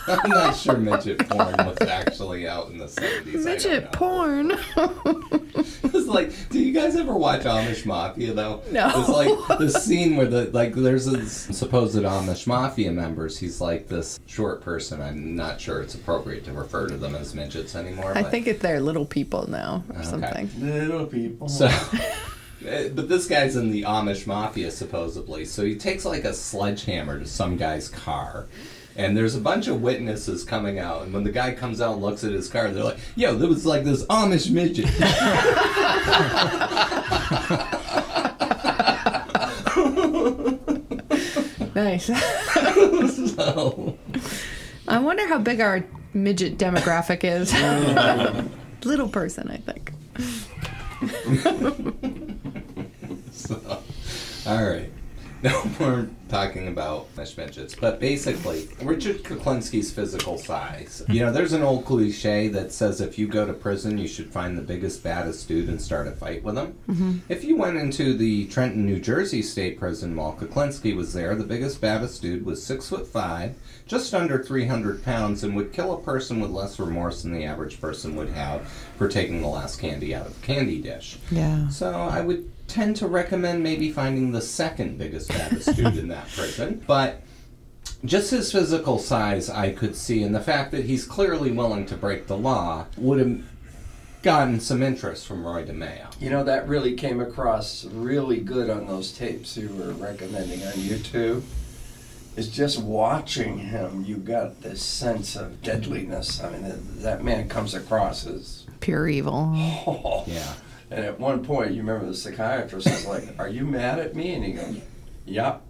I'm 0.09 0.29
not 0.29 0.55
sure 0.55 0.77
midget 0.77 1.27
porn 1.29 1.55
was 1.57 1.81
actually 1.81 2.47
out 2.47 2.69
in 2.69 2.77
the 2.77 2.85
70s. 2.85 3.43
Midget 3.45 3.91
porn. 3.91 4.53
It's 5.91 6.07
like, 6.07 6.31
do 6.49 6.59
you 6.59 6.71
guys 6.73 6.95
ever 6.95 7.13
watch 7.15 7.41
Amish 7.41 7.85
Mafia 7.85 8.33
though? 8.33 8.61
No. 8.71 8.89
It's 8.95 9.09
like 9.09 9.29
the 9.59 9.69
scene 9.69 10.15
where 10.15 10.27
the 10.27 10.45
like 10.51 10.73
there's 10.73 11.07
a 11.07 11.25
supposed 11.27 11.95
Amish 11.97 12.47
Mafia 12.47 12.91
members. 12.91 13.37
He's 13.37 13.59
like 13.59 13.87
this 13.87 14.19
short 14.25 14.61
person. 14.61 15.01
I'm 15.01 15.35
not 15.35 15.59
sure 15.59 15.81
it's 15.81 15.95
appropriate 15.95 16.45
to 16.45 16.53
refer 16.53 16.87
to 16.87 16.95
them 16.97 17.15
as 17.15 17.33
midgets 17.35 17.75
anymore. 17.75 18.13
I 18.15 18.21
but- 18.21 18.31
think 18.31 18.47
it, 18.47 18.59
they're 18.61 18.79
little 18.79 19.05
people 19.05 19.49
now 19.49 19.83
or 19.89 19.95
Okay. 19.97 20.05
something. 20.05 20.49
Little 20.59 21.05
people. 21.05 21.49
So, 21.49 21.65
eh, 22.65 22.89
but 22.93 23.09
this 23.09 23.27
guy's 23.27 23.55
in 23.55 23.71
the 23.71 23.83
Amish 23.83 24.25
mafia 24.27 24.71
supposedly. 24.71 25.43
So 25.45 25.63
he 25.65 25.75
takes 25.75 26.05
like 26.05 26.23
a 26.23 26.33
sledgehammer 26.33 27.19
to 27.19 27.25
some 27.25 27.57
guy's 27.57 27.89
car. 27.89 28.47
And 28.99 29.15
there's 29.15 29.33
a 29.33 29.39
bunch 29.39 29.69
of 29.69 29.81
witnesses 29.81 30.43
coming 30.43 30.77
out, 30.77 31.03
and 31.03 31.13
when 31.13 31.23
the 31.23 31.31
guy 31.31 31.53
comes 31.53 31.79
out 31.79 31.93
and 31.93 32.01
looks 32.01 32.25
at 32.25 32.33
his 32.33 32.49
car, 32.49 32.69
they're 32.69 32.83
like, 32.83 32.97
"Yo, 33.15 33.33
there 33.33 33.47
was 33.47 33.65
like 33.65 33.85
this 33.85 34.03
Amish 34.07 34.51
midget." 34.51 34.89
Nice. 41.75 42.07
so, 43.35 43.97
I 44.85 44.99
wonder 44.99 45.25
how 45.27 45.37
big 45.37 45.61
our 45.61 45.85
midget 46.13 46.57
demographic 46.57 47.23
is. 47.23 47.53
Little 48.85 49.07
person, 49.07 49.49
I 49.49 49.57
think. 49.57 49.93
so, 53.31 53.81
all 54.45 54.69
right. 54.69 54.91
No 55.43 55.63
more 55.79 56.09
talking 56.27 56.67
about 56.67 57.13
Amish 57.15 57.37
midgets, 57.37 57.73
but 57.73 57.99
basically, 57.99 58.67
Richard 58.81 59.23
Kuklinski's 59.23 59.91
physical 59.91 60.37
size. 60.37 61.01
You 61.07 61.21
know, 61.21 61.31
there's 61.31 61.53
an 61.53 61.61
old 61.61 61.85
cliche 61.85 62.49
that 62.49 62.73
says 62.73 62.99
if 62.99 63.17
you 63.17 63.25
go 63.27 63.45
to 63.45 63.53
prison, 63.53 63.97
you 63.97 64.07
should 64.07 64.31
find 64.31 64.57
the 64.57 64.61
biggest, 64.61 65.01
baddest 65.01 65.47
dude 65.47 65.69
and 65.69 65.81
start 65.81 66.07
a 66.07 66.11
fight 66.11 66.43
with 66.43 66.57
him. 66.57 66.77
Mm-hmm. 66.89 67.17
If 67.29 67.45
you 67.45 67.55
went 67.55 67.77
into 67.77 68.15
the 68.15 68.47
Trenton, 68.47 68.85
New 68.85 68.99
Jersey 68.99 69.41
State 69.41 69.79
Prison 69.79 70.15
while 70.15 70.33
Kuklinski 70.33 70.93
was 70.93 71.13
there, 71.13 71.35
the 71.35 71.45
biggest, 71.45 71.79
baddest 71.79 72.21
dude 72.21 72.45
was 72.45 72.61
six 72.61 72.89
foot 72.89 73.07
five, 73.07 73.55
just 73.87 74.13
under 74.13 74.43
300 74.43 75.03
pounds, 75.03 75.43
and 75.43 75.55
would 75.55 75.71
kill 75.71 75.93
a 75.93 76.01
person 76.01 76.41
with 76.41 76.51
less 76.51 76.79
remorse 76.79 77.23
than 77.23 77.33
the 77.33 77.45
average 77.45 77.79
person 77.79 78.15
would 78.17 78.29
have 78.29 78.67
for 78.97 79.07
taking 79.07 79.41
the 79.41 79.47
last 79.47 79.79
candy 79.79 80.13
out 80.13 80.27
of 80.27 80.37
a 80.37 80.45
candy 80.45 80.81
dish. 80.81 81.17
Yeah. 81.31 81.69
So 81.69 81.93
I 81.93 82.19
would 82.19 82.51
tend 82.69 82.95
to 82.97 83.07
recommend 83.07 83.63
maybe 83.63 83.91
finding 83.91 84.31
the 84.31 84.41
second 84.41 84.97
biggest 84.97 85.29
baddest 85.29 85.75
dude 85.75 85.97
in 85.97 86.07
that 86.09 86.29
prison. 86.29 86.83
But 86.87 87.21
just 88.05 88.31
his 88.31 88.51
physical 88.51 88.99
size, 88.99 89.49
I 89.49 89.71
could 89.71 89.95
see, 89.95 90.23
and 90.23 90.33
the 90.33 90.39
fact 90.39 90.71
that 90.71 90.85
he's 90.85 91.05
clearly 91.05 91.51
willing 91.51 91.85
to 91.87 91.97
break 91.97 92.27
the 92.27 92.37
law 92.37 92.85
would 92.97 93.19
have 93.19 93.41
gotten 94.21 94.59
some 94.59 94.83
interest 94.83 95.27
from 95.27 95.45
Roy 95.45 95.65
DeMeo. 95.65 96.07
You 96.19 96.29
know, 96.29 96.43
that 96.43 96.67
really 96.67 96.93
came 96.93 97.19
across 97.19 97.85
really 97.85 98.39
good 98.39 98.69
on 98.69 98.87
those 98.87 99.11
tapes 99.11 99.57
you 99.57 99.69
were 99.69 99.93
recommending 99.93 100.61
on 100.63 100.73
YouTube. 100.73 101.43
Is 102.35 102.47
just 102.47 102.81
watching 102.81 103.57
him, 103.57 104.05
you 104.05 104.15
got 104.15 104.61
this 104.61 104.81
sense 104.81 105.35
of 105.35 105.61
deadliness. 105.61 106.41
I 106.41 106.51
mean, 106.51 106.61
that, 106.61 107.01
that 107.01 107.23
man 107.23 107.49
comes 107.49 107.73
across 107.73 108.25
as, 108.25 108.65
Pure 108.79 109.09
evil. 109.09 109.51
oh. 109.87 110.23
Yeah. 110.25 110.53
And 110.91 111.05
at 111.05 111.19
one 111.19 111.43
point, 111.45 111.71
you 111.71 111.81
remember 111.81 112.05
the 112.05 112.15
psychiatrist 112.15 112.87
was 112.87 113.05
like, 113.05 113.39
Are 113.39 113.47
you 113.49 113.65
mad 113.65 113.99
at 113.99 114.15
me? 114.15 114.33
And 114.33 114.43
he 114.43 114.53
goes, 114.53 114.77
Yup. 115.25 115.65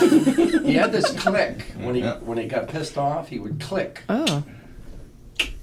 he 0.00 0.74
had 0.74 0.92
this 0.92 1.10
click. 1.18 1.62
When 1.78 1.94
he, 1.94 2.02
Yeah. 2.02 2.18
when 2.18 2.38
he 2.38 2.46
got 2.46 2.68
pissed 2.68 2.98
off, 2.98 3.28
he 3.28 3.38
would 3.38 3.60
click. 3.60 4.02
Oh, 4.08 4.42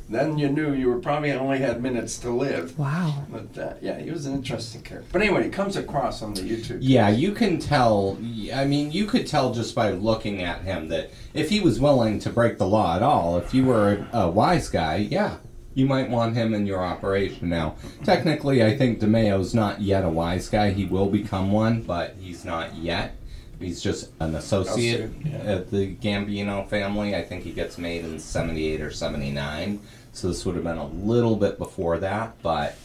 Then 0.09 0.37
you 0.37 0.49
knew 0.49 0.73
you 0.73 0.89
were 0.89 0.99
probably 0.99 1.31
only 1.31 1.59
had 1.59 1.81
minutes 1.81 2.17
to 2.19 2.29
live. 2.31 2.77
wow. 2.77 3.23
But 3.31 3.57
uh, 3.57 3.73
yeah, 3.81 3.99
he 3.99 4.11
was 4.11 4.25
an 4.25 4.33
interesting 4.33 4.81
character. 4.81 5.09
But 5.11 5.21
anyway, 5.21 5.45
it 5.47 5.53
comes 5.53 5.75
across 5.75 6.21
on 6.21 6.33
the 6.33 6.41
YouTube. 6.41 6.79
Yeah, 6.81 7.09
you 7.09 7.31
can 7.31 7.57
tell. 7.59 8.17
I 8.53 8.65
mean, 8.65 8.91
you 8.91 9.05
could 9.05 9.25
tell 9.27 9.53
just 9.53 9.73
by 9.73 9.91
looking 9.91 10.41
at 10.43 10.61
him 10.61 10.89
that 10.89 11.11
if 11.33 11.49
he 11.49 11.59
was 11.61 11.79
willing 11.79 12.19
to 12.19 12.29
break 12.29 12.57
the 12.57 12.67
law 12.67 12.95
at 12.95 13.01
all, 13.03 13.37
if 13.37 13.53
you 13.53 13.65
were 13.65 14.05
a, 14.13 14.17
a 14.19 14.29
wise 14.29 14.69
guy, 14.69 14.95
yeah, 14.97 15.37
you 15.75 15.85
might 15.85 16.09
want 16.09 16.35
him 16.35 16.53
in 16.53 16.65
your 16.65 16.83
operation. 16.83 17.49
Now, 17.49 17.75
technically, 18.03 18.63
I 18.63 18.77
think 18.77 18.99
DeMeo's 18.99 19.53
not 19.53 19.81
yet 19.81 20.05
a 20.05 20.09
wise 20.09 20.49
guy. 20.49 20.71
He 20.71 20.85
will 20.85 21.09
become 21.09 21.51
one, 21.51 21.81
but 21.81 22.15
he's 22.19 22.45
not 22.45 22.75
yet. 22.75 23.15
He's 23.59 23.81
just 23.81 24.11
an 24.19 24.35
associate 24.35 25.11
yeah. 25.23 25.37
at 25.37 25.71
the 25.71 25.95
Gambino 25.95 26.67
family. 26.67 27.15
I 27.15 27.23
think 27.23 27.43
he 27.43 27.51
gets 27.51 27.77
made 27.77 28.03
in 28.03 28.19
78 28.19 28.81
or 28.81 28.91
79. 28.91 29.79
So 30.11 30.27
this 30.27 30.45
would 30.45 30.55
have 30.55 30.63
been 30.63 30.77
a 30.77 30.87
little 30.87 31.35
bit 31.35 31.57
before 31.57 31.97
that, 31.99 32.41
but 32.43 32.77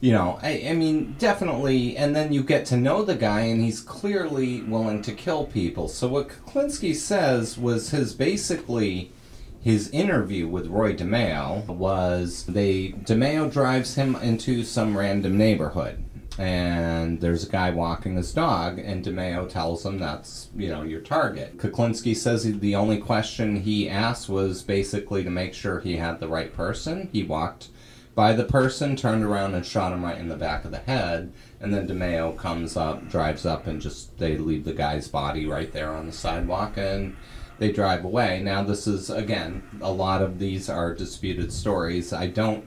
you 0.00 0.12
know, 0.12 0.38
I, 0.42 0.68
I 0.68 0.72
mean, 0.74 1.14
definitely. 1.18 1.96
And 1.96 2.16
then 2.16 2.32
you 2.32 2.42
get 2.42 2.66
to 2.66 2.76
know 2.76 3.02
the 3.02 3.14
guy, 3.14 3.40
and 3.40 3.60
he's 3.60 3.80
clearly 3.80 4.62
willing 4.62 5.02
to 5.02 5.12
kill 5.12 5.46
people. 5.46 5.88
So 5.88 6.08
what 6.08 6.28
Kuklinski 6.28 6.94
says 6.94 7.58
was 7.58 7.90
his 7.90 8.14
basically 8.14 9.12
his 9.60 9.90
interview 9.90 10.48
with 10.48 10.68
Roy 10.68 10.94
DeMeo 10.94 11.66
was 11.66 12.44
they 12.46 12.92
DeMeo 12.92 13.52
drives 13.52 13.94
him 13.94 14.16
into 14.16 14.64
some 14.64 14.96
random 14.96 15.36
neighborhood. 15.36 16.04
And 16.38 17.20
there's 17.20 17.46
a 17.46 17.50
guy 17.50 17.70
walking 17.70 18.16
his 18.16 18.32
dog, 18.32 18.78
and 18.78 19.04
DeMeo 19.04 19.46
tells 19.50 19.84
him 19.84 19.98
that's, 19.98 20.48
you 20.56 20.68
know, 20.68 20.82
your 20.82 21.02
target. 21.02 21.58
Kuklinski 21.58 22.16
says 22.16 22.44
he, 22.44 22.52
the 22.52 22.76
only 22.76 22.96
question 22.96 23.56
he 23.56 23.90
asked 23.90 24.30
was 24.30 24.62
basically 24.62 25.22
to 25.22 25.28
make 25.28 25.52
sure 25.52 25.80
he 25.80 25.96
had 25.96 26.18
the 26.18 26.28
right 26.28 26.54
person. 26.54 27.10
He 27.12 27.24
walked 27.24 27.68
by 28.14 28.32
the 28.32 28.44
person, 28.44 28.96
turned 28.96 29.24
around 29.24 29.54
and 29.54 29.66
shot 29.66 29.92
him 29.92 30.04
right 30.04 30.16
in 30.16 30.28
the 30.28 30.36
back 30.36 30.64
of 30.64 30.70
the 30.70 30.78
head. 30.78 31.30
And 31.60 31.74
then 31.74 31.86
DeMeo 31.86 32.38
comes 32.38 32.74
up, 32.74 33.10
drives 33.10 33.44
up, 33.44 33.66
and 33.66 33.80
just 33.80 34.16
they 34.16 34.38
leave 34.38 34.64
the 34.64 34.72
guy's 34.72 35.08
body 35.08 35.46
right 35.46 35.70
there 35.72 35.92
on 35.92 36.06
the 36.06 36.12
sidewalk 36.12 36.78
and 36.78 37.16
they 37.60 37.70
drive 37.70 38.04
away. 38.04 38.42
Now 38.42 38.64
this 38.64 38.88
is 38.88 39.10
again, 39.10 39.62
a 39.80 39.92
lot 39.92 40.22
of 40.22 40.40
these 40.40 40.68
are 40.68 40.94
disputed 40.94 41.52
stories. 41.52 42.12
I 42.12 42.26
don't 42.26 42.66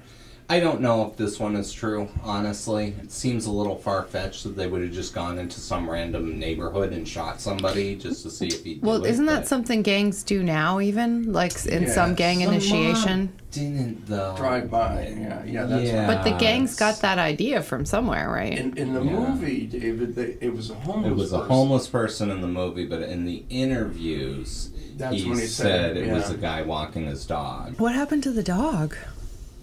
I 0.49 0.59
don't 0.59 0.81
know 0.81 1.07
if 1.09 1.15
this 1.17 1.39
one 1.39 1.55
is 1.55 1.71
true, 1.71 2.09
honestly. 2.21 2.95
It 3.01 3.11
seems 3.11 3.45
a 3.45 3.51
little 3.51 3.77
far 3.77 4.03
fetched 4.03 4.43
that 4.43 4.55
they 4.55 4.67
would 4.67 4.81
have 4.81 4.91
just 4.91 5.13
gone 5.13 5.39
into 5.39 5.59
some 5.59 5.89
random 5.89 6.37
neighborhood 6.37 6.91
and 6.91 7.07
shot 7.07 7.39
somebody 7.41 7.95
just 7.95 8.23
to 8.23 8.29
see 8.29 8.47
if 8.47 8.63
he 8.63 8.79
Well, 8.81 9.05
isn't 9.05 9.25
that 9.27 9.47
something 9.47 9.81
gangs 9.81 10.21
do 10.23 10.43
now, 10.43 10.79
even? 10.79 11.31
Like 11.31 11.53
in 11.65 11.87
some 11.87 12.11
Yeah, 12.11 12.15
gang 12.15 12.45
uh, 12.45 12.49
initiation? 12.49 13.33
didn't 13.51 14.05
though 14.07 14.35
Drive 14.35 14.69
by. 14.69 15.15
Yeah, 15.17 15.43
yeah, 15.45 15.65
that's 15.65 15.89
Yeah. 15.89 16.07
But 16.07 16.23
the 16.23 16.31
gangs 16.37 16.75
got 16.75 16.99
that 17.01 17.19
idea 17.19 17.61
from 17.61 17.85
somewhere, 17.85 18.29
right? 18.29 18.57
In, 18.57 18.77
in 18.77 18.93
the 18.93 19.01
Yeah. 19.03 19.11
movie, 19.11 19.65
David, 19.67 20.15
they, 20.15 20.37
it 20.41 20.53
was 20.55 20.69
a 20.71 20.75
homeless 20.75 21.11
It 21.11 21.15
was 21.15 21.33
a 21.33 21.37
person. 21.37 21.51
homeless 21.51 21.87
person 21.87 22.31
in 22.31 22.41
the 22.41 22.47
movie, 22.47 22.85
but 22.85 23.01
in 23.03 23.25
the 23.25 23.43
interviews, 23.49 24.69
That's 24.97 25.15
he, 25.21 25.29
when 25.29 25.37
he 25.39 25.45
said, 25.45 25.95
said, 25.95 25.97
it 25.97 26.11
was 26.11 26.29
yeah. 26.29 26.35
a 26.35 26.37
guy 26.39 26.61
walking 26.63 27.05
his 27.05 27.25
dog. 27.25 27.75
what 27.79 27.95
happened 27.95 28.23
to 28.23 28.31
the 28.31 28.43
dog? 28.43 28.95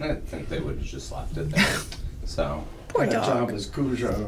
I 0.03 0.15
think 0.15 0.49
they 0.49 0.59
would 0.59 0.77
have 0.77 0.85
just 0.85 1.11
left 1.11 1.37
it 1.37 1.49
there. 1.49 1.77
so, 2.25 2.63
Poor 2.93 3.05
That 3.05 3.13
dog. 3.13 3.49
job 3.49 3.51
as 3.55 3.67
Cujo. 3.67 4.27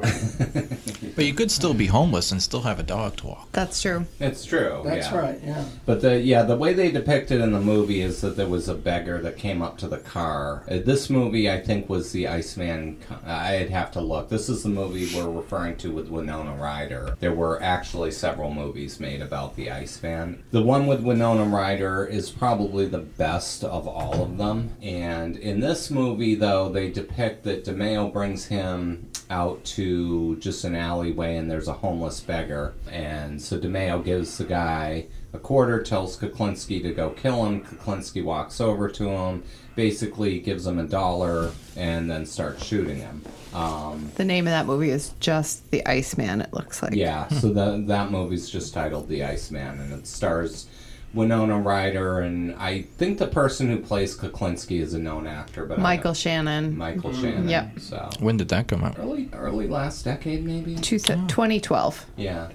But 1.15 1.25
you 1.25 1.33
could 1.33 1.51
still 1.51 1.73
be 1.75 1.85
homeless 1.85 2.31
and 2.31 2.41
still 2.41 2.61
have 2.61 2.79
a 2.79 2.83
dog 2.83 3.17
to 3.17 3.27
walk. 3.27 3.51
That's 3.51 3.79
true. 3.81 4.05
it's 4.19 4.45
true. 4.45 4.81
That's 4.83 5.11
yeah. 5.11 5.17
right, 5.17 5.39
yeah. 5.43 5.65
But 5.85 6.01
the 6.01 6.19
yeah, 6.19 6.41
the 6.43 6.55
way 6.57 6.73
they 6.73 6.89
depict 6.91 7.29
it 7.29 7.39
in 7.39 7.51
the 7.51 7.59
movie 7.61 8.01
is 8.01 8.21
that 8.21 8.35
there 8.35 8.47
was 8.47 8.67
a 8.67 8.73
beggar 8.73 9.21
that 9.21 9.37
came 9.37 9.61
up 9.61 9.77
to 9.79 9.87
the 9.87 9.99
car. 9.99 10.63
Uh, 10.69 10.79
this 10.83 11.09
movie, 11.11 11.51
I 11.51 11.59
think, 11.61 11.87
was 11.89 12.11
the 12.13 12.27
Iceman. 12.27 12.97
co- 13.07 13.17
I'd 13.27 13.69
have 13.69 13.91
to 13.91 14.01
look. 14.01 14.29
This 14.29 14.49
is 14.49 14.63
the 14.63 14.69
movie 14.69 15.07
we're 15.15 15.29
referring 15.29 15.75
to 15.77 15.91
with 15.91 16.09
Winona 16.09 16.55
Ryder. 16.55 17.15
There 17.19 17.33
were 17.33 17.61
actually 17.61 18.09
several 18.11 18.51
movies 18.51 18.99
made 18.99 19.21
about 19.21 19.55
the 19.55 19.69
Iceman. 19.69 20.43
The 20.51 20.63
one 20.63 20.87
with 20.87 21.01
Winona 21.03 21.43
Ryder 21.43 22.05
is 22.05 22.31
probably 22.31 22.87
the 22.87 22.99
best 22.99 23.63
of 23.63 23.87
all 23.87 24.23
of 24.23 24.37
them. 24.37 24.71
And 24.81 25.35
in 25.37 25.59
this 25.59 25.91
movie, 25.91 26.33
though, 26.35 26.69
they 26.69 26.89
depict 26.89 27.43
that 27.43 27.65
DeMeo 27.65 28.11
brings 28.11 28.45
him 28.45 28.52
out 28.59 29.63
to 29.63 30.35
just 30.37 30.63
an 30.63 30.75
alleyway 30.75 31.37
and 31.37 31.49
there's 31.49 31.67
a 31.67 31.73
homeless 31.73 32.19
beggar. 32.19 32.73
And 32.91 33.41
so 33.41 33.59
DeMeo 33.59 34.03
gives 34.03 34.37
the 34.37 34.43
guy 34.43 35.07
a 35.33 35.39
quarter, 35.39 35.81
tells 35.81 36.17
Kuklinski 36.17 36.81
to 36.83 36.93
go 36.93 37.09
kill 37.09 37.45
him. 37.45 37.63
Kuklinski 37.63 38.23
walks 38.23 38.61
over 38.61 38.87
to 38.89 39.09
him, 39.09 39.43
basically 39.75 40.39
gives 40.39 40.67
him 40.67 40.77
a 40.77 40.83
dollar, 40.85 41.51
and 41.75 42.09
then 42.09 42.25
starts 42.25 42.63
shooting 42.63 42.97
him. 42.97 43.23
Um, 43.53 44.11
The 44.15 44.25
name 44.25 44.45
of 44.45 44.51
that 44.51 44.67
movie 44.67 44.91
is 44.91 45.13
just 45.19 45.71
The 45.71 45.85
Iceman, 45.87 46.41
it 46.41 46.53
looks 46.53 46.83
like. 46.83 46.93
yeah, 46.93 47.27
so 47.29 47.51
that 47.53 47.87
that 47.87 48.11
movie's 48.11 48.47
just 48.49 48.73
titled 48.73 49.07
The 49.09 49.23
Iceman, 49.23 49.79
and 49.79 49.91
it 49.93 50.05
stars 50.05 50.67
Winona 51.13 51.59
Ryder, 51.59 52.21
and 52.21 52.55
I 52.55 52.83
think 52.97 53.19
the 53.19 53.27
person 53.27 53.67
who 53.69 53.77
plays 53.79 54.17
Kuklinski 54.17 54.79
is 54.81 54.93
a 54.93 54.99
known 54.99 55.27
actor, 55.27 55.65
but 55.65 55.77
I 55.77 55.81
Michael 55.81 56.03
don't- 56.05 56.17
Shannon. 56.17 56.77
Michael 56.77 57.13
Shannon. 57.13 57.47
Yep. 57.47 57.79
So 57.79 58.09
When 58.19 58.37
did 58.37 58.49
that 58.49 58.67
come 58.67 58.83
out? 58.83 58.97
early 58.99 59.29
early 59.33 59.67
last 59.67 60.03
decade, 60.03 60.43
maybe. 60.43 60.75
Two, 60.75 60.97
2012. 60.99 62.05
Yeah. 62.17 62.47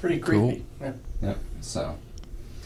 Pretty 0.00 0.18
creepy. 0.18 0.64
Yeah. 0.80 0.92
Yep. 1.22 1.38
So 1.60 1.94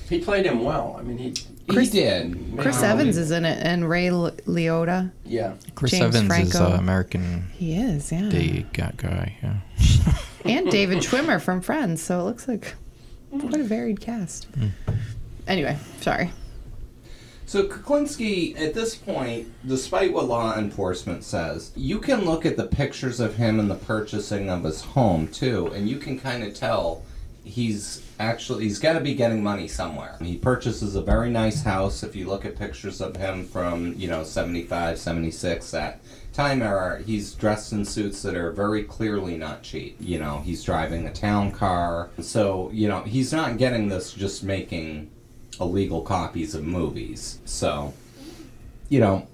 He 0.09 0.19
played 0.21 0.45
him 0.47 0.63
well. 0.63 0.97
I 0.99 1.03
mean, 1.03 1.17
he, 1.19 1.35
Chris- 1.69 1.93
he 1.93 2.01
did. 2.01 2.37
Chris 2.59 2.79
Um, 2.79 2.85
Evans 2.85 3.17
is 3.17 3.31
in 3.31 3.45
it, 3.47 3.59
and 3.63 3.89
Ray 3.89 4.09
L- 4.09 4.33
Liotta. 4.47 5.11
yeah. 5.25 5.55
Chris 5.75 5.93
James 5.93 6.15
Evans 6.15 6.25
is 6.25 6.53
Franco. 6.53 6.75
uh, 6.75 6.79
American 6.79 7.45
He 7.57 7.75
is, 7.75 8.13
yeah. 8.13 8.29
Day 8.29 8.67
got 8.75 8.97
guy. 8.99 9.37
Yeah. 9.43 9.57
and 10.45 10.71
David 10.71 10.99
Schwimmer 10.99 11.41
from 11.41 11.61
Friends. 11.63 12.03
So 12.03 12.21
it 12.21 12.25
looks 12.25 12.47
like 12.49 12.75
quite 13.31 13.61
a 13.61 13.65
varied 13.65 14.01
cast. 14.01 14.47
Anyway, 15.47 15.77
sorry. 16.01 16.31
So 17.47 17.65
Kuklinski, 17.65 18.59
at 18.59 18.75
this 18.75 18.95
point, 18.95 19.49
despite 19.67 20.13
what 20.13 20.27
law 20.27 20.57
enforcement 20.57 21.25
says, 21.25 21.73
you 21.77 21.99
can 21.99 22.25
look 22.25 22.47
at 22.47 22.57
the 22.57 22.67
pictures 22.67 23.21
of 23.21 23.37
him 23.37 23.61
and 23.61 23.71
the 23.71 23.75
purchasing 23.75 24.49
of 24.49 24.65
his 24.65 24.81
home 24.81 25.29
too, 25.29 25.67
and 25.75 25.89
you 25.89 25.99
can 25.99 26.19
kind 26.19 26.43
of 26.43 26.55
tell 26.55 27.03
he's 27.45 28.03
actually 28.19 28.65
he's 28.65 28.79
got 28.79 28.95
to 28.95 29.01
be 29.01 29.15
getting 29.15 29.43
money 29.43 29.69
somewhere. 29.69 30.17
He 30.21 30.37
purchases 30.37 30.97
a 30.97 31.03
very 31.03 31.31
nice 31.31 31.63
house. 31.63 32.03
If 32.03 32.17
you 32.17 32.27
look 32.27 32.45
at 32.47 32.57
pictures 32.57 33.01
of 33.01 33.17
him 33.17 33.45
from 33.45 33.95
you 33.95 34.09
know 34.09 34.25
75, 34.25 34.99
76, 34.99 35.71
that 35.71 36.01
time 36.33 36.63
era, 36.63 37.03
he's 37.03 37.35
dressed 37.35 37.73
in 37.73 37.85
suits 37.85 38.23
that 38.23 38.35
are 38.35 38.53
very 38.53 38.83
clearly 38.83 39.37
not 39.37 39.63
cheap. 39.63 39.97
You 40.01 40.19
know, 40.19 40.41
he's 40.45 40.65
driving 40.65 41.07
a 41.07 41.13
town 41.13 41.53
car, 41.53 42.11
so 42.21 42.71
you 42.73 42.89
know 42.89 43.03
he's 43.03 43.33
not 43.33 43.59
getting 43.59 43.89
this 43.89 44.13
just 44.13 44.43
making 44.43 45.11
illegal 45.61 46.03
copies 46.03 46.55
of 46.55 46.65
movies. 46.65 47.39
So, 47.45 47.95
you 48.89 49.01
know, 49.01 49.27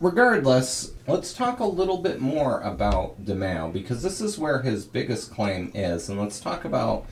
regardless, 0.00 0.92
let's 1.06 1.32
talk 1.32 1.60
a 1.60 1.66
little 1.66 1.98
bit 1.98 2.20
more 2.20 2.60
about 2.60 3.24
DeMeo 3.24 3.72
because 3.72 4.02
this 4.02 4.20
is 4.20 4.38
where 4.38 4.62
his 4.62 4.84
biggest 4.84 5.30
claim 5.30 5.70
is, 5.74 6.08
and 6.08 6.20
let's 6.20 6.40
talk 6.40 6.64
about 6.64 7.06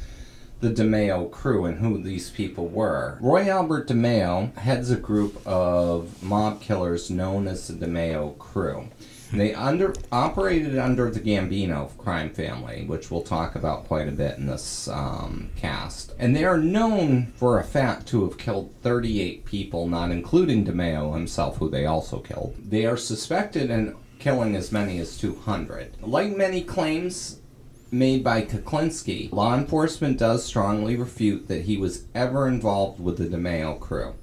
the 0.61 0.70
DeMeo 0.70 1.28
crew 1.31 1.64
and 1.64 1.78
who 1.78 2.00
these 2.00 2.31
people 2.31 2.68
were. 2.68 3.18
Roy 3.20 3.48
Albert 3.48 3.88
DeMeo 3.88 4.55
heads 4.57 4.90
a 4.90 4.96
group 4.96 5.44
of 5.44 6.22
mob 6.22 6.61
killers 6.61 7.11
known 7.11 7.48
as 7.48 7.66
the 7.66 7.74
DeMeo 7.74 8.38
crew. 8.38 8.88
They 9.33 9.55
under 9.55 9.95
operated 10.11 10.79
under 10.79 11.11
the 11.11 11.21
Gambino 11.21 11.97
crime 11.97 12.31
family, 12.31 12.85
which 12.87 13.11
we'll 13.11 13.23
talk 13.23 13.55
about 13.55 13.87
quite 13.87 14.09
a 14.09 14.12
bit 14.12 14.37
in 14.37 14.47
this 14.47 14.88
um, 14.88 15.51
cast. 15.57 16.12
And 16.18 16.37
they 16.37 16.45
are 16.45 16.59
known 16.59 17.33
for 17.37 17.59
a 17.59 17.64
fact 17.64 18.07
to 18.09 18.29
have 18.29 18.38
killed 18.38 18.75
38 18.83 19.45
people, 19.45 19.87
not 19.88 20.11
including 20.11 20.66
DeMeo 20.66 21.14
himself, 21.14 21.57
who 21.57 21.71
they 21.71 21.87
also 21.87 22.18
killed. 22.18 22.55
They 22.59 22.85
are 22.85 22.97
suspected 22.97 23.71
in 23.71 23.97
killing 24.18 24.55
as 24.55 24.71
many 24.71 24.99
as 24.99 25.16
200. 25.18 25.97
Like 26.03 26.37
many 26.37 26.62
claims 26.62 27.40
made 27.90 28.25
by 28.25 28.42
Kuklinski, 28.42 29.33
law 29.33 29.55
enforcement 29.55 30.18
does 30.18 30.45
strongly 30.45 30.97
refute 30.97 31.49
that 31.49 31.62
he 31.62 31.77
was 31.77 32.05
ever 32.14 32.49
involved 32.49 33.01
with 33.01 33.18
the 33.18 33.27
DeMeo 33.27 33.79
crew. 33.81 34.14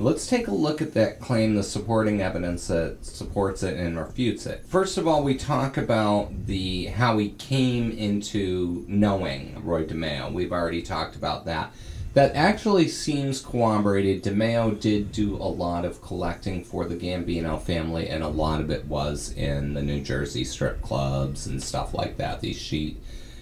Let's 0.00 0.28
take 0.28 0.46
a 0.46 0.54
look 0.54 0.80
at 0.80 0.94
that 0.94 1.18
claim, 1.18 1.56
the 1.56 1.64
supporting 1.64 2.22
evidence 2.22 2.68
that 2.68 3.04
supports 3.04 3.64
it 3.64 3.76
and 3.76 3.98
refutes 3.98 4.46
it. 4.46 4.64
First 4.64 4.96
of 4.96 5.08
all, 5.08 5.24
we 5.24 5.34
talk 5.34 5.76
about 5.76 6.46
the 6.46 6.84
how 6.86 7.18
he 7.18 7.30
came 7.30 7.90
into 7.90 8.84
knowing 8.86 9.60
Roy 9.64 9.84
DeMeo. 9.84 10.32
We've 10.32 10.52
already 10.52 10.82
talked 10.82 11.16
about 11.16 11.46
that. 11.46 11.72
That 12.14 12.36
actually 12.36 12.86
seems 12.86 13.40
corroborated. 13.40 14.22
DeMeo 14.22 14.78
did 14.78 15.10
do 15.10 15.34
a 15.34 15.50
lot 15.50 15.84
of 15.84 16.00
collecting 16.00 16.62
for 16.62 16.84
the 16.84 16.96
Gambino 16.96 17.60
family, 17.60 18.08
and 18.08 18.22
a 18.22 18.28
lot 18.28 18.60
of 18.60 18.70
it 18.70 18.86
was 18.86 19.32
in 19.32 19.74
the 19.74 19.82
New 19.82 20.00
Jersey 20.00 20.44
strip 20.44 20.80
clubs 20.80 21.48
and 21.48 21.60
stuff 21.60 21.92
like 21.92 22.16
that. 22.18 22.40
These 22.40 22.58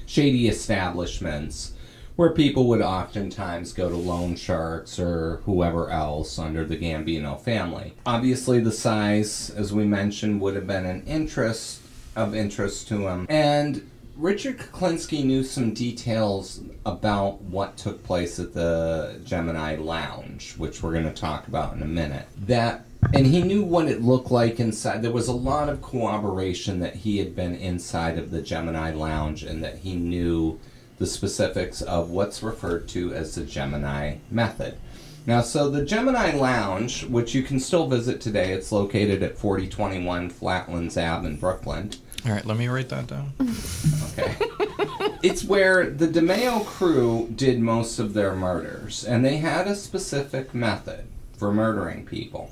shady 0.06 0.48
establishments 0.48 1.74
where 2.16 2.31
people 2.31 2.66
would 2.66 2.81
oftentimes 2.81 3.72
go 3.72 3.88
to 3.88 3.96
loan 3.96 4.35
sharks 4.35 4.98
or 4.98 5.42
whoever 5.44 5.90
else 5.90 6.38
under 6.38 6.64
the 6.64 6.76
Gambino 6.76 7.40
family. 7.40 7.94
Obviously, 8.07 8.59
the 8.59 8.72
size, 8.72 9.50
as 9.50 9.72
we 9.72 9.85
mentioned, 9.85 10.40
would 10.40 10.57
have 10.57 10.66
been 10.66 10.87
an 10.87 11.05
interest 11.07 11.83
of 12.16 12.35
interest 12.35 12.88
to 12.88 13.07
him. 13.07 13.26
And 13.29 13.88
Richard 14.16 14.59
Kuklinski 14.59 15.22
knew 15.24 15.44
some 15.44 15.74
details 15.74 16.62
about 16.87 17.42
what 17.42 17.76
took 17.76 18.02
place 18.02 18.38
at 18.38 18.55
the 18.55 19.20
Gemini 19.24 19.76
Lounge, 19.76 20.55
which 20.57 20.83
we're 20.83 20.92
going 20.92 21.05
to 21.05 21.12
talk 21.12 21.46
about 21.46 21.74
in 21.74 21.83
a 21.83 21.87
minute. 21.87 22.26
That 22.46 22.87
and 23.12 23.26
he 23.26 23.42
knew 23.42 23.62
what 23.62 23.87
it 23.87 24.02
looked 24.02 24.31
like 24.31 24.59
inside. 24.59 25.02
There 25.02 25.12
was 25.12 25.29
a 25.29 25.33
lot 25.33 25.68
of 25.68 25.83
corroboration 25.83 26.81
that 26.81 26.96
he 26.96 27.18
had 27.18 27.37
been 27.37 27.55
inside 27.55 28.18
of 28.18 28.31
the 28.31 28.42
Gemini 28.42 28.92
Lounge 28.92 29.42
and 29.42 29.62
that 29.62 29.79
he 29.79 29.94
knew 29.94 30.59
the 30.98 31.06
specifics 31.06 31.82
of 31.82 32.11
what's 32.11 32.42
referred 32.42 32.88
to 32.88 33.12
as 33.12 33.35
the 33.35 33.44
Gemini 33.44 34.16
method. 34.30 34.76
Now, 35.26 35.40
so 35.40 35.68
the 35.68 35.85
Gemini 35.85 36.35
Lounge, 36.35 37.04
which 37.04 37.35
you 37.35 37.42
can 37.42 37.59
still 37.59 37.88
visit 37.88 38.20
today, 38.20 38.52
it's 38.52 38.70
located 38.70 39.22
at 39.22 39.37
4021 39.37 40.30
Flatlands 40.30 40.96
Ave 40.96 41.26
in 41.26 41.37
Brooklyn. 41.37 41.90
All 42.24 42.32
right, 42.32 42.44
let 42.44 42.56
me 42.56 42.68
write 42.68 42.88
that 42.90 43.09
down. 43.09 43.32
Okay. 44.12 44.37
it's 45.22 45.44
where 45.44 45.90
the 45.90 46.06
DeMeo 46.06 46.64
crew 46.64 47.28
did 47.35 47.61
most 47.61 47.98
of 47.98 48.14
their 48.14 48.35
murders, 48.35 49.04
and 49.04 49.24
they 49.24 49.38
had 49.38 49.66
a 49.66 49.74
specific 49.74 50.54
method 50.54 51.06
for 51.37 51.52
murdering 51.52 52.06
people. 52.06 52.50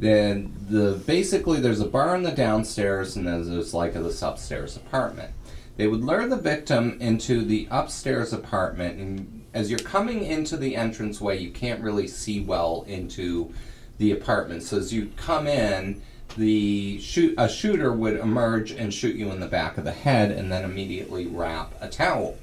Then 0.00 0.54
the 0.68 1.00
basically 1.06 1.60
there's 1.60 1.80
a 1.80 1.86
bar 1.86 2.14
in 2.14 2.22
the 2.22 2.32
downstairs, 2.32 3.16
and 3.16 3.26
then 3.26 3.48
there's 3.48 3.74
like 3.74 3.94
a, 3.94 4.00
this 4.00 4.22
upstairs 4.22 4.76
apartment. 4.76 5.32
They 5.78 5.86
would 5.86 6.02
lure 6.02 6.26
the 6.26 6.36
victim 6.36 6.98
into 7.00 7.44
the 7.44 7.68
upstairs 7.70 8.32
apartment, 8.32 8.98
and 8.98 9.46
as 9.54 9.70
you're 9.70 9.78
coming 9.78 10.24
into 10.24 10.56
the 10.56 10.74
entranceway, 10.74 11.38
you 11.38 11.52
can't 11.52 11.80
really 11.80 12.08
see 12.08 12.40
well 12.40 12.84
into 12.88 13.54
the 13.98 14.10
apartment. 14.10 14.64
So 14.64 14.78
as 14.78 14.92
you 14.92 15.12
come 15.16 15.46
in, 15.46 16.02
the 16.36 16.98
shoot 16.98 17.32
a 17.38 17.48
shooter 17.48 17.92
would 17.92 18.16
emerge 18.16 18.72
and 18.72 18.92
shoot 18.92 19.14
you 19.14 19.30
in 19.30 19.38
the 19.38 19.46
back 19.46 19.78
of 19.78 19.84
the 19.84 19.92
head, 19.92 20.32
and 20.32 20.50
then 20.50 20.64
immediately 20.64 21.28
wrap 21.28 21.72
a 21.80 21.88
towel 21.88 22.36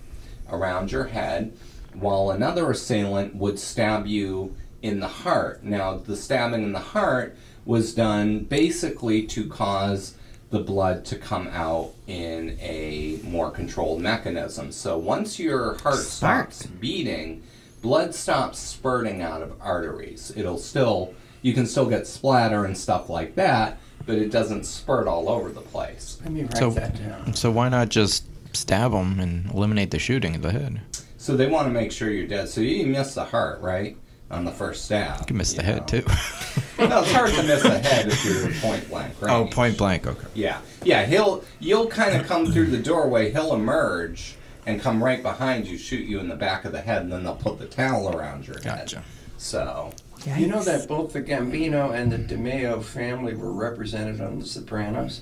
around 0.50 0.93
your 0.93 1.04
head, 1.04 1.52
while 1.93 2.32
another 2.32 2.71
assailant 2.71 3.36
would 3.36 3.60
stab 3.60 4.08
you 4.08 4.56
in 4.82 5.02
the 5.02 5.10
heart. 5.10 5.62
Now, 5.62 5.98
the 5.98 6.15
stabbing 6.15 6.63
in 6.63 6.71
the 6.71 6.80
heart 6.80 7.36
was 7.65 7.93
done 7.93 8.45
basically 8.45 9.24
to 9.28 9.50
cause 9.50 10.15
the 10.55 10.63
blood 10.63 11.03
to 11.03 11.17
come 11.17 11.47
out 11.49 11.91
in 12.07 12.57
a 12.61 13.19
more 13.23 13.51
controlled 13.51 13.99
mechanism. 14.01 14.71
So 14.71 14.97
once 14.97 15.37
your 15.37 15.75
heart 15.79 15.95
Smart. 15.99 16.53
stops 16.53 16.65
beating, 16.79 17.43
blood 17.81 18.15
stops 18.15 18.57
spurting 18.57 19.21
out 19.21 19.41
of 19.41 19.53
arteries. 19.61 20.31
It'll 20.35 20.57
still 20.57 21.13
you 21.41 21.53
can 21.53 21.65
still 21.67 21.85
get 21.87 22.07
splatter 22.07 22.65
and 22.65 22.75
stuff 22.75 23.07
like 23.09 23.35
that, 23.35 23.77
but 24.07 24.15
it 24.17 24.31
doesn't 24.31 24.65
spurt 24.65 25.07
all 25.07 25.29
over 25.29 25.49
the 25.51 25.61
place. 25.61 26.17
Let 26.23 26.31
me 26.31 26.41
write 26.43 26.57
So, 26.57 26.69
that 26.71 26.95
down. 26.97 27.33
so 27.35 27.51
why 27.51 27.69
not 27.69 27.89
just 27.89 28.25
stab 28.55 28.91
them 28.93 29.19
and 29.19 29.51
eliminate 29.51 29.91
the 29.91 29.99
shooting 29.99 30.33
at 30.35 30.41
the 30.41 30.51
head? 30.51 30.79
So 31.17 31.35
they 31.35 31.47
want 31.47 31.67
to 31.67 31.73
make 31.73 31.91
sure 31.91 32.09
you're 32.09 32.27
dead. 32.27 32.47
So 32.49 32.61
you 32.61 32.87
miss 32.87 33.13
the 33.13 33.25
heart, 33.25 33.61
right? 33.61 33.97
On 34.31 34.43
the 34.43 34.51
first 34.51 34.85
stab. 34.85 35.19
You 35.19 35.25
can 35.27 35.38
miss 35.38 35.53
the 35.53 35.61
you 35.61 35.67
head 35.67 35.88
too. 35.88 36.01
no, 36.79 37.01
it's 37.01 37.11
hard 37.11 37.31
to 37.31 37.43
miss 37.43 37.61
the 37.61 37.77
head 37.77 38.07
if 38.07 38.25
you're 38.25 38.51
point 38.59 38.89
blank, 38.89 39.13
right? 39.21 39.31
oh, 39.31 39.45
point 39.45 39.77
blank. 39.77 40.07
Okay. 40.07 40.27
Yeah, 40.33 40.59
yeah. 40.83 41.05
He'll 41.05 41.43
you'll 41.59 41.88
kind 41.88 42.19
of 42.19 42.25
come 42.25 42.51
through 42.51 42.67
the 42.67 42.79
doorway. 42.79 43.31
He'll 43.31 43.53
emerge 43.53 44.35
and 44.65 44.81
come 44.81 45.03
right 45.03 45.21
behind 45.21 45.67
you, 45.67 45.77
shoot 45.77 46.05
you 46.07 46.19
in 46.19 46.27
the 46.27 46.35
back 46.35 46.65
of 46.65 46.71
the 46.71 46.81
head, 46.81 47.03
and 47.03 47.11
then 47.11 47.23
they'll 47.23 47.35
put 47.35 47.59
the 47.59 47.67
towel 47.67 48.15
around 48.17 48.47
your 48.47 48.55
head. 48.57 48.63
Gotcha. 48.79 49.03
So 49.38 49.91
You 50.35 50.47
know 50.47 50.63
that 50.63 50.88
both 50.88 51.13
the 51.13 51.21
Gambino 51.21 51.93
and 51.93 52.11
the 52.11 52.17
DeMeo 52.17 52.81
family 52.83 53.35
were 53.35 53.51
represented 53.53 54.19
on 54.21 54.39
The 54.39 54.45
Sopranos? 54.47 55.21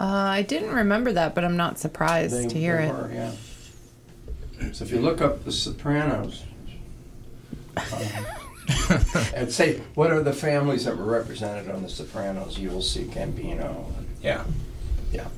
Uh, 0.00 0.04
I 0.06 0.42
didn't 0.42 0.72
remember 0.74 1.12
that, 1.12 1.34
but 1.34 1.44
I'm 1.44 1.56
not 1.58 1.78
surprised 1.78 2.34
They- 2.34 2.48
to 2.48 2.58
hear 2.58 2.78
they 2.78 2.88
it. 2.88 2.92
were, 2.94 3.10
yeah. 3.12 3.32
So 4.72 4.84
if 4.84 4.90
you 4.90 5.00
look 5.00 5.20
up 5.20 5.44
The 5.44 5.52
Sopranos, 5.52 6.44
and 9.34 9.50
say, 9.50 9.80
what 9.94 10.10
are 10.10 10.22
the 10.22 10.32
families 10.32 10.84
that 10.84 10.96
were 10.96 11.04
represented 11.04 11.70
on 11.70 11.82
The 11.82 11.88
Sopranos, 11.88 12.58
you 12.58 12.70
will 12.70 12.82
see 12.82 13.04
Gambino. 13.04 13.86
yeah, 14.22 14.44
Yeah. 15.12 15.28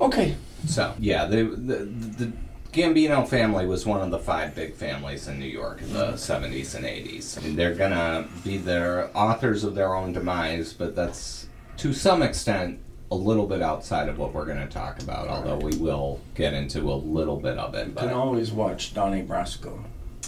Okay. 0.00 0.36
so 0.66 0.94
yeah. 0.98 1.24
The, 1.26 1.44
the 1.44 1.76
the 2.24 2.32
Gambino 2.72 3.26
family 3.26 3.66
was 3.66 3.86
one 3.86 4.02
of 4.02 4.10
the 4.10 4.18
five 4.18 4.54
big 4.54 4.74
families 4.74 5.28
in 5.28 5.38
New 5.40 5.46
York 5.46 5.80
in 5.80 5.92
the 5.92 6.12
mm-hmm. 6.12 6.44
'70s 6.44 6.74
and 6.74 6.84
'80s. 6.84 7.42
And 7.42 7.56
they're 7.56 7.74
gonna 7.74 8.28
be 8.44 8.58
their 8.58 9.10
authors 9.16 9.64
of 9.64 9.74
their 9.74 9.94
own 9.94 10.12
demise, 10.12 10.74
but 10.74 10.94
that's 10.94 11.48
to 11.78 11.92
some 11.92 12.22
extent 12.22 12.80
a 13.10 13.14
little 13.14 13.46
bit 13.46 13.62
outside 13.62 14.08
of 14.08 14.18
what 14.18 14.34
we're 14.34 14.44
going 14.44 14.58
to 14.58 14.66
talk 14.66 15.00
about. 15.00 15.28
Although 15.28 15.58
we 15.58 15.76
will 15.76 16.20
get 16.34 16.54
into 16.54 16.92
a 16.92 16.94
little 16.94 17.36
bit 17.36 17.56
of 17.56 17.74
it. 17.74 17.86
You 17.86 17.92
But 17.92 18.00
can 18.02 18.12
always 18.12 18.50
watch 18.50 18.94
Donnie 18.94 19.22
Brasco. 19.22 19.84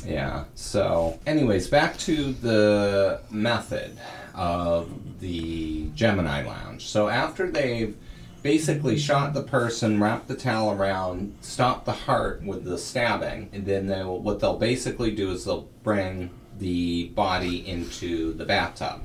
Yeah. 0.06 0.44
So, 0.54 1.18
anyways, 1.26 1.68
back 1.68 1.96
to 1.98 2.32
the 2.32 3.20
method 3.30 3.98
of 4.34 5.20
the 5.20 5.88
Gemini 5.94 6.46
Lounge. 6.46 6.86
So, 6.86 7.08
after 7.08 7.50
they've 7.50 7.96
basically 8.42 8.98
shot 8.98 9.34
the 9.34 9.42
person, 9.42 10.00
wrapped 10.00 10.28
the 10.28 10.36
towel 10.36 10.72
around, 10.72 11.36
stopped 11.40 11.84
the 11.84 11.92
heart 11.92 12.42
with 12.42 12.64
the 12.64 12.78
stabbing, 12.78 13.50
and 13.52 13.66
then 13.66 13.86
they'll, 13.86 14.18
what 14.20 14.40
they'll 14.40 14.58
basically 14.58 15.10
do 15.10 15.32
is 15.32 15.44
they'll 15.44 15.68
bring 15.82 16.30
the 16.58 17.08
body 17.08 17.66
into 17.68 18.32
the 18.34 18.44
bathtub. 18.44 19.00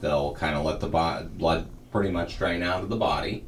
They'll 0.00 0.34
kind 0.34 0.56
of 0.56 0.64
let 0.64 0.80
the 0.80 0.88
bo- 0.88 1.28
blood 1.36 1.68
pretty 1.90 2.10
much 2.10 2.38
drain 2.38 2.62
out 2.62 2.82
of 2.82 2.88
the 2.88 2.96
body. 2.96 3.44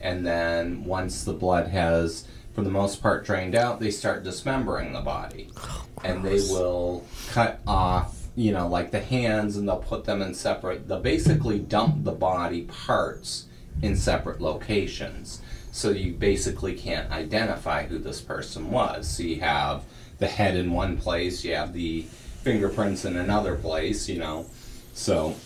And 0.00 0.26
then 0.26 0.84
once 0.84 1.24
the 1.24 1.32
blood 1.32 1.68
has, 1.68 2.26
for 2.54 2.62
the 2.62 2.70
most 2.70 3.02
part, 3.02 3.24
drained 3.24 3.54
out, 3.54 3.80
they 3.80 3.90
start 3.90 4.24
dismembering 4.24 4.92
the 4.92 5.00
body. 5.00 5.50
Oh, 5.56 5.86
and 6.04 6.24
they 6.24 6.40
will 6.50 7.04
cut 7.30 7.60
off, 7.66 8.26
you 8.34 8.52
know, 8.52 8.68
like 8.68 8.90
the 8.90 9.00
hands 9.00 9.56
and 9.56 9.68
they'll 9.68 9.76
put 9.76 10.04
them 10.04 10.20
in 10.20 10.34
separate, 10.34 10.88
they'll 10.88 11.00
basically 11.00 11.58
dump 11.58 12.04
the 12.04 12.12
body 12.12 12.62
parts 12.62 13.46
in 13.80 13.96
separate 13.96 14.40
locations. 14.40 15.40
So 15.70 15.90
you 15.90 16.12
basically 16.12 16.74
can't 16.74 17.10
identify 17.10 17.86
who 17.86 17.98
this 17.98 18.20
person 18.20 18.70
was. 18.70 19.08
So 19.08 19.22
you 19.22 19.40
have 19.40 19.84
the 20.18 20.26
head 20.26 20.54
in 20.54 20.72
one 20.72 20.98
place, 20.98 21.44
you 21.44 21.54
have 21.54 21.72
the 21.72 22.02
fingerprints 22.42 23.04
in 23.04 23.16
another 23.16 23.56
place, 23.56 24.08
you 24.08 24.18
know. 24.18 24.46
So, 24.92 25.36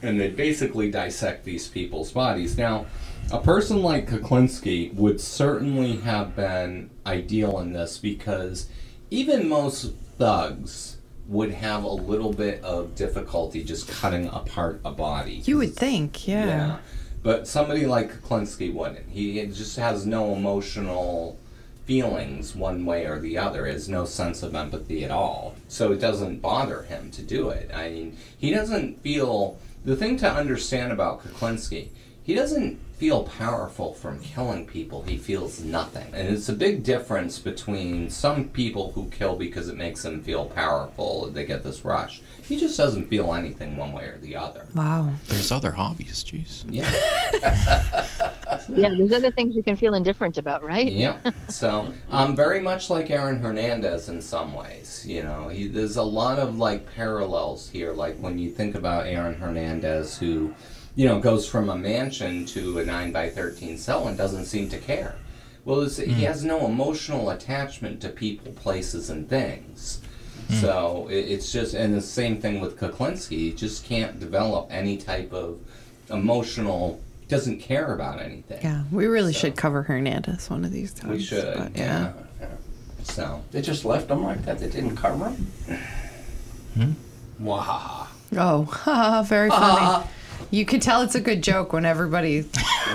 and 0.00 0.18
they 0.18 0.28
basically 0.28 0.90
dissect 0.90 1.44
these 1.44 1.68
people's 1.68 2.12
bodies. 2.12 2.56
Now, 2.56 2.86
a 3.32 3.40
person 3.40 3.82
like 3.82 4.08
Kuklinski 4.08 4.94
would 4.94 5.20
certainly 5.20 5.96
have 5.98 6.36
been 6.36 6.90
ideal 7.06 7.58
in 7.60 7.72
this 7.72 7.98
because 7.98 8.68
even 9.10 9.48
most 9.48 9.94
thugs 10.18 10.98
would 11.26 11.52
have 11.52 11.84
a 11.84 11.88
little 11.88 12.32
bit 12.32 12.62
of 12.62 12.94
difficulty 12.94 13.64
just 13.64 13.88
cutting 13.88 14.28
apart 14.28 14.80
a 14.84 14.90
body. 14.90 15.42
You 15.44 15.58
would 15.58 15.74
think, 15.74 16.28
yeah. 16.28 16.46
yeah. 16.46 16.78
But 17.22 17.48
somebody 17.48 17.86
like 17.86 18.12
Kuklinski 18.12 18.72
wouldn't. 18.72 19.08
He 19.08 19.44
just 19.46 19.76
has 19.78 20.04
no 20.04 20.34
emotional 20.34 21.38
feelings 21.86 22.54
one 22.54 22.84
way 22.84 23.06
or 23.06 23.18
the 23.18 23.38
other. 23.38 23.66
Has 23.66 23.88
no 23.88 24.04
sense 24.04 24.42
of 24.42 24.54
empathy 24.54 25.04
at 25.04 25.10
all. 25.10 25.54
So 25.68 25.92
it 25.92 26.00
doesn't 26.00 26.40
bother 26.40 26.82
him 26.82 27.10
to 27.12 27.22
do 27.22 27.48
it. 27.48 27.70
I 27.72 27.88
mean, 27.88 28.16
he 28.38 28.50
doesn't 28.50 29.00
feel. 29.02 29.58
The 29.84 29.96
thing 29.96 30.16
to 30.18 30.30
understand 30.30 30.92
about 30.92 31.22
Kuklinski, 31.22 31.88
he 32.22 32.34
doesn't 32.34 32.78
feel 32.96 33.24
powerful 33.24 33.94
from 33.94 34.20
killing 34.20 34.66
people. 34.66 35.02
He 35.02 35.16
feels 35.16 35.60
nothing. 35.60 36.06
And 36.14 36.28
it's 36.28 36.48
a 36.48 36.52
big 36.52 36.84
difference 36.84 37.38
between 37.38 38.08
some 38.08 38.48
people 38.48 38.92
who 38.92 39.08
kill 39.10 39.36
because 39.36 39.68
it 39.68 39.76
makes 39.76 40.02
them 40.02 40.22
feel 40.22 40.46
powerful. 40.46 41.26
They 41.26 41.44
get 41.44 41.64
this 41.64 41.84
rush. 41.84 42.22
He 42.42 42.58
just 42.58 42.76
doesn't 42.76 43.08
feel 43.08 43.34
anything 43.34 43.76
one 43.76 43.92
way 43.92 44.04
or 44.04 44.18
the 44.18 44.36
other. 44.36 44.66
Wow. 44.74 45.10
There's 45.26 45.50
other 45.50 45.72
hobbies. 45.72 46.24
Jeez. 46.24 46.64
Yeah. 46.68 48.30
Yeah, 48.68 48.94
there's 48.96 49.12
other 49.12 49.30
things 49.30 49.54
you 49.54 49.62
can 49.62 49.76
feel 49.76 49.94
indifferent 49.94 50.38
about, 50.38 50.62
right? 50.62 50.90
yeah. 50.90 51.18
So, 51.48 51.92
um, 52.10 52.34
very 52.34 52.60
much 52.60 52.90
like 52.90 53.10
Aaron 53.10 53.38
Hernandez 53.38 54.08
in 54.08 54.20
some 54.20 54.54
ways. 54.54 55.04
You 55.06 55.22
know, 55.22 55.48
he, 55.48 55.68
there's 55.68 55.96
a 55.96 56.02
lot 56.02 56.38
of 56.38 56.56
like 56.56 56.92
parallels 56.94 57.68
here. 57.68 57.92
Like 57.92 58.16
when 58.18 58.38
you 58.38 58.50
think 58.50 58.74
about 58.74 59.06
Aaron 59.06 59.34
Hernandez, 59.34 60.18
who, 60.18 60.54
you 60.94 61.08
know, 61.08 61.18
goes 61.18 61.48
from 61.48 61.68
a 61.68 61.76
mansion 61.76 62.46
to 62.46 62.78
a 62.78 62.84
nine 62.84 63.12
by 63.12 63.28
thirteen 63.28 63.78
cell 63.78 64.08
and 64.08 64.16
doesn't 64.16 64.46
seem 64.46 64.68
to 64.70 64.78
care. 64.78 65.16
Well, 65.64 65.80
it's, 65.80 65.96
he 65.96 66.12
hmm. 66.12 66.20
has 66.20 66.44
no 66.44 66.66
emotional 66.66 67.30
attachment 67.30 68.00
to 68.02 68.10
people, 68.10 68.52
places, 68.52 69.10
and 69.10 69.28
things. 69.28 70.00
Hmm. 70.48 70.54
So 70.54 71.08
it, 71.10 71.20
it's 71.20 71.50
just, 71.52 71.74
and 71.74 71.94
the 71.94 72.02
same 72.02 72.40
thing 72.40 72.60
with 72.60 72.78
Kuklinski. 72.78 73.30
He 73.30 73.52
just 73.52 73.84
can't 73.84 74.20
develop 74.20 74.68
any 74.70 74.96
type 74.98 75.32
of 75.32 75.60
emotional. 76.10 77.00
Doesn't 77.28 77.60
care 77.60 77.94
about 77.94 78.20
anything. 78.20 78.62
Yeah, 78.62 78.84
we 78.92 79.06
really 79.06 79.32
So- 79.32 79.40
should 79.40 79.56
cover 79.56 79.82
Hernandez 79.82 80.50
one 80.50 80.64
of 80.64 80.70
these 80.70 80.92
times. 80.92 81.12
We 81.12 81.22
should. 81.22 81.56
but 81.56 81.76
yeah. 81.76 82.12
So. 83.04 83.42
They 83.50 83.62
just 83.62 83.84
left 83.84 84.10
him 84.10 84.24
like 84.24 84.44
that. 84.44 84.58
They 84.58 84.68
didn't 84.68 84.96
cover 84.96 85.30
him. 85.30 85.78
Hmm? 86.74 86.92
Wahaha. 87.42 88.06
Oh, 88.36 89.24
very 89.26 89.48
funny. 89.50 90.06
You 90.50 90.64
can 90.64 90.80
tell 90.80 91.02
it's 91.02 91.14
a 91.14 91.20
good 91.20 91.42
joke 91.42 91.72
when 91.72 91.84
everybody 91.84 92.42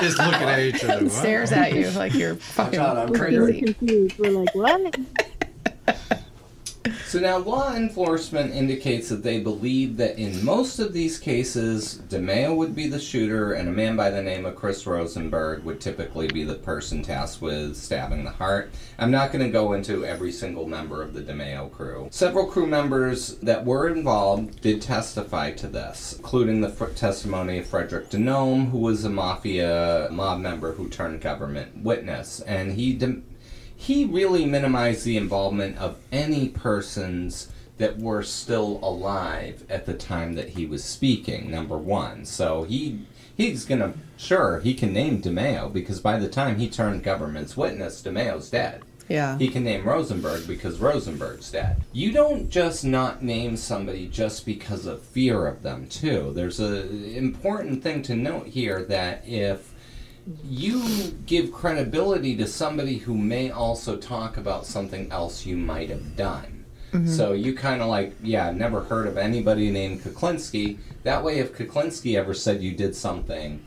Just 0.00 0.18
looking 0.18 0.48
at 0.48 0.58
each 0.60 0.84
other. 0.84 1.08
stares 1.10 1.50
at 1.52 1.72
you 1.72 1.90
like 1.90 2.14
you're 2.14 2.34
fucking 2.54 2.78
out, 2.78 2.96
I'm 2.96 3.10
We're 3.10 3.18
crazy. 3.18 3.62
confused. 3.62 4.18
We're 4.18 4.30
like, 4.30 4.54
what? 4.54 4.96
So 7.16 7.22
now 7.22 7.38
law 7.38 7.74
enforcement 7.74 8.54
indicates 8.54 9.08
that 9.08 9.22
they 9.22 9.40
believe 9.40 9.96
that 9.96 10.18
in 10.18 10.44
most 10.44 10.78
of 10.78 10.92
these 10.92 11.18
cases, 11.18 12.02
DeMeo 12.10 12.54
would 12.54 12.74
be 12.76 12.88
the 12.88 13.00
shooter 13.00 13.54
and 13.54 13.70
a 13.70 13.72
man 13.72 13.96
by 13.96 14.10
the 14.10 14.22
name 14.22 14.44
of 14.44 14.54
Chris 14.54 14.86
Rosenberg 14.86 15.64
would 15.64 15.80
typically 15.80 16.28
be 16.28 16.44
the 16.44 16.56
person 16.56 17.02
tasked 17.02 17.40
with 17.40 17.74
stabbing 17.74 18.24
the 18.24 18.32
heart. 18.32 18.70
I'm 18.98 19.10
not 19.10 19.32
going 19.32 19.42
to 19.42 19.50
go 19.50 19.72
into 19.72 20.04
every 20.04 20.30
single 20.30 20.68
member 20.68 21.02
of 21.02 21.14
the 21.14 21.22
DeMeo 21.22 21.72
crew. 21.72 22.08
Several 22.10 22.48
crew 22.48 22.66
members 22.66 23.36
that 23.36 23.64
were 23.64 23.88
involved 23.88 24.60
did 24.60 24.82
testify 24.82 25.52
to 25.52 25.68
this, 25.68 26.16
including 26.18 26.60
the 26.60 26.90
testimony 26.96 27.60
of 27.60 27.66
Frederick 27.66 28.10
DiNome, 28.10 28.70
who 28.70 28.78
was 28.80 29.06
a 29.06 29.08
mafia 29.08 30.08
mob 30.10 30.40
member 30.40 30.72
who 30.72 30.90
turned 30.90 31.22
government 31.22 31.82
witness. 31.82 32.40
And 32.40 32.72
he 32.72 32.92
dem- 32.92 33.24
he 33.76 34.04
really 34.04 34.44
minimized 34.46 35.04
the 35.04 35.16
involvement 35.16 35.76
of 35.78 35.96
any 36.10 36.48
persons 36.48 37.48
that 37.78 37.98
were 37.98 38.22
still 38.22 38.80
alive 38.82 39.62
at 39.68 39.84
the 39.86 39.94
time 39.94 40.34
that 40.34 40.50
he 40.50 40.64
was 40.66 40.82
speaking 40.82 41.50
number 41.50 41.76
one 41.76 42.24
so 42.24 42.62
he 42.64 43.00
he's 43.36 43.64
gonna 43.66 43.92
sure 44.16 44.60
he 44.60 44.72
can 44.74 44.92
name 44.92 45.20
DeMeo 45.20 45.70
because 45.72 46.00
by 46.00 46.18
the 46.18 46.28
time 46.28 46.56
he 46.58 46.68
turned 46.68 47.02
government's 47.02 47.56
witness 47.56 48.02
DeMeo's 48.02 48.48
dead 48.50 48.80
Yeah. 49.08 49.36
he 49.38 49.48
can 49.48 49.62
name 49.62 49.84
Rosenberg 49.84 50.46
because 50.48 50.78
Rosenberg's 50.80 51.50
dead. 51.52 51.76
You 51.92 52.10
don't 52.12 52.48
just 52.50 52.84
not 52.84 53.22
name 53.22 53.56
somebody 53.56 54.08
just 54.08 54.44
because 54.46 54.84
of 54.86 55.00
fear 55.02 55.46
of 55.46 55.62
them, 55.62 55.86
too. 55.86 56.32
There's 56.34 56.58
a 56.58 56.88
important 57.16 57.84
thing 57.84 58.02
to 58.02 58.16
note 58.16 58.48
here 58.48 58.82
that 58.88 59.22
if 59.28 59.72
you 60.44 61.12
give 61.26 61.52
credibility 61.52 62.36
to 62.36 62.46
somebody 62.46 62.98
who 62.98 63.16
may 63.16 63.50
also 63.50 63.96
talk 63.96 64.36
about 64.36 64.66
something 64.66 65.10
else 65.12 65.46
you 65.46 65.56
might 65.56 65.88
have 65.88 66.16
done. 66.16 66.64
Mm-hmm. 66.92 67.08
So 67.08 67.32
you 67.32 67.54
kind 67.54 67.82
of 67.82 67.88
like, 67.88 68.14
yeah, 68.22 68.50
never 68.50 68.82
heard 68.82 69.06
of 69.06 69.16
anybody 69.16 69.70
named 69.70 70.02
Kuklinski. 70.02 70.78
That 71.04 71.22
way, 71.22 71.38
if 71.38 71.56
Kuklinski 71.56 72.16
ever 72.16 72.34
said 72.34 72.62
you 72.62 72.72
did 72.74 72.94
something, 72.96 73.64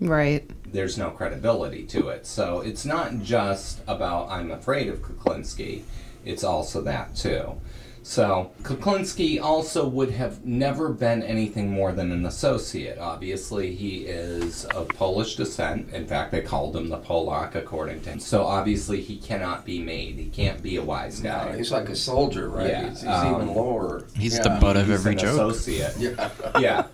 Right. 0.00 0.50
there's 0.70 0.98
no 0.98 1.10
credibility 1.10 1.84
to 1.86 2.08
it. 2.08 2.26
So 2.26 2.60
it's 2.60 2.84
not 2.84 3.20
just 3.20 3.80
about 3.86 4.30
I'm 4.30 4.50
afraid 4.50 4.88
of 4.88 5.00
Kuklinski, 5.00 5.82
it's 6.24 6.44
also 6.44 6.82
that 6.82 7.14
too. 7.14 7.60
So 8.04 8.50
Kuklinski 8.62 9.40
also 9.40 9.86
would 9.86 10.10
have 10.10 10.44
never 10.44 10.88
been 10.88 11.22
anything 11.22 11.70
more 11.70 11.92
than 11.92 12.10
an 12.10 12.26
associate. 12.26 12.98
Obviously, 12.98 13.74
he 13.74 13.98
is 14.06 14.64
of 14.66 14.88
Polish 14.88 15.36
descent. 15.36 15.88
In 15.92 16.06
fact, 16.06 16.32
they 16.32 16.40
called 16.40 16.74
him 16.76 16.88
the 16.88 16.98
Polak, 16.98 17.54
according 17.54 18.00
to 18.02 18.10
him. 18.10 18.18
So 18.20 18.44
obviously, 18.44 19.00
he 19.00 19.16
cannot 19.18 19.64
be 19.64 19.80
made. 19.80 20.16
He 20.16 20.26
can't 20.26 20.60
be 20.62 20.76
a 20.76 20.82
wise 20.82 21.22
No, 21.22 21.30
guy. 21.30 21.56
he's 21.56 21.70
like 21.70 21.88
a 21.88 21.96
soldier, 21.96 22.48
right? 22.48 22.68
Yeah, 22.68 22.88
He's, 22.90 23.00
he's 23.02 23.08
um, 23.08 23.34
even 23.42 23.54
lower. 23.54 24.04
He's 24.16 24.36
Yeah. 24.36 24.42
the 24.42 24.60
butt 24.60 24.76
of 24.76 24.86
He's 24.88 24.94
every 24.98 25.12
an 25.12 25.18
joke. 25.18 25.34
associate. 25.34 25.94
Yeah. 25.98 26.30
yeah. 26.58 26.86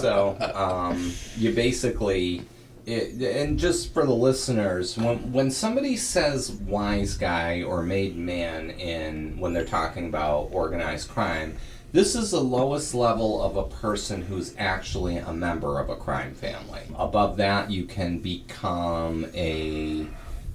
So 0.00 0.36
um, 0.54 1.12
you 1.36 1.52
basically, 1.54 2.42
it, 2.86 3.20
and 3.20 3.58
just 3.58 3.92
for 3.92 4.06
the 4.06 4.14
listeners, 4.14 4.96
when 4.96 5.32
when 5.32 5.50
somebody 5.50 5.96
says 5.96 6.52
wise 6.52 7.16
guy 7.16 7.62
or 7.62 7.82
made 7.82 8.16
man 8.16 8.70
in 8.70 9.38
when 9.38 9.52
they're 9.52 9.64
talking 9.64 10.06
about 10.06 10.48
organized 10.52 11.08
crime, 11.08 11.56
this 11.92 12.14
is 12.14 12.30
the 12.30 12.40
lowest 12.40 12.94
level 12.94 13.42
of 13.42 13.56
a 13.56 13.64
person 13.64 14.22
who's 14.22 14.54
actually 14.56 15.16
a 15.16 15.32
member 15.32 15.80
of 15.80 15.90
a 15.90 15.96
crime 15.96 16.34
family. 16.34 16.82
Above 16.96 17.36
that, 17.38 17.70
you 17.70 17.84
can 17.84 18.18
become 18.20 19.26
a. 19.34 20.06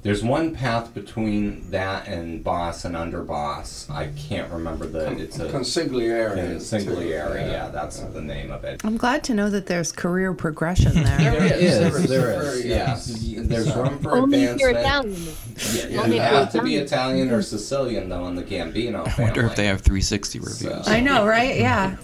There's 0.03 0.23
one 0.23 0.55
path 0.55 0.95
between 0.95 1.69
that 1.69 2.07
and 2.07 2.43
boss 2.43 2.85
and 2.85 2.95
underboss. 2.95 3.87
I 3.87 4.07
can't 4.17 4.51
remember 4.51 4.87
the. 4.87 5.11
It's 5.11 5.37
a 5.37 5.47
Consigliere. 5.47 6.35
yeah, 6.35 6.53
too. 6.53 6.59
Singularity, 6.59 7.51
yeah, 7.51 7.69
that's 7.69 7.99
the 7.99 8.21
name 8.21 8.49
of 8.51 8.63
it. 8.63 8.81
I'm 8.83 8.97
glad 8.97 9.23
to 9.25 9.35
know 9.35 9.51
that 9.51 9.67
there's 9.67 9.91
career 9.91 10.33
progression 10.33 10.93
there. 10.95 11.17
There 11.19 11.43
is, 11.43 11.51
is, 11.61 11.79
there 11.79 11.97
is, 12.01 12.09
there 12.09 12.21
there 12.21 12.41
is, 12.53 13.09
is. 13.09 13.23
yeah. 13.27 13.41
There's 13.43 13.75
room 13.75 13.99
for 13.99 14.13
Only 14.13 14.43
if 14.43 14.59
you're 14.59 14.71
advancement. 14.71 15.37
Italian. 15.55 15.91
Yeah, 15.93 16.01
Only 16.01 16.15
you 16.15 16.21
if 16.23 16.31
you're 16.31 16.39
have 16.39 16.51
to 16.53 16.61
be 16.63 16.75
Italian. 16.77 17.27
Italian 17.27 17.31
or 17.31 17.41
Sicilian 17.43 18.09
though 18.09 18.27
in 18.27 18.35
the 18.35 18.43
Gambino 18.43 19.05
family. 19.05 19.11
I 19.17 19.21
wonder 19.21 19.45
if 19.45 19.55
they 19.55 19.67
have 19.67 19.81
360 19.81 20.39
reviews. 20.39 20.59
So- 20.61 20.91
I 20.91 20.99
know, 20.99 21.27
right? 21.27 21.57
Yeah. 21.57 21.95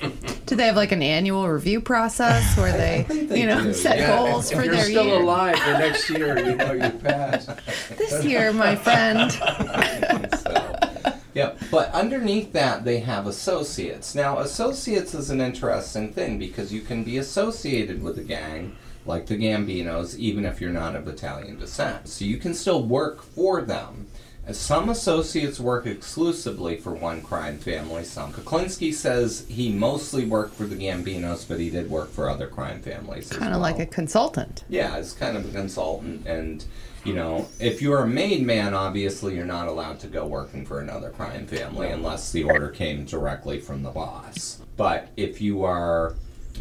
Do 0.46 0.56
they 0.56 0.68
have 0.68 0.76
like 0.76 0.92
an 0.92 1.02
annual 1.02 1.48
review 1.50 1.82
process 1.82 2.56
where 2.58 2.72
they, 2.72 3.06
they 3.26 3.42
you 3.42 3.48
know, 3.48 3.64
do, 3.64 3.74
set 3.74 3.98
yeah. 3.98 4.18
goals 4.18 4.52
if 4.52 4.60
for 4.60 4.66
you're 4.66 4.78
still 4.78 5.18
alive 5.18 5.58
for 5.58 5.72
next 5.72 6.10
year, 6.10 6.38
you 6.40 6.56
know 6.56 6.74
you 6.74 6.90
passed. 7.00 7.50
This 7.96 8.26
year, 8.26 8.52
my 8.52 8.76
friend. 8.76 9.32
so, 10.40 11.18
yeah, 11.34 11.54
but 11.70 11.92
underneath 11.92 12.52
that 12.54 12.84
they 12.84 13.00
have 13.00 13.28
associates. 13.28 14.16
Now, 14.16 14.40
associates 14.40 15.14
is 15.14 15.30
an 15.30 15.40
interesting 15.40 16.12
thing 16.12 16.40
because 16.40 16.74
you 16.74 16.82
can 16.82 17.04
be 17.04 17.18
associated 17.18 18.02
with 18.02 18.18
a 18.18 18.24
gang 18.24 18.76
like 19.06 19.28
the 19.28 19.38
Gambinos, 19.38 20.18
even 20.18 20.46
if 20.46 20.60
you're 20.60 20.72
not 20.72 20.96
of 20.96 21.08
Italian 21.08 21.58
descent. 21.60 22.10
So 22.10 22.26
you 22.26 22.38
can 22.38 22.54
still 22.54 22.84
work 22.84 23.22
for 23.22 23.62
them. 23.62 24.08
Some 24.52 24.88
associates 24.88 25.60
work 25.60 25.86
exclusively 25.86 26.78
for 26.78 26.94
one 26.94 27.22
crime 27.22 27.58
family. 27.58 28.06
Some 28.06 28.32
Kuklinski 28.32 28.94
says 28.94 29.46
he 29.50 29.74
mostly 29.74 30.24
worked 30.24 30.56
for 30.56 30.64
the 30.64 30.76
Gambinos, 30.76 31.46
but 31.46 31.60
he 31.60 31.70
did 31.70 31.90
work 31.90 32.10
for 32.10 32.30
other 32.30 32.48
crime 32.48 32.82
families. 32.82 33.30
Kind 33.30 33.54
of 33.54 33.60
well. 33.60 33.60
like 33.60 33.80
a 33.80 33.86
consultant. 33.86 34.64
Yeah, 34.70 34.96
it's 34.98 35.12
kind 35.12 35.36
of 35.36 35.46
a 35.46 35.52
consultant, 35.52 36.26
and 36.26 36.64
you 37.08 37.14
know, 37.14 37.48
if 37.60 37.82
you're 37.82 38.04
a 38.04 38.08
made 38.08 38.46
man, 38.46 38.74
obviously 38.74 39.34
you're 39.36 39.46
not 39.46 39.70
allowed 39.70 39.98
to 40.02 40.08
go 40.08 40.26
working 40.26 40.66
for 40.66 40.82
another 40.82 41.10
crime 41.10 41.48
family 41.48 41.88
unless 41.88 42.34
the 42.34 42.44
order 42.44 42.68
came 42.68 43.06
directly 43.06 43.62
from 43.62 43.82
the 43.82 43.90
boss. 43.90 44.62
But 44.76 45.08
if 45.16 45.40
you 45.40 45.64
are 45.64 46.16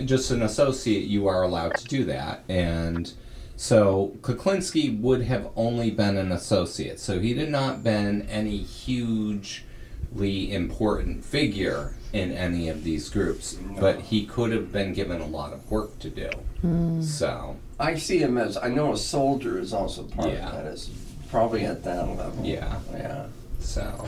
just 0.04 0.30
an 0.30 0.42
associate, 0.42 1.06
you 1.06 1.26
are 1.26 1.42
allowed 1.42 1.74
to 1.78 1.84
do 1.86 2.04
that, 2.04 2.44
and 2.48 3.12
so 3.56 4.16
Kuklinski 4.20 5.00
would 5.00 5.22
have 5.22 5.50
only 5.56 5.90
been 5.90 6.16
an 6.16 6.30
associate, 6.30 7.00
so 7.00 7.18
he 7.18 7.34
did 7.34 7.50
not 7.50 7.82
been 7.82 8.22
any 8.28 8.58
hugely 8.58 10.52
important 10.52 11.24
figure 11.24 11.94
in 12.12 12.30
any 12.30 12.68
of 12.68 12.84
these 12.84 13.08
groups, 13.08 13.58
but 13.80 14.00
he 14.00 14.24
could 14.24 14.52
have 14.52 14.70
been 14.70 14.92
given 14.92 15.20
a 15.20 15.26
lot 15.26 15.52
of 15.52 15.68
work 15.72 15.98
to 15.98 16.08
do. 16.08 16.30
Hmm. 16.60 17.02
So. 17.02 17.56
I 17.78 17.96
see 17.96 18.18
him 18.18 18.38
as 18.38 18.56
I 18.56 18.68
know 18.68 18.92
a 18.92 18.96
soldier 18.96 19.58
is 19.58 19.72
also 19.72 20.02
part 20.04 20.30
Yeah. 20.30 20.48
of 20.48 20.64
that. 20.64 20.66
Is 20.72 20.90
probably 21.30 21.64
at 21.64 21.84
that 21.84 22.08
level. 22.16 22.44
Yeah. 22.44 22.78
Yeah. 22.92 23.26
So 23.60 24.06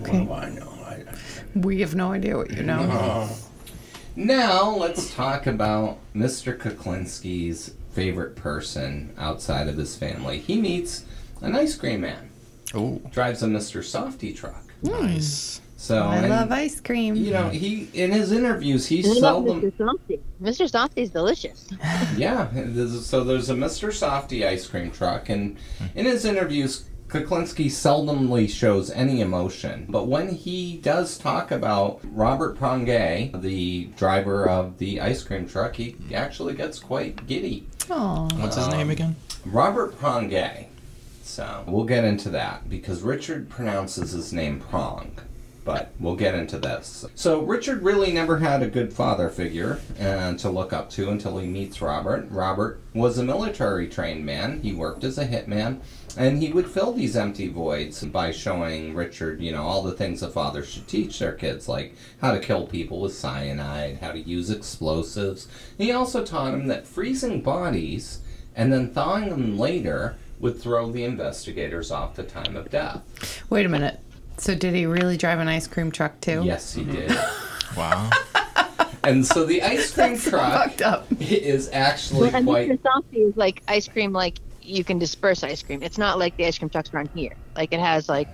Okay. 0.00 0.20
What 0.20 0.40
do 0.40 0.46
I 0.46 0.50
know? 0.50 0.70
I, 0.84 1.04
We 1.54 1.80
have 1.80 1.94
no 1.94 2.12
idea 2.12 2.36
what 2.36 2.50
you 2.50 2.62
know. 2.62 2.80
I, 2.80 3.36
now 4.16 4.70
let's 4.70 5.14
talk 5.14 5.46
about 5.46 5.98
Mr. 6.14 6.56
Kuklinski's 6.56 7.74
favorite 7.92 8.36
person 8.36 9.12
outside 9.18 9.68
of 9.68 9.76
his 9.76 9.96
family. 9.96 10.38
He 10.38 10.60
meets 10.60 11.04
an 11.42 11.54
ice 11.56 11.74
cream 11.76 12.02
man. 12.02 12.30
Oh, 12.72 13.00
Drives 13.10 13.42
a 13.42 13.46
Mr. 13.46 13.82
Softy 13.84 14.32
truck. 14.32 14.62
Hmm. 14.84 14.90
nice. 15.06 15.60
So 15.80 15.96
I 15.96 16.16
and, 16.16 16.28
love 16.28 16.52
ice 16.52 16.78
cream. 16.78 17.16
You 17.16 17.32
know, 17.32 17.48
he 17.48 17.88
in 17.94 18.12
his 18.12 18.32
interviews 18.32 18.86
he 18.86 18.98
I 18.98 19.14
seldom 19.14 19.62
Mr. 19.62 19.78
Softy. 19.78 20.20
Mr. 20.42 20.70
Softy's 20.70 21.08
delicious. 21.08 21.70
Yeah, 22.16 22.48
there's- 22.52 23.06
so 23.06 23.24
there's 23.24 23.48
a 23.48 23.54
Mr. 23.54 23.90
Softy 23.90 24.46
ice 24.46 24.66
cream 24.66 24.90
truck, 24.90 25.30
and 25.30 25.56
hmm. 25.78 25.98
in 25.98 26.04
his 26.04 26.26
interviews, 26.26 26.84
Kuklinski 27.08 27.66
seldomly 27.66 28.48
shows 28.48 28.90
any 28.90 29.22
emotion, 29.22 29.86
but 29.88 30.06
when 30.06 30.28
he 30.28 30.76
does 30.76 31.16
talk 31.16 31.50
about 31.50 32.00
Robert 32.04 32.58
Prongay, 32.58 33.40
the 33.40 33.86
driver 33.96 34.46
of 34.46 34.76
the 34.76 35.00
ice 35.00 35.22
cream 35.22 35.48
truck, 35.48 35.76
he 35.76 35.92
hmm. 35.92 36.14
actually 36.14 36.52
gets 36.52 36.78
quite 36.78 37.26
giddy. 37.26 37.66
Oh, 37.88 38.28
What's 38.34 38.56
his 38.56 38.68
name 38.68 38.90
again? 38.90 39.16
Robert 39.46 39.98
Prongay. 39.98 40.66
So 41.22 41.64
we'll 41.66 41.84
get 41.84 42.04
into 42.04 42.28
that 42.30 42.68
because 42.68 43.00
Richard 43.00 43.48
pronounces 43.48 44.12
his 44.12 44.30
name 44.30 44.60
Prong. 44.60 45.16
But 45.64 45.92
we'll 46.00 46.16
get 46.16 46.34
into 46.34 46.58
this. 46.58 47.04
So 47.14 47.42
Richard 47.42 47.82
really 47.82 48.12
never 48.12 48.38
had 48.38 48.62
a 48.62 48.68
good 48.68 48.92
father 48.92 49.28
figure 49.28 49.78
uh, 50.00 50.34
to 50.34 50.50
look 50.50 50.72
up 50.72 50.88
to 50.90 51.10
until 51.10 51.38
he 51.38 51.46
meets 51.46 51.82
Robert. 51.82 52.26
Robert 52.30 52.80
was 52.94 53.18
a 53.18 53.22
military 53.22 53.86
trained 53.86 54.24
man. 54.24 54.62
He 54.62 54.72
worked 54.72 55.04
as 55.04 55.18
a 55.18 55.26
hitman, 55.26 55.80
and 56.16 56.42
he 56.42 56.52
would 56.52 56.66
fill 56.66 56.92
these 56.92 57.14
empty 57.14 57.48
voids 57.48 58.02
by 58.04 58.30
showing 58.30 58.94
Richard, 58.94 59.40
you 59.40 59.52
know, 59.52 59.62
all 59.62 59.82
the 59.82 59.92
things 59.92 60.22
a 60.22 60.30
father 60.30 60.64
should 60.64 60.88
teach 60.88 61.18
their 61.18 61.32
kids, 61.32 61.68
like 61.68 61.94
how 62.20 62.32
to 62.32 62.40
kill 62.40 62.66
people 62.66 63.00
with 63.00 63.14
cyanide, 63.14 63.98
how 63.98 64.12
to 64.12 64.20
use 64.20 64.50
explosives. 64.50 65.46
He 65.76 65.92
also 65.92 66.24
taught 66.24 66.54
him 66.54 66.68
that 66.68 66.86
freezing 66.86 67.42
bodies 67.42 68.20
and 68.56 68.72
then 68.72 68.90
thawing 68.92 69.30
them 69.30 69.58
later 69.58 70.16
would 70.40 70.60
throw 70.60 70.90
the 70.90 71.04
investigators 71.04 71.90
off 71.90 72.16
the 72.16 72.22
time 72.22 72.56
of 72.56 72.70
death. 72.70 73.42
wait 73.50 73.66
a 73.66 73.68
minute. 73.68 74.00
So 74.40 74.54
did 74.54 74.74
he 74.74 74.86
really 74.86 75.18
drive 75.18 75.38
an 75.38 75.48
ice 75.48 75.66
cream 75.66 75.92
truck 75.92 76.18
too? 76.22 76.42
Yes, 76.44 76.72
he 76.74 76.82
mm-hmm. 76.82 76.92
did. 76.92 77.18
Wow. 77.76 78.10
and 79.04 79.24
so 79.24 79.44
the 79.46 79.62
ice 79.62 79.94
cream 79.94 80.16
So 80.16 80.30
truck 80.30 80.70
fucked 80.70 80.82
up. 80.82 81.06
is 81.20 81.70
actually 81.72 82.30
and 82.30 82.44
quite. 82.44 82.68
Mr. 82.68 82.82
Softy 82.82 83.18
is 83.18 83.36
like 83.36 83.62
ice 83.68 83.86
cream, 83.86 84.12
like 84.12 84.38
you 84.60 84.82
can 84.82 84.98
disperse 84.98 85.44
ice 85.44 85.62
cream. 85.62 85.80
It's 85.80 85.96
not 85.96 86.18
like 86.18 86.36
the 86.36 86.46
ice 86.46 86.58
cream 86.58 86.68
trucks 86.68 86.92
around 86.92 87.10
here. 87.14 87.36
Like 87.54 87.72
it 87.72 87.78
has 87.78 88.08
like 88.08 88.26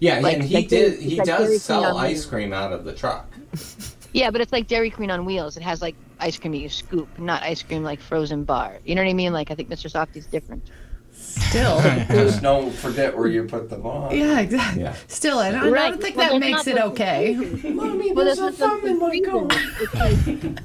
Yeah, 0.00 0.20
like- 0.20 0.36
and 0.36 0.44
he 0.44 0.54
like 0.54 0.68
did. 0.68 1.00
He 1.00 1.16
like 1.16 1.26
does 1.26 1.48
Queen 1.48 1.58
sell 1.58 1.84
on 1.84 2.02
ice 2.02 2.24
cream 2.24 2.54
out 2.54 2.72
of 2.72 2.84
the 2.84 2.94
truck. 2.94 3.30
yeah, 4.14 4.30
but 4.30 4.40
it's 4.40 4.52
like 4.52 4.68
Dairy 4.68 4.88
Queen 4.88 5.10
on 5.10 5.26
wheels. 5.26 5.58
It 5.58 5.62
has 5.62 5.82
like 5.82 5.96
ice 6.18 6.38
cream 6.38 6.52
that 6.52 6.58
you 6.58 6.70
scoop, 6.70 7.18
not 7.18 7.42
ice 7.42 7.62
cream 7.62 7.82
like 7.82 8.00
frozen 8.00 8.44
bar. 8.44 8.78
You 8.86 8.94
know 8.94 9.02
what 9.02 9.10
I 9.10 9.14
mean? 9.14 9.34
Like 9.34 9.50
I 9.50 9.54
think 9.54 9.68
Mr. 9.68 9.90
Softy's 9.90 10.26
different. 10.26 10.62
Still. 11.16 11.80
Just 12.10 12.42
don't 12.42 12.72
forget 12.72 13.16
where 13.16 13.26
you 13.28 13.44
put 13.44 13.68
the 13.70 13.76
ball. 13.76 14.12
Yeah, 14.12 14.40
exactly. 14.40 14.82
Yeah. 14.82 14.94
Still, 15.08 15.38
I 15.38 15.50
don't, 15.50 15.64
I 15.64 15.68
Right. 15.70 15.90
don't 15.90 16.02
think 16.02 16.16
Well, 16.16 16.26
that 16.26 16.30
they're 16.40 16.40
makes 16.40 16.66
not 16.66 16.68
it 16.68 16.74
those 16.76 16.90
okay. 16.92 17.34
Mommy, 17.70 18.12
Well, 18.12 18.24
there's 18.24 18.38
that's 18.38 18.60
a 18.60 18.66
what 18.68 18.80
thumb 18.82 18.86
in 18.88 18.98
my 18.98 19.08
freezing. 19.08 19.32
goal. 19.32 19.48
It's 19.50 19.94
like- 19.94 20.58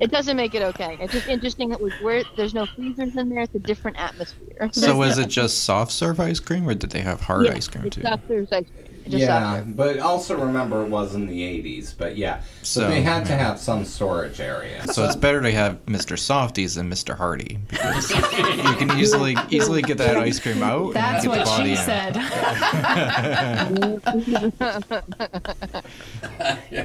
It 0.00 0.10
doesn't 0.10 0.36
make 0.36 0.54
it 0.54 0.62
okay. 0.62 0.96
It's 1.00 1.12
just 1.12 1.28
interesting 1.28 1.68
that 1.70 1.80
with 1.80 1.92
where 2.02 2.24
there's 2.36 2.52
no 2.52 2.66
freezers 2.66 3.16
in 3.16 3.28
there, 3.30 3.40
it's 3.40 3.54
a 3.54 3.60
different 3.60 3.96
atmosphere. 3.98 4.68
So 4.72 4.96
was 4.96 5.18
it 5.18 5.28
just 5.28 5.62
soft 5.64 5.92
serve 5.92 6.18
ice 6.18 6.40
cream, 6.40 6.68
or 6.68 6.74
did 6.74 6.90
they 6.90 7.00
have 7.00 7.20
hard 7.22 7.46
Yeah, 7.46 7.52
ice 7.54 7.68
cream 7.68 7.84
it's 7.86 7.96
too? 7.96 8.02
soft 8.02 8.26
serve 8.28 8.48
ice 8.52 8.64
cream. 8.74 8.83
It's 9.04 9.12
Just 9.12 9.22
yeah, 9.22 9.58
soft 9.58 9.76
but 9.76 9.98
also 9.98 10.34
remember 10.38 10.82
it 10.82 10.88
was 10.88 11.14
in 11.14 11.26
the 11.26 11.40
80s. 11.42 11.94
But 11.96 12.16
yeah, 12.16 12.40
so, 12.62 12.80
So, 12.82 12.88
they 12.88 13.02
had 13.02 13.26
to 13.26 13.34
have 13.34 13.58
some 13.58 13.84
storage 13.84 14.40
area. 14.40 14.82
So 14.88 15.04
it's 15.04 15.14
better 15.16 15.42
to 15.42 15.52
have 15.52 15.84
Mr. 15.84 16.18
Softies 16.18 16.76
than 16.76 16.90
Mr. 16.90 17.14
Hardy 17.16 17.58
because 17.68 18.10
you 18.10 18.74
can 18.76 18.98
easily 18.98 19.36
easily 19.50 19.82
get 19.82 19.98
that 19.98 20.16
ice 20.16 20.40
cream 20.40 20.62
out. 20.62 20.94
That's 20.94 21.24
and 21.24 21.34
get 21.34 21.38
what 21.38 21.44
the 21.44 21.44
body 21.44 21.74
she 21.74 21.80
in. 21.80 21.84
said. 21.84 22.14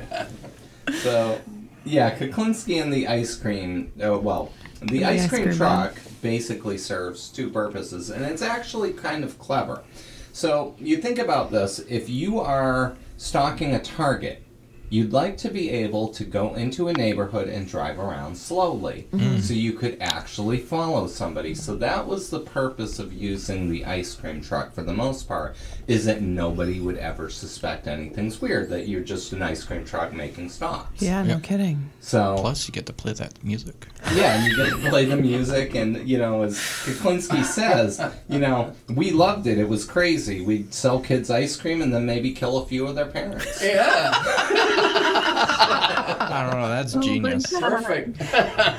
So, 1.04 1.40
yeah, 1.86 2.18
Kuklinski 2.18 2.82
and 2.82 2.92
the 2.92 3.08
ice 3.08 3.36
cream. 3.36 3.92
Oh, 4.02 4.18
well, 4.20 4.52
the, 4.80 4.88
The 4.88 5.06
ice, 5.06 5.24
ice 5.24 5.30
cream, 5.30 5.44
cream 5.44 5.56
truck 5.56 5.94
basically 6.22 6.78
serves 6.78 7.30
two 7.30 7.50
purposes, 7.50 8.10
and 8.10 8.26
it's 8.26 8.42
actually 8.42 8.94
kind 8.94 9.24
of 9.24 9.38
clever. 9.38 9.84
So, 10.32 10.76
you 10.80 10.98
think 10.98 11.18
about 11.18 11.52
this. 11.52 11.80
If 11.80 12.10
you 12.10 12.40
are 12.40 12.96
stalking 13.18 13.74
a 13.74 13.80
target, 13.82 14.44
you'd 14.90 15.14
like 15.14 15.38
to 15.38 15.50
be 15.50 15.70
able 15.70 16.10
to 16.10 16.24
go 16.24 16.54
into 16.56 16.88
a 16.88 16.94
neighborhood 16.94 17.48
and 17.48 17.68
drive 17.68 18.00
around 18.00 18.36
slowly 18.36 19.08
mm-hmm. 19.14 19.40
so 19.40 19.54
you 19.54 19.74
could 19.74 19.98
actually 20.02 20.58
follow 20.58 21.08
somebody. 21.08 21.54
So, 21.56 21.76
that 21.76 22.08
was 22.08 22.30
the 22.30 22.40
purpose 22.40 23.00
of 23.00 23.14
using 23.14 23.70
the 23.70 23.86
ice 23.86 24.16
cream 24.16 24.42
truck 24.42 24.74
for 24.74 24.84
the 24.84 24.94
most 24.94 25.28
part, 25.28 25.56
is 25.88 26.06
that 26.06 26.22
nobody 26.22 26.80
would 26.80 26.98
ever 26.98 27.30
suspect 27.30 27.88
anything's 27.88 28.42
weird, 28.42 28.70
that 28.70 28.88
you're 28.88 29.02
just 29.02 29.32
an 29.34 29.42
ice 29.42 29.64
cream 29.64 29.86
truck 29.86 30.14
making 30.14 30.50
stops. 30.50 31.02
Yeah, 31.02 31.24
no 31.24 31.36
Yeah. 31.36 31.40
kidding. 31.40 31.90
So 32.02 32.36
Plus, 32.40 32.68
you 32.68 32.72
get 32.72 32.86
to 32.88 32.94
play 32.94 33.14
that 33.14 33.44
music. 33.44 33.88
yeah, 34.16 34.46
you 34.46 34.56
get 34.56 34.70
to 34.70 34.90
play 34.90 35.06
the 35.06 35.18
music, 35.18 35.76
and 35.76 36.08
you 36.08 36.18
know, 36.18 36.44
as 36.44 36.56
Kuklinski 36.58 37.44
says, 37.44 38.02
you 38.28 38.40
know, 38.40 38.74
we 38.90 39.12
loved 39.12 39.48
it. 39.48 39.58
It 39.58 39.68
was 39.70 39.86
crazy. 39.86 40.42
We'd 40.42 40.74
sell 40.74 41.00
kids 41.00 41.30
ice 41.30 41.56
cream 41.56 41.82
and 41.82 41.94
then 41.94 42.06
maybe 42.06 42.32
kill 42.32 42.58
a 42.58 42.66
few 42.66 42.88
of 42.88 42.96
their 42.96 43.06
parents. 43.06 43.62
Yeah, 43.64 44.12
I 45.40 46.48
don't 46.50 46.60
know. 46.60 46.68
That's 46.70 46.96
oh 46.96 47.02
genius. 47.02 47.52
perfect. 47.60 48.20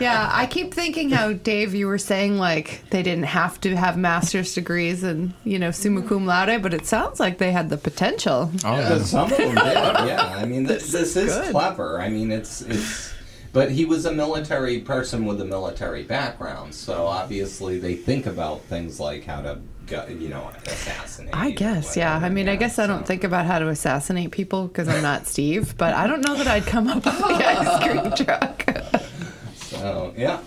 Yeah, 0.01 0.29
I 0.33 0.47
keep 0.47 0.73
thinking 0.75 1.11
how 1.11 1.33
Dave, 1.33 1.75
you 1.75 1.87
were 1.87 1.99
saying 1.99 2.39
like 2.39 2.83
they 2.91 3.03
didn't 3.03 3.25
have 3.25 3.61
to 3.63 3.77
have 3.77 3.97
master's 3.97 4.55
degrees 4.55 5.03
and 5.03 5.33
you 5.45 5.59
know 5.59 5.71
summa 5.71 6.03
cum 6.03 6.27
laude, 6.27 6.63
but 6.63 6.75
it 6.75 6.87
sounds 6.87 7.21
like 7.21 7.39
they 7.39 7.53
had 7.53 7.69
the 7.71 7.77
potential. 7.77 8.51
Oh, 8.65 8.77
But 8.77 8.99
yeah. 8.99 9.03
some 9.05 9.31
of 9.31 9.37
them 9.37 9.55
did. 9.55 9.65
Yeah, 10.11 10.35
I 10.37 10.45
mean, 10.47 10.65
this, 10.65 10.91
this 10.93 11.17
is 11.17 11.35
good. 11.35 11.51
clever. 11.53 12.01
I 12.01 12.09
mean, 12.09 12.31
it's 12.33 12.63
it's. 12.63 13.13
But 13.53 13.73
he 13.73 13.85
was 13.85 14.07
a 14.07 14.13
military 14.13 14.79
person 14.79 15.25
with 15.27 15.41
a 15.41 15.45
military 15.45 16.05
background, 16.05 16.73
so 16.73 17.07
obviously 17.07 17.79
they 17.81 17.97
think 17.97 18.27
about 18.27 18.61
things 18.63 19.01
like 19.01 19.25
how 19.25 19.43
to, 19.43 19.59
go, 19.91 20.07
you 20.09 20.29
know, 20.29 20.51
assassinate. 20.67 21.35
I 21.35 21.51
guess, 21.53 21.97
yeah. 21.97 22.17
I 22.23 22.29
mean, 22.31 22.49
I 22.49 22.57
Yeah, 22.57 22.57
guess 22.57 22.79
I 22.79 22.87
don't 22.87 23.07
think 23.07 23.25
about 23.25 23.47
how 23.47 23.59
to 23.59 23.69
assassinate 23.69 24.33
people 24.33 24.69
because 24.69 24.89
I'm 24.89 25.03
not 25.03 25.27
Steve, 25.27 25.77
but 25.77 25.95
I 25.95 26.07
don't 26.07 26.23
know 26.23 26.37
that 26.37 26.47
I'd 26.49 26.67
come 26.67 26.89
up 26.89 27.05
with 27.05 27.19
the 27.19 27.45
ice 27.47 27.79
cream 27.83 28.13
truck. 28.17 28.65
So 29.55 30.15
yeah, 30.17 30.41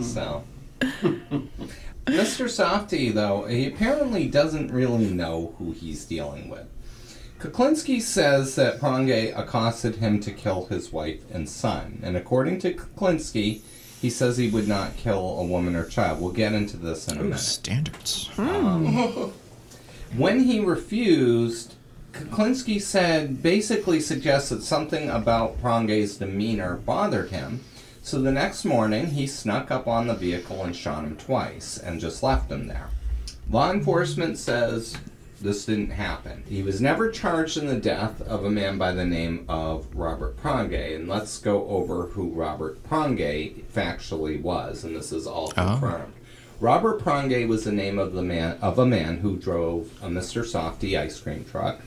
so 0.00 0.44
Mr. 2.10 2.48
Softy 2.48 3.10
though 3.10 3.44
he 3.46 3.66
apparently 3.66 4.28
doesn't 4.28 4.72
really 4.72 5.10
know 5.12 5.54
who 5.58 5.72
he's 5.72 6.04
dealing 6.04 6.48
with. 6.48 6.66
Kuklinski 7.38 8.00
says 8.00 8.54
that 8.56 8.78
Pronge 8.80 9.32
accosted 9.36 9.96
him 9.96 10.20
to 10.20 10.32
kill 10.32 10.66
his 10.66 10.92
wife 10.92 11.20
and 11.30 11.48
son, 11.48 12.00
and 12.02 12.16
according 12.16 12.58
to 12.60 12.72
Kuklinski, 12.74 13.62
he 14.00 14.10
says 14.10 14.36
he 14.36 14.48
would 14.50 14.68
not 14.68 14.96
kill 14.96 15.38
a 15.40 15.44
woman 15.44 15.74
or 15.74 15.84
child. 15.84 16.20
We'll 16.20 16.32
get 16.32 16.52
into 16.52 16.76
this 16.76 17.08
in 17.08 17.18
a 17.18 17.20
Ooh, 17.20 17.24
minute. 17.24 17.38
standards. 17.38 18.28
Hmm. 18.34 18.48
Um, 18.66 19.32
when 20.16 20.40
he 20.40 20.60
refused, 20.60 21.74
Kuklinski 22.12 22.80
said 22.80 23.42
basically 23.42 24.00
suggested 24.00 24.62
something 24.62 25.10
about 25.10 25.60
Pronge's 25.60 26.16
demeanor 26.16 26.76
bothered 26.76 27.30
him. 27.30 27.60
So 28.02 28.20
the 28.20 28.30
next 28.32 28.64
morning, 28.64 29.08
he 29.08 29.26
snuck 29.26 29.70
up 29.70 29.88
on 29.88 30.06
the 30.06 30.14
vehicle 30.14 30.62
and 30.62 30.76
shot 30.76 31.04
him 31.04 31.16
twice 31.16 31.76
and 31.76 32.00
just 32.00 32.22
left 32.22 32.50
him 32.52 32.68
there. 32.68 32.88
Law 33.50 33.72
enforcement 33.72 34.38
says 34.38 34.96
this 35.46 35.64
didn't 35.64 35.90
happen. 35.90 36.42
He 36.48 36.62
was 36.62 36.80
never 36.80 37.10
charged 37.10 37.56
in 37.56 37.66
the 37.66 37.76
death 37.76 38.20
of 38.22 38.44
a 38.44 38.50
man 38.50 38.76
by 38.78 38.92
the 38.92 39.04
name 39.06 39.44
of 39.48 39.86
Robert 39.94 40.36
Pronge. 40.36 40.74
And 40.74 41.08
let's 41.08 41.38
go 41.38 41.66
over 41.68 42.08
who 42.08 42.28
Robert 42.30 42.82
Pronge 42.82 43.54
factually 43.72 44.40
was, 44.40 44.84
and 44.84 44.94
this 44.96 45.12
is 45.12 45.26
all 45.26 45.52
Oh. 45.56 45.78
confirmed. 45.78 46.12
Robert 46.60 47.00
Pronge 47.02 47.46
was 47.46 47.64
the 47.64 47.72
name 47.72 47.98
of 47.98 48.12
the 48.12 48.22
man 48.22 48.56
of 48.60 48.78
a 48.78 48.86
man 48.86 49.18
who 49.18 49.36
drove 49.36 49.90
a 50.02 50.08
Mr. 50.08 50.44
Softy 50.44 50.96
ice 50.96 51.20
cream 51.20 51.44
truck. 51.50 51.80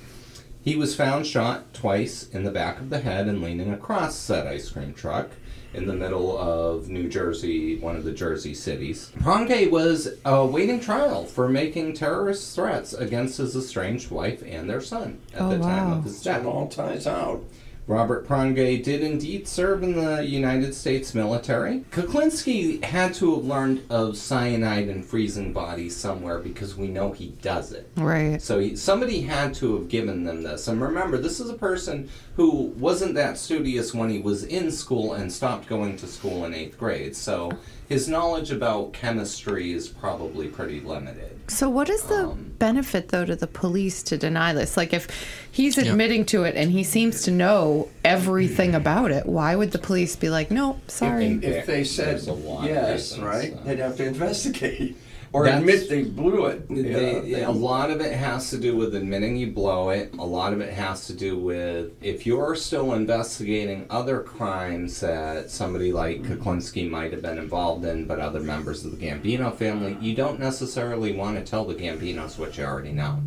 He 0.61 0.75
was 0.75 0.95
found 0.95 1.25
shot 1.25 1.73
twice 1.73 2.27
in 2.31 2.43
the 2.43 2.51
back 2.51 2.79
of 2.79 2.89
the 2.89 2.99
head 2.99 3.27
and 3.27 3.41
leaning 3.41 3.73
across 3.73 4.15
said 4.15 4.45
ice 4.45 4.69
cream 4.69 4.93
truck 4.93 5.29
in 5.73 5.85
the 5.85 5.93
middle 5.93 6.37
of 6.37 6.89
New 6.89 7.07
Jersey, 7.07 7.77
one 7.77 7.95
of 7.95 8.03
the 8.03 8.11
Jersey 8.11 8.53
cities. 8.53 9.11
Pronge 9.21 9.67
was 9.69 10.09
awaiting 10.25 10.79
trial 10.79 11.25
for 11.25 11.47
making 11.47 11.93
terrorist 11.93 12.55
threats 12.55 12.93
against 12.93 13.37
his 13.37 13.55
estranged 13.55 14.09
wife 14.11 14.41
and 14.45 14.69
their 14.69 14.81
son 14.81 15.19
at 15.33 15.41
Oh, 15.41 15.49
the 15.49 15.59
time 15.59 15.91
wow. 15.91 15.97
of 15.97 16.03
his 16.05 16.17
So 16.19 16.31
death. 16.31 16.41
it 16.41 16.45
all 16.47 16.67
ties 16.67 17.05
out. 17.05 17.43
Robert 17.89 18.27
Pronge 18.27 18.83
did 18.83 19.01
indeed 19.01 19.47
serve 19.47 19.81
in 19.81 19.95
the 19.95 20.23
United 20.23 20.75
States 20.75 21.15
military. 21.15 21.83
Kuklinski 21.89 22.83
had 22.83 23.15
to 23.15 23.33
have 23.33 23.45
learned 23.45 23.83
of 23.89 24.15
cyanide 24.15 24.89
and 24.89 25.03
freezing 25.03 25.53
bodies 25.53 25.95
somewhere 25.95 26.37
because 26.37 26.75
we 26.75 26.87
know 26.87 27.11
he 27.11 27.29
does 27.41 27.71
it. 27.71 27.89
Right. 27.97 28.39
So 28.39 28.59
he, 28.59 28.75
somebody 28.75 29.21
had 29.21 29.55
to 29.55 29.75
have 29.75 29.89
given 29.89 30.23
them 30.23 30.43
this. 30.43 30.67
And 30.67 30.79
remember, 30.79 31.17
this 31.17 31.39
is 31.39 31.49
a 31.49 31.55
person 31.55 32.11
who 32.35 32.67
wasn't 32.77 33.15
that 33.15 33.39
studious 33.39 33.91
when 33.91 34.11
he 34.11 34.19
was 34.19 34.43
in 34.43 34.71
school 34.71 35.13
and 35.13 35.33
stopped 35.33 35.67
going 35.67 35.97
to 35.97 36.05
school 36.05 36.45
in 36.45 36.53
eighth 36.53 36.77
grade. 36.77 37.15
So 37.15 37.51
his 37.89 38.07
knowledge 38.07 38.51
about 38.51 38.93
chemistry 38.93 39.73
is 39.73 39.87
probably 39.87 40.47
pretty 40.47 40.79
limited. 40.79 41.25
So, 41.47 41.67
what 41.67 41.89
is 41.89 42.03
the 42.03 42.27
Um, 42.27 42.51
benefit, 42.59 43.07
though, 43.09 43.25
to 43.25 43.35
the 43.35 43.47
police 43.47 44.03
to 44.03 44.17
deny 44.17 44.53
this? 44.53 44.77
Like, 44.77 44.93
if 44.93 45.07
he's 45.51 45.75
Yeah. 45.77 45.85
admitting 45.85 46.25
to 46.25 46.43
it 46.43 46.55
and 46.55 46.71
he 46.71 46.83
seems 46.83 47.23
to 47.23 47.31
know 47.31 47.87
everything 48.05 48.75
about 48.75 49.09
it, 49.09 49.25
why 49.25 49.55
would 49.55 49.71
the 49.71 49.79
police 49.79 50.15
be 50.15 50.29
like, 50.29 50.51
no, 50.51 50.77
sorry? 50.87 51.25
And- 51.25 51.43
If 51.43 51.65
they 51.65 51.83
said 51.83 52.09
There's 52.09 52.27
a 52.27 52.33
lot 52.33 52.65
of 52.65 52.69
yes, 52.69 53.17
right, 53.17 53.53
so. 53.53 53.59
they'd 53.65 53.79
have 53.79 53.97
to 53.97 54.05
investigate. 54.05 54.95
Or 55.31 55.45
That's- 55.45 55.61
admit 55.61 55.89
they 55.89 56.03
blew 56.03 56.45
it. 56.47 56.67
They, 56.69 56.81
they- 57.21 57.43
a 57.43 57.51
lot 57.51 57.91
of 57.91 58.01
it 58.01 58.13
has 58.13 58.49
to 58.49 58.57
do 58.57 58.75
with 58.75 58.95
admitting 58.95 59.35
you 59.37 59.51
blow 59.51 59.89
it. 59.89 60.13
A 60.17 60.25
lot 60.25 60.53
of 60.53 60.61
it 60.61 60.73
has 60.73 61.05
to 61.07 61.13
do 61.13 61.37
with 61.37 61.91
if 62.01 62.25
you're 62.25 62.55
still 62.55 62.93
investigating 62.93 63.85
other 63.89 64.21
crimes 64.21 64.99
that 65.01 65.49
somebody 65.51 65.91
like 65.91 66.23
Kuklinski 66.23 66.89
might 66.89 67.11
have 67.11 67.21
been 67.21 67.37
involved 67.37 67.85
in, 67.85 68.05
but 68.05 68.19
other 68.19 68.39
members 68.39 68.85
of 68.85 68.91
the 68.91 69.05
Gambino 69.05 69.53
family, 69.55 69.97
you 70.01 70.15
don't 70.15 70.39
necessarily 70.39 71.11
want 71.13 71.37
to 71.37 71.43
tell 71.43 71.65
the 71.65 71.75
Gambinos 71.75 72.39
what 72.39 72.57
you 72.57 72.63
already 72.63 72.91
know. 72.91 73.21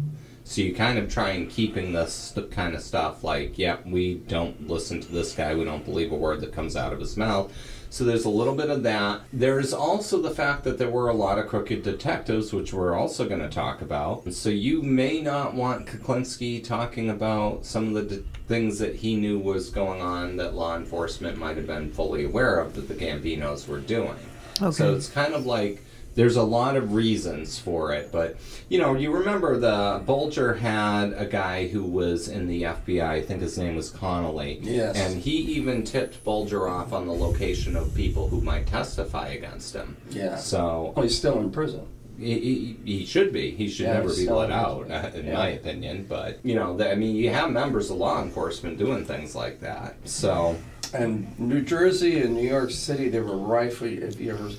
So 0.45 0.61
you 0.61 0.75
kind 0.75 0.99
of 0.99 1.09
try 1.13 1.31
and 1.31 1.49
keeping 1.49 1.93
this 1.93 2.37
kind 2.51 2.75
of 2.75 2.83
stuff 2.83 3.23
like, 3.23 3.59
yep, 3.59 3.87
we 3.87 4.15
don't 4.15 4.69
listen 4.69 5.01
to 5.01 5.13
this 5.13 5.33
guy. 5.35 5.55
We 5.55 5.65
don't 5.65 5.85
believe 5.85 6.11
a 6.11 6.17
word 6.17 6.41
that 6.41 6.53
comes 6.53 6.75
out 6.75 6.93
of 6.93 6.99
his 6.99 7.17
mouth. 7.17 7.53
So 7.93 8.05
there's 8.05 8.25
a 8.25 8.31
little 8.31 8.55
bit 8.55 8.71
of 8.71 8.83
that. 8.85 9.21
There's 9.35 9.75
also 9.75 10.23
the 10.23 10.31
fact 10.31 10.65
that 10.65 10.79
there 10.79 10.89
were 10.89 11.11
a 11.11 11.15
lot 11.15 11.39
of 11.39 11.47
crooked 11.47 11.83
detectives, 11.83 12.51
which 12.51 12.73
we're 12.73 12.95
also 12.95 13.29
going 13.29 13.43
to 13.43 13.51
talk 13.51 13.83
about. 13.83 14.33
So 14.33 14.49
you 14.49 14.81
may 14.81 15.21
not 15.21 15.53
want 15.53 15.87
Kuklinski 15.87 16.65
talking 16.65 17.11
about 17.11 17.67
some 17.67 17.89
of 17.89 18.09
the 18.09 18.17
d- 18.17 18.25
things 18.49 18.79
that 18.79 18.97
he 18.97 19.15
knew 19.15 19.39
was 19.39 19.69
going 19.69 20.01
on 20.01 20.39
that 20.39 20.55
law 20.55 20.75
enforcement 20.75 21.37
might 21.37 21.59
have 21.59 21.67
been 21.67 21.93
fully 21.93 22.25
aware 22.25 22.61
of 22.61 22.75
that 22.77 22.89
the 22.89 22.95
Gambinos 22.95 23.69
were 23.69 23.81
doing. 23.81 24.17
Okay. 24.63 24.73
So 24.73 24.95
it's 24.95 25.11
kind 25.11 25.35
of 25.35 25.45
like 25.45 25.85
there's 26.15 26.37
a 26.37 26.43
lot 26.43 26.77
of 26.77 26.93
reasons 26.93 27.59
for 27.59 27.93
it, 27.93 28.11
but 28.13 28.37
you 28.69 28.79
know, 28.79 28.95
you 28.95 29.11
remember 29.13 29.59
the 29.59 30.03
Bulger 30.05 30.55
had 30.55 31.13
a 31.15 31.25
guy 31.27 31.69
who 31.69 31.83
was 31.85 32.29
in 32.29 32.47
the 32.49 32.63
FBI. 32.63 33.03
I 33.03 33.21
think 33.23 33.41
his 33.41 33.57
name 33.59 33.77
was 33.77 33.91
Connolly. 33.91 34.59
Yes. 34.63 34.97
And 34.97 35.21
he 35.21 35.33
even 35.57 35.85
tipped 35.85 36.23
Bulger 36.25 36.69
off 36.69 36.93
on 36.93 37.07
the 37.07 37.13
location 37.15 37.77
of 37.77 37.95
people 37.95 38.29
who 38.29 38.41
might 38.41 38.67
testify 38.67 39.29
against 39.29 39.75
him. 39.75 39.97
Yeah. 40.11 40.37
So 40.37 40.93
Well, 40.97 41.03
he's 41.05 41.17
still 41.17 41.39
in 41.41 41.51
prison. 41.51 41.87
he, 42.19 42.39
he, 42.39 42.77
he 42.99 43.07
should 43.07 43.33
be. 43.33 43.51
He 43.53 43.69
should 43.69 43.87
Yeah, 43.87 43.95
never 43.95 44.15
be 44.15 44.29
let 44.29 44.51
out, 44.51 44.87
in 45.15 45.27
Yeah. 45.27 45.33
my 45.35 45.49
opinion. 45.49 46.07
But 46.09 46.39
you 46.45 46.55
know, 46.55 46.77
the, 46.77 46.91
I 46.91 46.95
mean, 46.95 47.17
you 47.17 47.31
have 47.31 47.51
members 47.51 47.91
of 47.91 47.97
law 47.97 48.23
enforcement 48.23 48.79
doing 48.79 49.05
things 49.05 49.35
like 49.35 49.61
that. 49.61 49.97
So 50.05 50.57
And 50.95 51.39
New 51.39 51.63
Jersey 51.63 52.21
and 52.21 52.35
New 52.35 52.47
York 52.49 52.71
City, 52.71 53.09
they 53.09 53.21
were 53.21 53.37
rife. 53.37 53.81
If 53.83 54.21
you 54.21 54.33
ever 54.33 54.51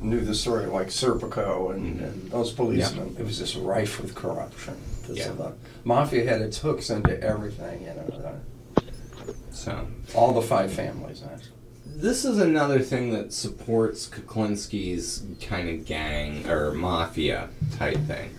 knew 0.00 0.20
the 0.20 0.34
story, 0.34 0.66
like 0.66 0.88
Serpico 0.88 1.74
and, 1.74 1.96
mm-hmm. 1.96 2.04
and 2.04 2.30
those 2.30 2.52
policemen, 2.52 3.16
it 3.18 3.24
was 3.24 3.38
just 3.38 3.56
rife 3.56 4.00
with 4.00 4.14
corruption. 4.14 4.76
Yeah. 5.10 5.28
the 5.32 5.54
mafia 5.84 6.28
had 6.28 6.42
its 6.42 6.58
hooks 6.58 6.90
into 6.90 7.18
everything, 7.22 7.82
you 7.82 7.94
know. 7.94 8.04
the- 8.06 8.92
so. 9.50 9.86
all 10.14 10.32
the 10.32 10.42
five 10.42 10.72
families, 10.72 11.22
actually. 11.22 11.52
This 11.86 12.24
is 12.24 12.38
another 12.38 12.78
thing 12.78 13.12
that 13.14 13.32
supports 13.32 14.08
Kuklinski's 14.08 15.24
kind 15.44 15.68
of 15.68 15.84
gang 15.84 16.48
or 16.48 16.72
mafia 16.72 17.48
type 17.76 17.96
thing. 18.06 18.30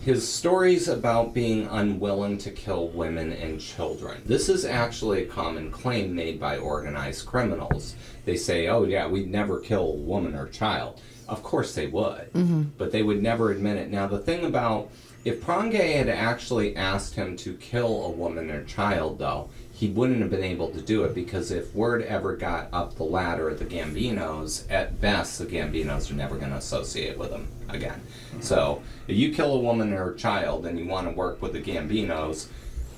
His 0.00 0.26
stories 0.26 0.88
about 0.88 1.34
being 1.34 1.66
unwilling 1.66 2.38
to 2.38 2.50
kill 2.50 2.88
women 2.88 3.32
and 3.32 3.60
children. 3.60 4.22
This 4.24 4.48
is 4.48 4.64
actually 4.64 5.22
a 5.22 5.26
common 5.26 5.70
claim 5.70 6.14
made 6.14 6.40
by 6.40 6.56
organized 6.56 7.26
criminals. 7.26 7.94
They 8.28 8.36
say, 8.36 8.68
oh, 8.68 8.84
yeah, 8.84 9.06
we'd 9.06 9.30
never 9.30 9.58
kill 9.58 9.88
a 9.88 9.94
woman 9.94 10.34
or 10.34 10.48
child. 10.48 11.00
Of 11.30 11.42
course 11.42 11.74
they 11.74 11.86
would, 11.86 12.30
mm-hmm. 12.34 12.64
but 12.76 12.92
they 12.92 13.02
would 13.02 13.22
never 13.22 13.50
admit 13.50 13.78
it. 13.78 13.90
Now, 13.90 14.06
the 14.06 14.18
thing 14.18 14.44
about 14.44 14.90
if 15.24 15.40
Pronge 15.40 15.72
had 15.72 16.10
actually 16.10 16.76
asked 16.76 17.14
him 17.14 17.38
to 17.38 17.54
kill 17.54 18.04
a 18.04 18.10
woman 18.10 18.50
or 18.50 18.64
child, 18.64 19.18
though, 19.18 19.48
he 19.72 19.88
wouldn't 19.88 20.20
have 20.20 20.30
been 20.30 20.44
able 20.44 20.68
to 20.72 20.82
do 20.82 21.04
it 21.04 21.14
because 21.14 21.50
if 21.50 21.74
word 21.74 22.02
ever 22.02 22.36
got 22.36 22.68
up 22.70 22.96
the 22.96 23.02
ladder 23.02 23.48
at 23.48 23.58
the 23.58 23.64
Gambinos, 23.64 24.70
at 24.70 25.00
best, 25.00 25.38
the 25.38 25.46
Gambinos 25.46 26.10
are 26.10 26.14
never 26.14 26.36
going 26.36 26.50
to 26.50 26.58
associate 26.58 27.16
with 27.16 27.30
him 27.30 27.48
again. 27.70 28.02
Mm-hmm. 28.32 28.42
So, 28.42 28.82
if 29.06 29.16
you 29.16 29.32
kill 29.32 29.54
a 29.54 29.60
woman 29.60 29.94
or 29.94 30.10
a 30.10 30.16
child 30.18 30.66
and 30.66 30.78
you 30.78 30.84
want 30.84 31.08
to 31.08 31.14
work 31.14 31.40
with 31.40 31.54
the 31.54 31.62
Gambinos, 31.62 32.48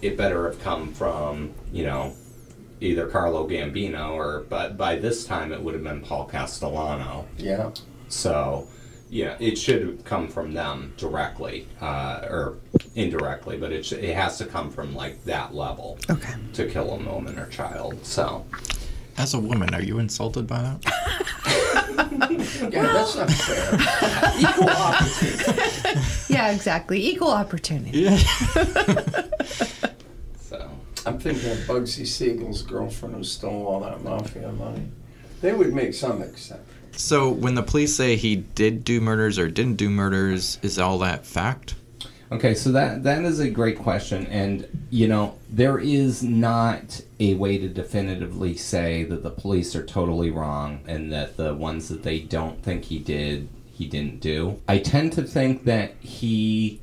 it 0.02 0.16
better 0.16 0.50
have 0.50 0.60
come 0.60 0.92
from, 0.92 1.52
you 1.72 1.84
know, 1.84 2.16
either 2.80 3.06
Carlo 3.08 3.46
Gambino 3.48 4.12
or, 4.12 4.44
but 4.48 4.76
by 4.76 4.96
this 4.96 5.24
time 5.24 5.52
it 5.52 5.60
would 5.62 5.74
have 5.74 5.84
been 5.84 6.00
Paul 6.00 6.26
Castellano. 6.26 7.26
Yeah. 7.36 7.70
So, 8.08 8.66
yeah, 9.10 9.36
it 9.40 9.56
should 9.58 10.04
come 10.04 10.28
from 10.28 10.54
them 10.54 10.92
directly, 10.96 11.66
uh, 11.80 12.20
or 12.28 12.56
indirectly, 12.94 13.56
but 13.56 13.72
it, 13.72 13.84
sh- 13.84 13.92
it 13.92 14.14
has 14.14 14.38
to 14.38 14.46
come 14.46 14.70
from 14.70 14.94
like 14.94 15.22
that 15.24 15.54
level 15.54 15.98
Okay. 16.08 16.34
to 16.54 16.66
kill 16.68 16.90
a 16.92 16.96
woman 16.96 17.38
or 17.38 17.46
child. 17.48 18.04
So, 18.06 18.46
As 19.18 19.34
a 19.34 19.38
woman, 19.38 19.74
are 19.74 19.82
you 19.82 19.98
insulted 19.98 20.46
by 20.46 20.62
that? 20.62 20.84
Yeah, 22.72 22.82
that's 22.82 23.16
not 23.16 23.30
fair. 23.30 23.74
Equal 24.40 24.68
opportunity. 24.68 26.00
Yeah, 26.28 26.50
exactly. 26.50 27.04
Equal 27.06 27.30
opportunity. 27.30 28.00
Yeah. 28.00 28.18
so 31.00 31.10
I'm 31.10 31.18
thinking 31.18 31.50
of 31.50 31.58
Bugsy 31.58 32.06
Siegel's 32.06 32.62
girlfriend 32.62 33.14
who 33.14 33.24
stole 33.24 33.66
all 33.66 33.80
that 33.80 34.02
mafia 34.02 34.52
money. 34.52 34.88
They 35.40 35.52
would 35.52 35.72
make 35.72 35.94
some 35.94 36.20
exception. 36.22 36.66
So 36.92 37.30
when 37.30 37.54
the 37.54 37.62
police 37.62 37.96
say 37.96 38.16
he 38.16 38.36
did 38.36 38.84
do 38.84 39.00
murders 39.00 39.38
or 39.38 39.48
didn't 39.48 39.76
do 39.76 39.88
murders, 39.88 40.58
is 40.62 40.78
all 40.78 40.98
that 40.98 41.24
fact? 41.24 41.74
Okay, 42.30 42.54
so 42.54 42.70
that 42.72 43.02
that 43.04 43.24
is 43.24 43.40
a 43.40 43.50
great 43.50 43.78
question, 43.78 44.26
and 44.26 44.86
you 44.90 45.08
know 45.08 45.36
there 45.48 45.78
is 45.78 46.22
not 46.22 47.00
a 47.18 47.34
way 47.34 47.58
to 47.58 47.68
definitively 47.68 48.54
say 48.56 49.04
that 49.04 49.22
the 49.22 49.30
police 49.30 49.74
are 49.74 49.84
totally 49.84 50.30
wrong 50.30 50.80
and 50.86 51.12
that 51.12 51.36
the 51.36 51.54
ones 51.54 51.88
that 51.88 52.02
they 52.02 52.20
don't 52.20 52.62
think 52.62 52.84
he 52.84 52.98
did 52.98 53.48
he 53.80 53.86
didn't 53.86 54.20
do. 54.20 54.60
I 54.68 54.76
tend 54.76 55.14
to 55.14 55.22
think 55.22 55.64
that 55.64 55.94
he, 56.00 56.82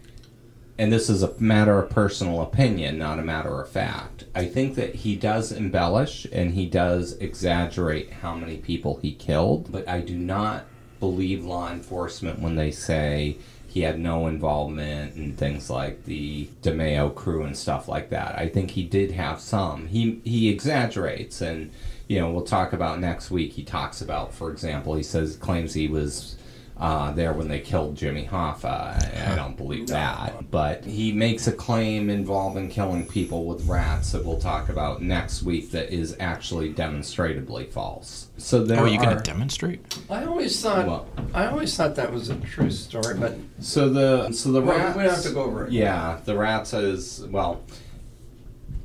and 0.77 0.91
this 0.91 1.09
is 1.09 1.23
a 1.23 1.33
matter 1.39 1.79
of 1.79 1.89
personal 1.89 2.41
opinion, 2.41 2.97
not 2.97 3.19
a 3.19 3.23
matter 3.23 3.59
of 3.61 3.69
fact. 3.69 4.25
I 4.35 4.45
think 4.45 4.75
that 4.75 4.95
he 4.95 5.15
does 5.15 5.51
embellish 5.51 6.27
and 6.31 6.53
he 6.53 6.67
does 6.67 7.13
exaggerate 7.13 8.11
how 8.11 8.35
many 8.35 8.57
people 8.57 8.99
he 9.01 9.13
killed, 9.13 9.71
but 9.71 9.87
I 9.87 10.01
do 10.01 10.15
not 10.15 10.65
believe 10.99 11.45
law 11.45 11.71
enforcement 11.71 12.39
when 12.39 12.55
they 12.55 12.71
say 12.71 13.37
he 13.67 13.81
had 13.81 13.99
no 13.99 14.27
involvement 14.27 15.15
in 15.15 15.35
things 15.35 15.69
like 15.69 16.05
the 16.05 16.49
DeMeo 16.61 17.13
crew 17.13 17.43
and 17.43 17.57
stuff 17.57 17.87
like 17.87 18.09
that. 18.09 18.37
I 18.37 18.47
think 18.47 18.71
he 18.71 18.83
did 18.83 19.11
have 19.11 19.39
some. 19.39 19.87
He 19.87 20.21
he 20.23 20.49
exaggerates 20.49 21.41
and 21.41 21.71
you 22.07 22.19
know, 22.19 22.31
we'll 22.31 22.43
talk 22.43 22.73
about 22.73 22.99
next 22.99 23.29
week. 23.29 23.53
He 23.53 23.63
talks 23.63 24.01
about, 24.01 24.33
for 24.33 24.49
example, 24.49 24.95
he 24.95 25.03
says 25.03 25.35
claims 25.35 25.73
he 25.73 25.87
was 25.87 26.37
uh, 26.79 27.11
there 27.11 27.33
when 27.33 27.47
they 27.47 27.59
killed 27.59 27.95
Jimmy 27.95 28.25
Hoffa. 28.25 28.65
I, 29.25 29.33
I 29.33 29.35
don't 29.35 29.57
believe 29.57 29.87
that, 29.87 30.51
but 30.51 30.85
he 30.85 31.11
makes 31.11 31.47
a 31.47 31.51
claim 31.51 32.09
involving 32.09 32.69
killing 32.69 33.07
people 33.07 33.45
with 33.45 33.65
rats 33.67 34.11
that 34.11 34.23
we'll 34.23 34.39
talk 34.39 34.69
about 34.69 35.01
next 35.01 35.43
week 35.43 35.71
that 35.71 35.91
is 35.91 36.15
actually 36.19 36.69
demonstrably 36.69 37.65
false. 37.65 38.27
So 38.37 38.63
there 38.63 38.81
oh, 38.81 38.85
you 38.85 38.99
gonna 38.99 39.21
demonstrate? 39.21 39.97
I 40.09 40.25
always 40.25 40.61
thought 40.61 40.85
Well- 40.87 41.07
I 41.33 41.47
always 41.47 41.75
thought 41.75 41.95
that 41.95 42.11
was 42.11 42.29
a 42.29 42.35
true 42.35 42.69
story, 42.71 43.15
but 43.17 43.35
So 43.59 43.89
the 43.89 44.31
so 44.31 44.51
the 44.51 44.61
Well, 44.61 44.77
rats. 44.77 44.95
we 44.97 45.03
don't 45.03 45.13
have 45.13 45.23
to 45.23 45.31
go 45.31 45.43
over 45.43 45.65
it. 45.65 45.71
Yeah, 45.71 46.19
the 46.25 46.37
rats 46.37 46.73
is 46.73 47.25
well. 47.31 47.61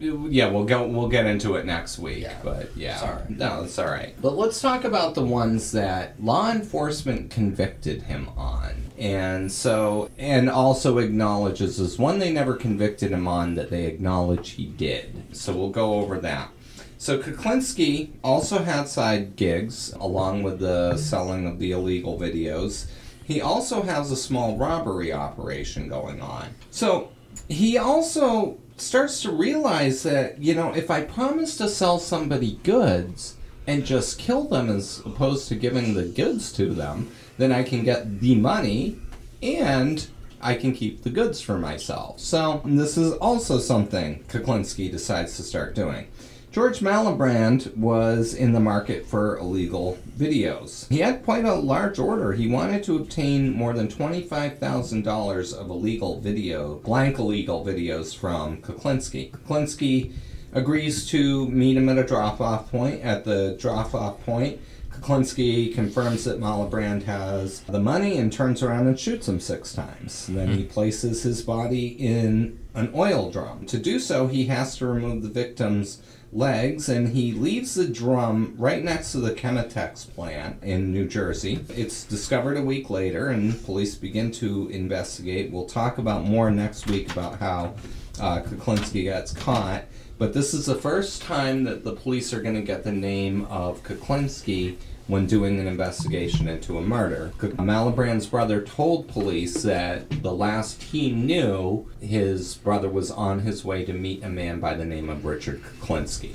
Yeah, 0.02 0.50
we'll 0.50 0.64
go. 0.64 0.86
We'll 0.86 1.08
get 1.08 1.26
into 1.26 1.54
it 1.54 1.64
next 1.64 1.98
week. 1.98 2.22
Yeah. 2.22 2.38
But 2.42 2.76
yeah, 2.76 2.96
Sorry. 2.96 3.22
no, 3.28 3.62
it's 3.62 3.78
all 3.78 3.86
right. 3.86 4.14
But 4.20 4.36
let's 4.36 4.60
talk 4.60 4.84
about 4.84 5.14
the 5.14 5.24
ones 5.24 5.70
that 5.72 6.22
law 6.22 6.50
enforcement 6.50 7.30
convicted 7.30 8.02
him 8.02 8.28
on, 8.36 8.74
and 8.98 9.50
so 9.52 10.10
and 10.18 10.50
also 10.50 10.98
acknowledges 10.98 11.78
this 11.78 11.98
one 11.98 12.18
they 12.18 12.32
never 12.32 12.56
convicted 12.56 13.12
him 13.12 13.28
on 13.28 13.54
that 13.54 13.70
they 13.70 13.86
acknowledge 13.86 14.50
he 14.50 14.66
did. 14.66 15.36
So 15.36 15.54
we'll 15.54 15.70
go 15.70 15.94
over 15.94 16.18
that. 16.18 16.50
So 16.98 17.20
Kuklinski 17.20 18.10
also 18.24 18.58
had 18.62 18.88
side 18.88 19.36
gigs 19.36 19.92
along 19.94 20.42
with 20.42 20.58
the 20.60 20.96
selling 20.96 21.46
of 21.46 21.58
the 21.58 21.72
illegal 21.72 22.18
videos. 22.18 22.86
He 23.24 23.40
also 23.40 23.82
has 23.82 24.10
a 24.10 24.16
small 24.16 24.56
robbery 24.56 25.12
operation 25.12 25.88
going 25.88 26.20
on. 26.20 26.54
So 26.70 27.10
he 27.48 27.78
also 27.78 28.58
starts 28.82 29.22
to 29.22 29.32
realize 29.32 30.02
that, 30.02 30.38
you 30.38 30.54
know, 30.54 30.72
if 30.74 30.90
I 30.90 31.02
promise 31.02 31.56
to 31.56 31.68
sell 31.68 31.98
somebody 31.98 32.58
goods 32.62 33.36
and 33.66 33.86
just 33.86 34.18
kill 34.18 34.44
them 34.44 34.68
as 34.68 35.00
opposed 35.06 35.48
to 35.48 35.54
giving 35.54 35.94
the 35.94 36.04
goods 36.04 36.52
to 36.54 36.74
them, 36.74 37.10
then 37.38 37.52
I 37.52 37.62
can 37.62 37.84
get 37.84 38.20
the 38.20 38.34
money 38.34 38.98
and 39.42 40.06
I 40.40 40.54
can 40.54 40.72
keep 40.72 41.02
the 41.02 41.10
goods 41.10 41.40
for 41.40 41.58
myself. 41.58 42.18
So 42.18 42.62
this 42.64 42.98
is 42.98 43.12
also 43.14 43.58
something 43.58 44.24
Kuklinski 44.24 44.90
decides 44.90 45.36
to 45.36 45.42
start 45.42 45.74
doing. 45.74 46.08
George 46.52 46.80
Malliband 46.80 47.74
was 47.78 48.34
in 48.34 48.52
the 48.52 48.60
market 48.60 49.06
for 49.06 49.38
illegal 49.38 49.98
videos. 50.18 50.86
He 50.90 50.98
had 50.98 51.24
quite 51.24 51.46
a 51.46 51.54
large 51.54 51.98
order. 51.98 52.34
He 52.34 52.46
wanted 52.46 52.84
to 52.84 52.96
obtain 52.96 53.54
more 53.54 53.72
than 53.72 53.88
$25,000 53.88 55.54
of 55.54 55.70
illegal 55.70 56.20
video, 56.20 56.74
blank 56.74 57.18
illegal 57.18 57.64
videos 57.64 58.14
from 58.14 58.60
Kuklinski. 58.60 59.30
Kuklinski 59.30 60.12
agrees 60.52 61.08
to 61.08 61.48
meet 61.48 61.78
him 61.78 61.88
at 61.88 61.96
a 61.96 62.04
drop-off 62.04 62.70
point. 62.70 63.00
At 63.02 63.24
the 63.24 63.56
drop-off 63.58 64.22
point, 64.26 64.60
Kuklinski 64.90 65.74
confirms 65.74 66.24
that 66.24 66.38
Malliband 66.38 67.04
has 67.04 67.60
the 67.62 67.80
money 67.80 68.18
and 68.18 68.30
turns 68.30 68.62
around 68.62 68.88
and 68.88 69.00
shoots 69.00 69.26
him 69.26 69.40
six 69.40 69.72
times. 69.72 70.26
Then 70.26 70.48
he 70.48 70.64
mm-hmm. 70.64 70.72
places 70.72 71.22
his 71.22 71.40
body 71.40 71.86
in 71.86 72.58
an 72.74 72.92
oil 72.94 73.30
drum. 73.30 73.64
To 73.66 73.78
do 73.78 73.98
so, 73.98 74.26
he 74.26 74.44
has 74.46 74.76
to 74.76 74.86
remove 74.86 75.22
the 75.22 75.30
victim's 75.30 76.02
legs 76.32 76.88
and 76.88 77.08
he 77.08 77.32
leaves 77.32 77.74
the 77.74 77.86
drum 77.86 78.54
right 78.56 78.82
next 78.82 79.12
to 79.12 79.18
the 79.18 79.32
Chemetex 79.32 80.12
plant 80.14 80.62
in 80.62 80.92
New 80.92 81.06
Jersey. 81.06 81.64
It's 81.68 82.04
discovered 82.04 82.56
a 82.56 82.62
week 82.62 82.88
later 82.88 83.28
and 83.28 83.62
police 83.64 83.94
begin 83.94 84.30
to 84.32 84.68
investigate. 84.68 85.52
We'll 85.52 85.66
talk 85.66 85.98
about 85.98 86.24
more 86.24 86.50
next 86.50 86.86
week 86.86 87.12
about 87.12 87.38
how 87.38 87.74
uh, 88.20 88.40
Kuklinski 88.40 89.04
gets 89.04 89.32
caught. 89.32 89.84
But 90.18 90.32
this 90.32 90.54
is 90.54 90.66
the 90.66 90.74
first 90.74 91.22
time 91.22 91.64
that 91.64 91.84
the 91.84 91.94
police 91.94 92.32
are 92.32 92.40
going 92.40 92.54
to 92.54 92.62
get 92.62 92.84
the 92.84 92.92
name 92.92 93.44
of 93.46 93.82
Kuklinski 93.82 94.76
when 95.08 95.26
doing 95.26 95.58
an 95.58 95.66
investigation 95.66 96.48
into 96.48 96.78
a 96.78 96.80
murder. 96.80 97.32
Malliband's 97.58 98.26
brother 98.26 98.60
told 98.62 99.08
police 99.08 99.62
that 99.62 100.22
the 100.22 100.32
last 100.32 100.82
he 100.84 101.10
knew, 101.10 101.88
his 102.00 102.54
brother 102.56 102.88
was 102.88 103.10
on 103.10 103.40
his 103.40 103.64
way 103.64 103.84
to 103.84 103.92
meet 103.92 104.22
a 104.22 104.28
man 104.28 104.60
by 104.60 104.74
the 104.74 104.84
name 104.84 105.08
of 105.08 105.24
Richard 105.24 105.62
Kuklinski. 105.62 106.34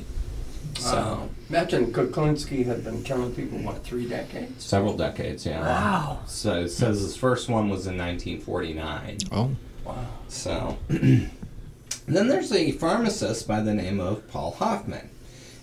So, 0.78 0.96
Uh, 0.98 1.18
imagine 1.50 1.92
Kuklinski 1.92 2.66
had 2.66 2.84
been 2.84 3.02
killing 3.04 3.34
people, 3.34 3.58
what, 3.60 3.84
three 3.84 4.06
decades? 4.08 4.64
several 4.64 4.96
decades, 4.96 5.46
yeah. 5.46 5.62
Wow. 5.62 6.20
So 6.28 6.62
it 6.62 6.70
says 6.70 7.00
his 7.00 7.16
first 7.16 7.50
one 7.50 7.70
was 7.70 7.88
in 7.88 7.98
1949. 7.98 9.18
Oh, 9.32 9.52
Wow. 9.86 10.06
So 10.28 10.78
then 10.90 11.30
there's 12.06 12.52
a 12.52 12.72
pharmacist 12.74 13.48
by 13.48 13.62
the 13.62 13.74
name 13.74 14.00
of 14.00 14.28
Paul 14.28 14.52
Hoffman. 14.52 15.10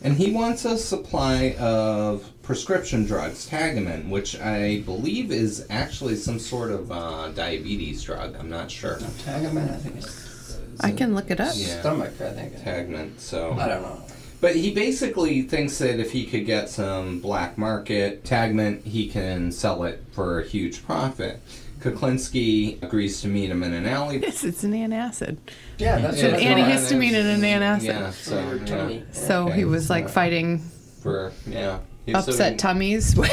And 0.03 0.17
he 0.17 0.33
wants 0.33 0.65
a 0.65 0.77
supply 0.77 1.55
of 1.59 2.31
prescription 2.45 3.05
drugs, 3.05 3.49
Tagamet, 3.49 4.09
which 4.09 4.39
I 4.39 4.81
believe 4.81 5.33
is 5.33 5.67
actually 5.71 6.17
some 6.17 6.39
sort 6.39 6.71
of 6.71 6.93
uh, 6.93 7.29
diabetes 7.31 8.03
drug. 8.03 8.37
I'm 8.39 8.51
not 8.51 8.71
sure. 8.71 9.01
Now, 9.01 9.07
Tagamet, 9.09 9.71
I 9.73 9.77
think 9.79 9.97
it's 9.97 10.59
I 10.81 10.93
can 10.93 11.15
look 11.15 11.31
it 11.31 11.41
up. 11.41 11.55
Yeah. 11.57 11.81
stomach, 11.81 12.21
I 12.21 12.31
think. 12.31 12.57
Tagamet. 12.57 13.19
So 13.19 13.53
I 13.53 13.69
don't 13.69 13.83
know. 13.83 14.01
But 14.41 14.57
he 14.57 14.75
basically 14.75 15.43
thinks 15.43 15.79
that 15.79 15.99
if 15.99 16.13
he 16.13 16.27
could 16.27 16.45
get 16.45 16.69
some 16.69 17.21
black 17.21 17.57
market 17.57 18.25
Tagamet, 18.25 18.85
he 18.85 19.09
can 19.09 19.51
sell 19.51 19.85
it 19.85 20.05
for 20.13 20.41
a 20.41 20.45
huge 20.45 20.85
profit. 20.85 21.41
Kuklinski 21.81 22.83
agrees 22.83 23.21
to 23.23 23.29
meet 23.29 23.51
him 23.51 23.63
in 23.63 23.73
an 23.73 23.87
alley. 23.87 24.19
Yes, 24.19 24.43
it's 24.45 24.65
an 24.65 24.73
antacid. 24.73 25.37
Yeah, 25.79 25.99
that's 25.99 26.21
an 26.23 26.35
I 26.35 26.39
it's 26.39 26.89
thought. 26.91 26.99
antihistamine 27.01 27.15
and 27.15 27.45
an 27.45 27.63
antacid. 27.63 27.85
Yeah, 27.85 28.11
so 28.11 28.53
yeah, 28.53 28.65
tummy. 28.65 29.05
So 29.13 29.47
he 29.49 29.65
was 29.65 29.91
like 29.91 30.09
fighting 30.09 30.59
for 31.03 31.33
yeah. 31.47 31.81
He- 32.07 32.13
so 32.13 32.19
upset 32.19 32.53
he- 32.53 32.59
tummies. 32.59 33.17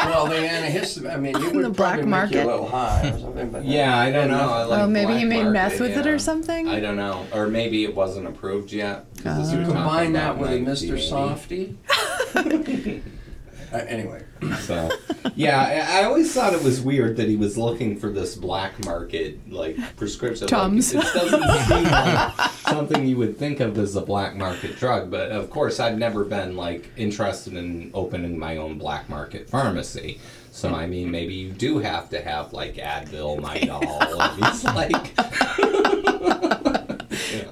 Well, 0.00 0.26
the 0.26 0.34
antihistamine, 0.36 1.12
I 1.12 1.16
mean, 1.18 1.38
you 1.38 1.50
would 1.52 1.64
The 1.66 1.68
black 1.70 2.00
probably 2.00 2.10
make 2.10 2.30
you 2.32 2.38
market? 2.38 2.42
a 2.44 2.46
little 2.46 2.66
high 2.68 3.10
or 3.10 3.18
something, 3.20 3.50
but. 3.50 3.64
Yeah, 3.64 3.96
I 3.96 4.10
don't 4.10 4.28
know. 4.28 4.50
I 4.50 4.64
like 4.64 4.80
oh, 4.80 4.86
maybe 4.88 5.12
he 5.12 5.18
black 5.20 5.28
made 5.28 5.36
market, 5.44 5.52
meth 5.52 5.80
with 5.80 5.96
it 5.96 6.04
yeah. 6.06 6.12
or 6.12 6.18
something. 6.18 6.68
I 6.68 6.80
don't 6.80 6.96
know, 6.96 7.26
or 7.32 7.46
maybe 7.48 7.84
it 7.84 7.94
wasn't 7.94 8.26
approved 8.26 8.72
yet. 8.72 9.04
'cause 9.22 9.36
this 9.36 9.36
Oh. 9.36 9.40
was 9.40 9.52
You 9.52 9.58
talking 9.58 9.72
combine 9.74 10.12
that 10.14 10.30
about 10.36 10.38
with 10.38 10.50
a 10.52 10.58
Mr. 10.58 10.98
Softy. 11.00 11.76
Uh, 13.72 13.76
anyway, 13.86 14.24
So, 14.60 14.90
yeah, 15.36 15.86
I 15.92 16.00
I 16.00 16.04
always 16.04 16.32
thought 16.34 16.54
it 16.54 16.62
was 16.62 16.80
weird 16.80 17.16
that 17.18 17.28
he 17.28 17.36
was 17.36 17.56
looking 17.56 17.96
for 17.98 18.10
this 18.10 18.34
black 18.34 18.84
market 18.84 19.38
like 19.50 19.76
prescription. 19.96 20.46
Like, 20.46 20.50
Tums. 20.50 20.92
it 20.92 21.02
doesn't 21.02 21.42
seem 21.68 21.84
like 21.84 22.50
something 22.68 23.06
you 23.06 23.16
would 23.18 23.36
think 23.38 23.60
of 23.60 23.78
as 23.78 23.94
a 23.94 24.00
black 24.00 24.34
market 24.34 24.76
drug, 24.76 25.08
but 25.10 25.30
of 25.30 25.50
course, 25.50 25.78
I've 25.78 25.98
never 25.98 26.24
been 26.24 26.56
like 26.56 26.90
interested 26.96 27.54
in 27.54 27.90
opening 27.94 28.36
my 28.38 28.56
own 28.56 28.76
black 28.78 29.08
market 29.08 29.48
pharmacy. 29.48 30.18
So, 30.52 30.74
I 30.74 30.86
mean, 30.86 31.12
maybe 31.12 31.34
you 31.34 31.52
do 31.52 31.78
have 31.78 32.10
to 32.10 32.20
have 32.20 32.52
like 32.52 32.74
Advil, 32.74 33.38
Midol, 33.44 34.20
and 34.20 34.44
it's 34.46 34.64
like. 34.64 35.14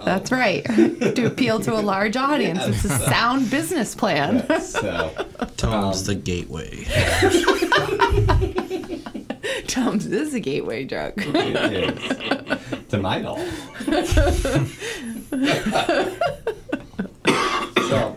you 0.09 0.14
know. 0.14 0.18
That's 0.18 0.32
right. 0.32 0.64
to 1.16 1.26
appeal 1.26 1.61
to 1.61 1.74
a 1.74 1.80
large 1.82 2.16
audience. 2.16 2.61
It's 2.66 2.84
a 2.84 2.88
sound 2.98 3.50
business 3.50 3.94
plan. 3.94 4.46
So, 4.61 5.11
Tom's 5.56 6.00
Um, 6.00 6.06
the 6.06 6.14
gateway. 6.14 6.84
Tums 9.66 10.06
is 10.06 10.34
a 10.34 10.40
gateway 10.40 10.84
drug. 10.84 11.14
it 11.16 11.72
is. 11.72 11.94
to 12.88 12.96
Midol. 12.98 13.38
so, 17.88 18.16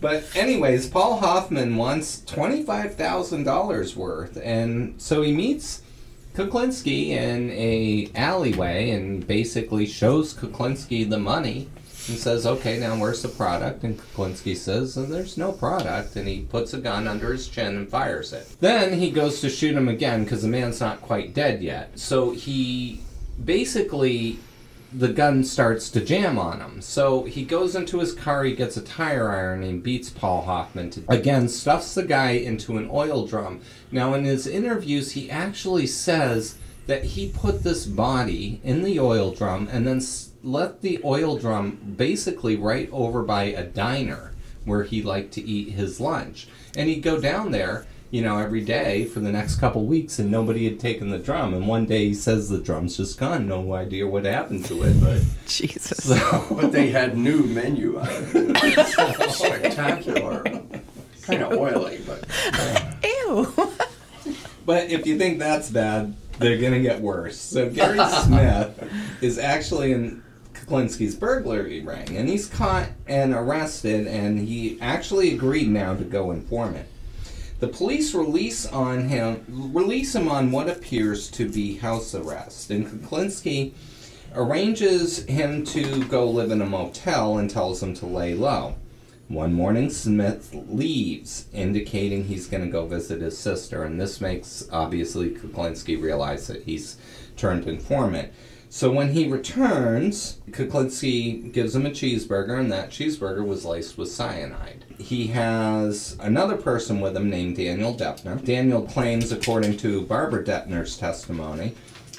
but 0.00 0.24
anyways, 0.36 0.88
Paul 0.88 1.18
Hoffman 1.18 1.76
wants 1.76 2.22
twenty-five 2.24 2.94
thousand 2.94 3.44
dollars 3.44 3.96
worth, 3.96 4.38
and 4.42 5.00
so 5.00 5.22
he 5.22 5.32
meets 5.32 5.82
Kuklinski 6.38 7.08
in 7.08 7.50
a 7.50 8.08
alleyway 8.14 8.90
and 8.90 9.26
basically 9.26 9.86
shows 9.86 10.32
Kuklinski 10.34 11.10
the 11.10 11.18
money 11.18 11.68
and 12.06 12.16
says, 12.16 12.46
"Okay, 12.46 12.78
now 12.78 12.96
where's 12.96 13.22
the 13.22 13.28
product?" 13.28 13.82
And 13.82 13.98
Kuklinski 13.98 14.56
says, 14.56 14.96
"Uh, 14.96 15.06
"There's 15.08 15.36
no 15.36 15.50
product," 15.50 16.14
and 16.14 16.28
he 16.28 16.42
puts 16.42 16.72
a 16.72 16.78
gun 16.78 17.08
under 17.08 17.32
his 17.32 17.48
chin 17.48 17.76
and 17.76 17.88
fires 17.88 18.32
it. 18.32 18.46
Then 18.60 19.00
he 19.00 19.10
goes 19.10 19.40
to 19.40 19.50
shoot 19.50 19.74
him 19.74 19.88
again 19.88 20.22
because 20.22 20.42
the 20.42 20.48
man's 20.48 20.78
not 20.78 21.02
quite 21.02 21.34
dead 21.34 21.60
yet. 21.60 21.98
So 21.98 22.30
he 22.30 23.00
basically 23.44 24.38
the 24.92 25.08
gun 25.08 25.44
starts 25.44 25.90
to 25.90 26.00
jam 26.00 26.38
on 26.38 26.60
him. 26.60 26.80
So 26.80 27.24
he 27.24 27.44
goes 27.44 27.74
into 27.74 27.98
his 27.98 28.14
car, 28.14 28.44
he 28.44 28.54
gets 28.54 28.76
a 28.76 28.82
tire 28.82 29.30
iron, 29.30 29.62
and 29.62 29.82
beats 29.82 30.10
Paul 30.10 30.42
Hoffman 30.42 30.90
to 30.90 31.02
again 31.08 31.48
stuffs 31.48 31.94
the 31.94 32.04
guy 32.04 32.30
into 32.30 32.78
an 32.78 32.88
oil 32.90 33.26
drum. 33.26 33.60
Now 33.90 34.14
in 34.14 34.24
his 34.24 34.46
interviews, 34.46 35.12
he 35.12 35.30
actually 35.30 35.86
says 35.86 36.56
that 36.86 37.04
he 37.04 37.28
put 37.28 37.62
this 37.62 37.84
body 37.84 38.60
in 38.64 38.82
the 38.82 38.98
oil 38.98 39.30
drum 39.30 39.68
and 39.70 39.86
then 39.86 40.00
left 40.42 40.80
the 40.80 41.00
oil 41.04 41.36
drum 41.36 41.94
basically 41.96 42.56
right 42.56 42.88
over 42.90 43.22
by 43.22 43.44
a 43.44 43.64
diner 43.64 44.32
where 44.64 44.84
he 44.84 45.02
liked 45.02 45.32
to 45.32 45.42
eat 45.42 45.72
his 45.72 46.00
lunch. 46.00 46.48
And 46.76 46.88
he'd 46.88 47.02
go 47.02 47.20
down 47.20 47.50
there, 47.50 47.86
you 48.10 48.22
know, 48.22 48.38
every 48.38 48.62
day 48.62 49.04
for 49.04 49.20
the 49.20 49.30
next 49.30 49.56
couple 49.56 49.84
weeks, 49.84 50.18
and 50.18 50.30
nobody 50.30 50.64
had 50.64 50.80
taken 50.80 51.10
the 51.10 51.18
drum. 51.18 51.52
And 51.52 51.68
one 51.68 51.84
day 51.84 52.06
he 52.08 52.14
says 52.14 52.48
the 52.48 52.58
drum's 52.58 52.96
just 52.96 53.18
gone. 53.18 53.46
No 53.46 53.74
idea 53.74 54.06
what 54.06 54.24
happened 54.24 54.64
to 54.66 54.82
it, 54.82 55.00
but 55.00 55.22
Jesus. 55.46 56.04
so 56.04 56.46
but 56.50 56.72
they 56.72 56.88
had 56.88 57.18
new 57.18 57.42
menu 57.42 58.00
items. 58.00 58.58
Spectacular. 59.36 60.42
Kind 61.22 61.42
of 61.42 61.52
oily, 61.52 62.00
but. 62.06 62.24
Ew. 63.04 63.52
But 64.64 64.90
if 64.90 65.06
you 65.06 65.18
think 65.18 65.38
that's 65.38 65.70
bad, 65.70 66.14
they're 66.38 66.58
gonna 66.58 66.80
get 66.80 67.00
worse. 67.00 67.38
So 67.38 67.68
Gary 67.68 67.98
Smith 68.22 68.90
is 69.20 69.38
actually 69.38 69.92
in 69.92 70.22
Kuklinski's 70.54 71.14
burglary 71.14 71.82
ring, 71.82 72.16
and 72.16 72.28
he's 72.28 72.46
caught 72.46 72.88
and 73.06 73.34
arrested, 73.34 74.06
and 74.06 74.38
he 74.38 74.78
actually 74.80 75.34
agreed 75.34 75.68
now 75.68 75.94
to 75.94 76.04
go 76.04 76.30
informant. 76.30 76.86
The 77.60 77.68
police 77.68 78.14
release 78.14 78.66
on 78.66 79.08
him 79.08 79.44
release 79.48 80.14
him 80.14 80.28
on 80.28 80.52
what 80.52 80.68
appears 80.68 81.28
to 81.32 81.48
be 81.48 81.76
house 81.78 82.14
arrest, 82.14 82.70
and 82.70 82.86
Kuklinski 82.86 83.72
arranges 84.32 85.24
him 85.24 85.64
to 85.64 86.04
go 86.04 86.30
live 86.30 86.52
in 86.52 86.62
a 86.62 86.66
motel 86.66 87.36
and 87.36 87.50
tells 87.50 87.82
him 87.82 87.94
to 87.94 88.06
lay 88.06 88.34
low. 88.34 88.76
One 89.26 89.52
morning, 89.52 89.90
Smith 89.90 90.54
leaves, 90.68 91.46
indicating 91.52 92.24
he's 92.24 92.46
going 92.46 92.64
to 92.64 92.70
go 92.70 92.86
visit 92.86 93.20
his 93.20 93.36
sister, 93.36 93.82
and 93.82 94.00
this 94.00 94.20
makes 94.20 94.68
obviously 94.70 95.30
Kuklinski 95.30 96.00
realize 96.00 96.46
that 96.46 96.62
he's 96.62 96.96
turned 97.36 97.66
informant. 97.66 98.32
So 98.70 98.90
when 98.92 99.12
he 99.12 99.26
returns, 99.28 100.38
Kuklinski 100.50 101.52
gives 101.52 101.74
him 101.74 101.86
a 101.86 101.90
cheeseburger, 101.90 102.58
and 102.58 102.70
that 102.70 102.90
cheeseburger 102.90 103.46
was 103.46 103.64
laced 103.64 103.96
with 103.96 104.10
cyanide. 104.10 104.84
He 104.98 105.28
has 105.28 106.16
another 106.20 106.56
person 106.56 107.00
with 107.00 107.16
him 107.16 107.30
named 107.30 107.56
Daniel 107.56 107.94
Deppner. 107.94 108.44
Daniel 108.44 108.82
claims, 108.82 109.32
according 109.32 109.78
to 109.78 110.02
Barbara 110.02 110.44
Deppner's 110.44 110.98
testimony, 110.98 111.74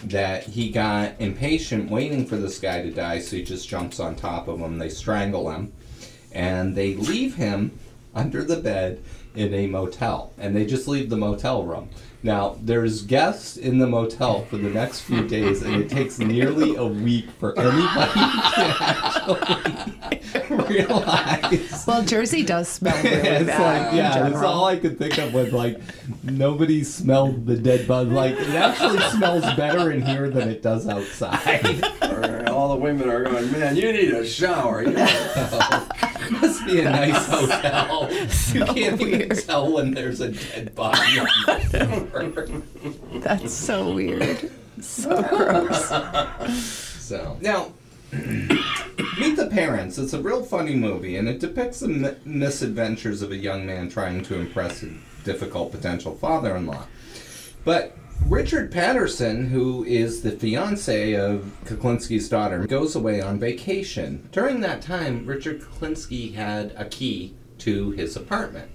that 0.06 0.43
he 0.43 0.72
got 0.72 1.14
impatient 1.20 1.91
waiting 1.91 2.26
for 2.26 2.38
this 2.38 2.60
guy 2.60 2.82
to 2.82 2.89
die, 2.89 3.20
so 3.20 3.36
he 3.36 3.43
just 3.43 3.70
jumps 3.70 4.00
on 4.00 4.16
top 4.16 4.47
of 4.47 4.60
him. 4.60 4.78
They 4.78 4.89
strangle 4.89 5.52
him 5.52 5.74
and 6.32 6.76
they 6.76 6.95
leave 6.95 7.36
him 7.36 7.78
under 8.16 8.43
the 8.43 8.58
bed 8.58 9.02
in 9.36 9.54
a 9.54 9.68
motel 9.68 10.34
and 10.38 10.56
they 10.56 10.66
just 10.66 10.88
leave 10.88 11.10
the 11.10 11.18
motel 11.18 11.64
room 11.64 11.89
now 12.22 12.57
there's 12.61 13.01
guests 13.03 13.55
in 13.57 13.80
the 13.80 13.88
motel 13.88 14.43
for 14.45 14.57
the 14.57 14.70
next 14.70 15.01
few 15.01 15.26
days 15.28 15.61
and 15.61 15.76
it 15.82 15.89
takes 15.89 16.20
nearly 16.20 16.76
a 16.76 16.86
week 16.86 17.30
for 17.39 17.57
anybody 17.57 18.11
to 18.13 18.76
actually 18.82 20.22
realize 20.67 21.86
Well, 21.88 22.03
Jersey 22.03 22.43
does 22.43 22.67
smell 22.67 22.95
really 23.03 23.15
it's 23.28 23.45
bad. 23.47 23.84
like 23.84 23.91
in 23.93 23.97
yeah, 23.97 24.30
that's 24.30 24.43
all 24.43 24.65
I 24.65 24.78
could 24.78 24.97
think 24.97 25.17
of 25.17 25.34
was 25.34 25.53
like 25.53 25.80
nobody 26.24 26.84
smelled 26.84 27.45
the 27.45 27.55
dead 27.55 27.88
bug. 27.88 28.09
Like 28.11 28.34
it 28.34 28.49
actually 28.49 28.99
smells 29.11 29.43
better 29.55 29.91
in 29.91 30.01
here 30.01 30.30
than 30.30 30.49
it 30.49 30.61
does 30.61 30.88
outside. 30.88 31.84
Or 32.60 32.64
all 32.64 32.70
the 32.76 32.76
women 32.76 33.10
are 33.10 33.24
going, 33.24 33.51
man, 33.53 33.78
you 33.78 33.91
need 33.93 34.12
a 34.12 34.26
shower. 34.26 34.84
You 34.84 34.91
know? 34.91 35.05
Must 36.32 36.66
be 36.66 36.82
a 36.82 36.89
nice 36.89 37.26
hotel. 37.26 38.10
you 38.53 38.66
can't 38.66 39.01
even 39.01 39.30
tell 39.30 39.72
when 39.72 39.91
there's 39.91 40.20
a 40.20 40.32
dead 40.32 40.76
body 40.76 41.20
on 41.20 41.28
the 41.47 42.62
floor. 43.10 43.22
That's 43.22 43.53
so 43.53 43.93
weird. 43.93 44.51
So 44.82 45.24
gross. 45.24 45.89
So 46.99 47.38
now, 47.39 47.72
Meet 48.12 49.38
the 49.38 49.49
Parents. 49.49 49.97
It's 49.97 50.14
a 50.14 50.22
real 50.22 50.43
funny 50.43 50.76
movie, 50.76 51.16
and 51.16 51.30
it 51.30 51.39
depicts 51.39 51.80
the 51.80 51.88
mi- 51.88 52.16
misadventures 52.26 53.22
of 53.22 53.32
a 53.32 53.38
young 53.38 53.66
man 53.66 53.89
trying 53.89 54.22
to 54.24 54.36
impress 54.36 54.84
a 54.84 54.89
difficult 55.24 55.72
potential 55.72 56.16
father-in-law. 56.16 56.86
But 57.64 57.95
Richard 58.28 58.72
Patterson, 58.72 59.47
who 59.47 59.84
is 59.84 60.22
the 60.22 60.32
fiance 60.32 61.13
of 61.13 61.51
Kuklinski's 61.65 62.30
daughter, 62.30 62.65
goes 62.67 62.95
away 62.95 63.22
on 63.22 63.39
vacation. 63.39 64.28
During 64.32 64.61
that 64.61 64.82
time, 64.82 65.26
Richard 65.26 65.61
Kuklinski 65.61 66.34
had 66.36 66.74
a 66.78 66.86
key 66.86 67.34
to 67.59 67.91
his 67.91 68.15
apartment. 68.15 68.70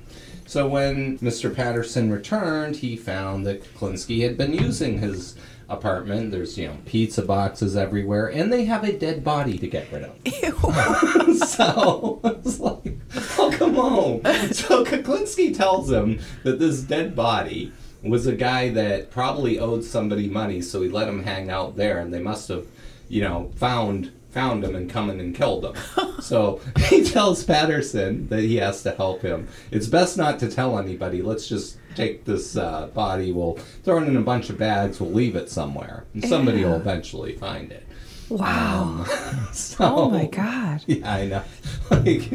So 0.46 0.68
when 0.68 1.18
Mr. 1.18 1.54
Patterson 1.54 2.10
returned, 2.10 2.76
he 2.76 2.96
found 2.96 3.46
that 3.46 3.64
Kuklinski 3.64 4.22
had 4.22 4.36
been 4.36 4.52
using 4.52 4.98
his 4.98 5.36
apartment. 5.68 6.32
There's, 6.32 6.58
you 6.58 6.68
know, 6.68 6.76
pizza 6.84 7.22
boxes 7.22 7.76
everywhere, 7.76 8.26
and 8.30 8.52
they 8.52 8.64
have 8.64 8.84
a 8.84 8.92
dead 8.92 9.24
body 9.24 9.56
to 9.58 9.66
get 9.66 9.90
rid 9.90 10.02
of. 10.04 10.16
so 11.48 12.20
it's 12.24 12.60
like, 12.60 12.98
oh, 13.38 13.54
come 13.56 13.78
on. 13.78 14.52
So 14.52 14.84
Kuklinski 14.84 15.56
tells 15.56 15.90
him 15.90 16.20
that 16.42 16.58
this 16.58 16.80
dead 16.82 17.16
body 17.16 17.72
was 18.04 18.26
a 18.26 18.34
guy 18.34 18.68
that 18.70 19.10
probably 19.10 19.58
owed 19.58 19.84
somebody 19.84 20.28
money, 20.28 20.60
so 20.60 20.82
he 20.82 20.88
let 20.88 21.08
him 21.08 21.24
hang 21.24 21.50
out 21.50 21.76
there, 21.76 21.98
and 21.98 22.12
they 22.12 22.20
must 22.20 22.48
have, 22.48 22.66
you 23.08 23.22
know, 23.22 23.50
found 23.56 24.12
found 24.30 24.64
him 24.64 24.74
and 24.74 24.90
come 24.90 25.10
in 25.10 25.20
and 25.20 25.32
killed 25.34 25.64
him. 25.64 25.74
so 26.20 26.60
he 26.88 27.04
tells 27.04 27.44
Patterson 27.44 28.26
that 28.28 28.40
he 28.40 28.56
has 28.56 28.82
to 28.82 28.90
help 28.90 29.22
him. 29.22 29.46
It's 29.70 29.86
best 29.86 30.16
not 30.16 30.40
to 30.40 30.50
tell 30.50 30.76
anybody. 30.78 31.22
Let's 31.22 31.46
just 31.46 31.78
take 31.94 32.24
this 32.24 32.56
uh, 32.56 32.88
body, 32.88 33.32
we'll 33.32 33.54
throw 33.84 34.02
it 34.02 34.08
in 34.08 34.16
a 34.16 34.20
bunch 34.20 34.50
of 34.50 34.58
bags, 34.58 35.00
we'll 35.00 35.12
leave 35.12 35.36
it 35.36 35.48
somewhere, 35.48 36.04
and 36.12 36.24
somebody 36.24 36.64
will 36.64 36.74
eventually 36.74 37.36
find 37.36 37.70
it. 37.70 37.86
Wow. 38.28 38.82
Um, 38.82 39.06
so, 39.52 39.84
oh 39.84 40.10
my 40.10 40.26
god. 40.26 40.82
Yeah, 40.86 41.12
I 41.12 41.26
know. 41.26 41.42
like, 41.90 42.32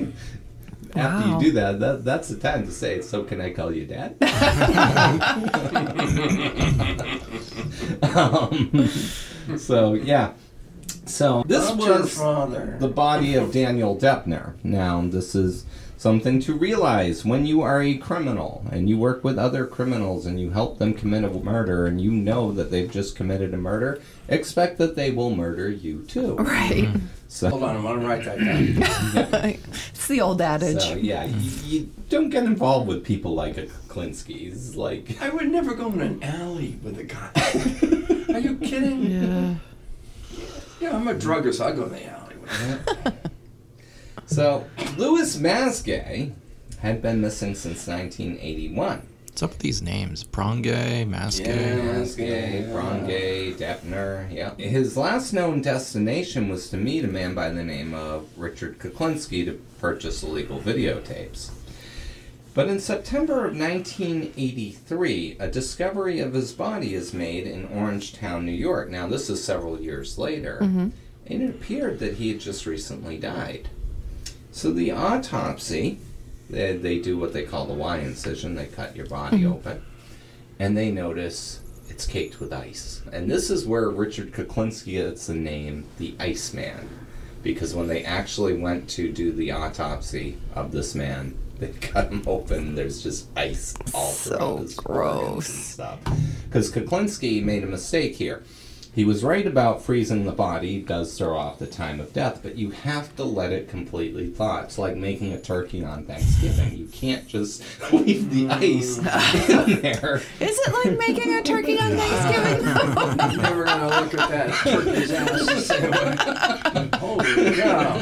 after 0.96 1.30
Wow. 1.30 1.40
you 1.40 1.46
do 1.46 1.52
that, 1.54 1.80
that, 1.80 2.04
that's 2.04 2.30
the 2.30 2.38
time 2.38 2.66
to 2.66 2.72
say, 2.72 3.02
so 3.02 3.24
can 3.24 3.40
I 3.42 3.52
call 3.52 3.74
you 3.74 3.86
dad? 3.86 4.16
um, 8.04 8.88
so, 9.58 9.94
yeah. 9.94 10.34
So, 11.06 11.44
this 11.48 11.68
Not 11.70 11.80
your 11.80 12.00
was 12.00 12.18
the 12.80 12.88
body 12.88 13.36
of 13.36 13.52
Daniel 13.52 13.96
Deppner. 13.96 14.54
Now, 14.64 15.02
this 15.02 15.36
is 15.36 15.66
something 16.00 16.40
to 16.40 16.54
realize 16.54 17.26
when 17.26 17.46
you 17.46 17.62
are 17.62 17.84
a 17.84 17.98
criminal 17.98 18.66
and 18.72 18.88
you 18.90 18.98
work 18.98 19.22
with 19.22 19.38
other 19.38 19.68
criminals 19.68 20.26
and 20.26 20.40
you 20.40 20.50
help 20.52 20.80
them 20.80 20.94
commit 20.94 21.26
a 21.26 21.30
murder 21.30 21.86
and 21.86 22.00
you 22.00 22.10
know 22.10 22.54
that 22.54 22.72
they've 22.72 22.90
just 22.90 23.18
committed 23.18 23.54
a 23.54 23.58
murder, 23.58 24.02
expect 24.30 24.78
that 24.78 24.96
they 24.96 25.12
will 25.12 25.36
murder 25.36 25.70
you 25.70 26.02
too. 26.08 26.38
Right. 26.50 26.86
Mm-hmm. 26.86 27.06
So, 27.28 27.50
Hold 27.50 27.64
on, 27.64 27.76
I 27.76 27.80
want 27.82 28.02
to 28.02 28.08
write 28.08 28.26
that 28.26 28.40
down. 28.40 29.44
it's 29.92 30.08
the 30.08 30.22
old 30.22 30.42
adage. 30.42 30.82
So 30.82 30.96
yeah, 30.96 31.26
you, 31.26 31.52
you 31.66 31.92
don't 32.10 32.30
get 32.30 32.44
involved 32.44 32.88
with 32.88 33.06
people 33.06 33.36
like 33.36 33.58
a 33.58 33.68
Klinsky. 33.88 34.52
It's 34.52 34.76
like 34.76 35.22
I 35.22 35.30
would 35.30 35.52
never 35.52 35.76
go 35.76 35.92
in 35.92 36.02
an 36.02 36.24
alley 36.24 36.80
with 36.82 36.98
a 36.98 37.04
guy. 37.04 38.34
Are 38.34 38.40
you 38.40 38.56
kidding? 38.56 39.04
yeah. 39.04 39.56
Yeah, 40.80 40.96
I'm 40.96 41.08
a 41.08 41.14
druggist. 41.14 41.62
I'll 41.62 41.76
go 41.76 41.84
in 41.84 41.92
the 41.92 42.06
alley 42.10 42.36
with 42.38 42.52
him. 42.52 43.32
So. 44.30 44.66
Louis 44.98 45.38
Masgay 45.38 46.34
had 46.80 47.02
been 47.02 47.22
missing 47.22 47.56
since 47.56 47.88
1981. 47.88 49.08
What's 49.40 49.44
up 49.44 49.50
with 49.52 49.60
these 49.60 49.82
names? 49.82 50.24
Pronge, 50.24 50.66
Maske. 50.66 51.46
Yeah. 51.46 51.78
Masgay, 51.80 52.70
Brongay, 52.74 53.56
Deppner. 53.56 54.30
Yeah. 54.34 54.56
His 54.56 54.98
last 54.98 55.32
known 55.32 55.62
destination 55.62 56.50
was 56.50 56.70
to 56.72 56.78
meet 56.78 57.06
a 57.06 57.08
man 57.08 57.36
by 57.36 57.50
the 57.50 57.64
name 57.64 57.94
of 57.94 58.28
Richard 58.38 58.80
Kuklinski 58.80 59.46
to 59.46 59.54
purchase 59.80 60.24
illegal 60.24 60.60
videotapes. 60.60 61.52
But 62.54 62.68
in 62.68 62.82
September 62.82 63.46
of 63.46 63.58
1983, 63.58 65.38
a 65.40 65.48
discovery 65.48 66.20
of 66.20 66.34
his 66.34 66.52
body 66.52 66.94
is 66.94 67.14
made 67.14 67.48
in 67.48 67.70
Orangetown, 67.70 68.44
New 68.44 68.52
York. 68.52 68.90
Now, 68.90 69.08
this 69.08 69.30
is 69.30 69.42
several 69.42 69.80
years 69.80 70.18
later, 70.18 70.60
mm-hmm. 70.62 70.90
and 71.28 71.42
it 71.42 71.50
appeared 71.50 72.00
that 72.00 72.16
he 72.16 72.30
had 72.30 72.42
just 72.42 72.66
recently 72.66 73.18
died. 73.18 73.70
So 74.52 74.72
the 74.72 74.92
autopsy, 74.92 76.00
they, 76.50 76.76
they 76.76 77.00
do 77.00 77.18
what 77.18 77.34
they 77.34 77.44
call 77.44 77.66
the 77.66 77.74
Y 77.74 77.98
incision. 78.00 78.56
They 78.56 78.66
cut 78.66 78.96
your 78.96 79.06
body 79.06 79.40
mm-hmm. 79.40 79.54
open, 79.54 79.82
and 80.60 80.76
they 80.78 80.92
notice 80.92 81.62
it's 81.90 82.06
caked 82.06 82.40
with 82.40 82.54
ice. 82.54 83.02
And 83.12 83.30
this 83.30 83.50
is 83.50 83.66
where 83.66 83.90
Richard 83.90 84.32
Kuklinski 84.32 84.94
gets 84.94 85.28
the 85.28 85.34
name 85.36 85.86
the 85.98 86.16
Iceman, 86.20 86.90
because 87.44 87.76
when 87.76 87.88
they 87.88 88.04
actually 88.04 88.58
went 88.58 88.90
to 88.92 89.12
do 89.12 89.32
the 89.32 89.52
autopsy 89.52 90.38
of 90.56 90.72
this 90.72 90.96
man, 90.96 91.38
they 91.60 91.70
cut 91.70 92.10
him 92.10 92.24
open. 92.26 92.76
There's 92.76 93.04
just 93.04 93.28
ice 93.36 93.74
all 93.94 94.12
So 94.12 94.36
throughout 94.38 94.60
his 94.62 94.76
gross. 94.76 95.48
stuff. 95.48 96.00
Because 96.46 96.72
Kuklinski 96.72 97.44
made 97.44 97.64
a 97.64 97.68
mistake 97.68 98.16
here. 98.16 98.44
He 99.00 99.06
was 99.06 99.24
right 99.24 99.48
about 99.48 99.82
freezing 99.82 100.26
the 100.26 100.34
body. 100.34 100.82
Does 100.82 101.18
throw 101.18 101.38
off 101.38 101.58
the 101.58 101.68
time 101.68 102.02
of 102.02 102.12
death, 102.12 102.42
but 102.44 102.58
you 102.58 102.72
have 102.72 103.16
to 103.16 103.24
let 103.24 103.54
it 103.54 103.70
completely 103.70 104.30
thaw. 104.30 104.60
It's 104.64 104.78
like 104.78 104.98
making 104.98 105.32
a 105.32 105.40
turkey 105.40 105.86
on 105.86 106.04
Thanksgiving. 106.04 106.78
You 106.78 106.86
can't 106.88 107.26
just 107.26 107.64
leave 107.94 108.30
the 108.30 108.50
ice 108.50 108.98
mm. 108.98 109.70
in 109.70 109.82
there. 109.82 110.18
Is 110.42 110.60
it 110.60 110.74
like 110.74 110.98
making 110.98 111.34
a 111.34 111.42
turkey 111.42 111.80
on 111.80 111.92
Thanksgiving? 111.96 112.68
I'm 112.68 113.38
never 113.38 113.64
going 113.64 113.80
to 113.80 113.88
look 113.88 114.14
at 114.16 114.30
that 114.32 114.54
turkey's 114.66 115.12
ass 115.12 115.46
the 115.46 115.62
same 115.62 115.92
way. 115.92 116.90
Holy 117.00 117.56
cow. 117.56 118.00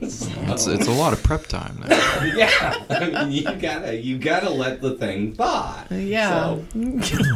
It's, 0.00 0.66
it's 0.66 0.86
a 0.86 0.92
lot 0.92 1.12
of 1.12 1.22
prep 1.22 1.46
time 1.46 1.78
there. 1.86 2.26
yeah, 2.36 2.84
I 2.88 3.24
mean, 3.24 3.32
you 3.32 3.54
gotta 3.56 3.96
you 3.96 4.18
gotta 4.18 4.50
let 4.50 4.80
the 4.80 4.94
thing 4.94 5.34
thaw. 5.34 5.84
Yeah. 5.90 6.30
So, 6.30 6.64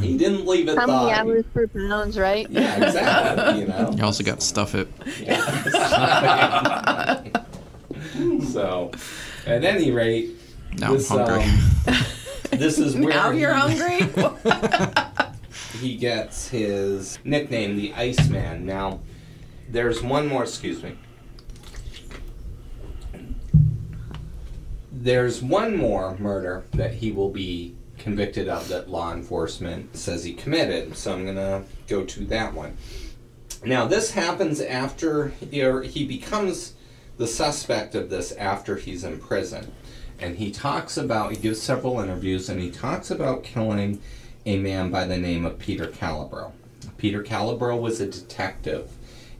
he 0.00 0.16
didn't 0.16 0.46
leave 0.46 0.68
it 0.68 0.78
How 0.78 0.86
many 0.86 1.12
thaw. 1.12 1.20
hours 1.20 1.44
per 1.52 1.66
pounds, 1.68 2.18
right? 2.18 2.48
Yeah, 2.50 2.76
exactly. 2.76 3.01
You 3.58 3.66
know. 3.66 3.92
You 3.96 4.04
also 4.04 4.22
got 4.24 4.42
stuff 4.42 4.74
it. 4.74 4.88
so, 8.52 8.90
at 9.46 9.64
any 9.64 9.90
rate, 9.90 10.30
Now 10.78 10.92
this, 10.92 11.10
I'm 11.10 11.26
hungry. 11.26 11.44
um, 11.44 11.58
this 12.58 12.78
is 12.78 12.94
where 12.96 13.08
now 13.10 13.30
you're 13.30 13.54
he, 13.54 13.60
hungry? 13.60 14.08
he 15.80 15.96
gets 15.96 16.48
his 16.48 17.18
nickname, 17.24 17.76
the 17.76 17.92
Iceman. 17.94 18.64
Now, 18.66 19.00
there's 19.68 20.02
one 20.02 20.26
more. 20.28 20.42
Excuse 20.44 20.82
me. 20.82 20.96
There's 24.92 25.42
one 25.42 25.76
more 25.76 26.16
murder 26.18 26.64
that 26.72 26.94
he 26.94 27.10
will 27.10 27.30
be 27.30 27.74
convicted 28.02 28.48
of 28.48 28.68
that 28.68 28.90
law 28.90 29.12
enforcement 29.12 29.96
says 29.96 30.24
he 30.24 30.34
committed. 30.34 30.96
So 30.96 31.14
I'm 31.14 31.24
gonna 31.24 31.64
go 31.86 32.04
to 32.04 32.24
that 32.26 32.52
one. 32.52 32.76
Now, 33.64 33.86
this 33.86 34.10
happens 34.10 34.60
after 34.60 35.28
he 35.28 36.04
becomes 36.04 36.74
the 37.16 37.28
suspect 37.28 37.94
of 37.94 38.10
this 38.10 38.32
after 38.32 38.76
he's 38.76 39.04
in 39.04 39.20
prison. 39.20 39.72
And 40.18 40.36
he 40.36 40.50
talks 40.50 40.96
about, 40.96 41.30
he 41.30 41.36
gives 41.36 41.62
several 41.62 42.00
interviews, 42.00 42.48
and 42.48 42.60
he 42.60 42.70
talks 42.70 43.10
about 43.10 43.44
killing 43.44 44.00
a 44.44 44.56
man 44.58 44.90
by 44.90 45.04
the 45.04 45.16
name 45.16 45.46
of 45.46 45.58
Peter 45.58 45.86
Calabro. 45.86 46.52
Peter 46.96 47.22
Calabro 47.22 47.80
was 47.80 48.00
a 48.00 48.06
detective, 48.06 48.90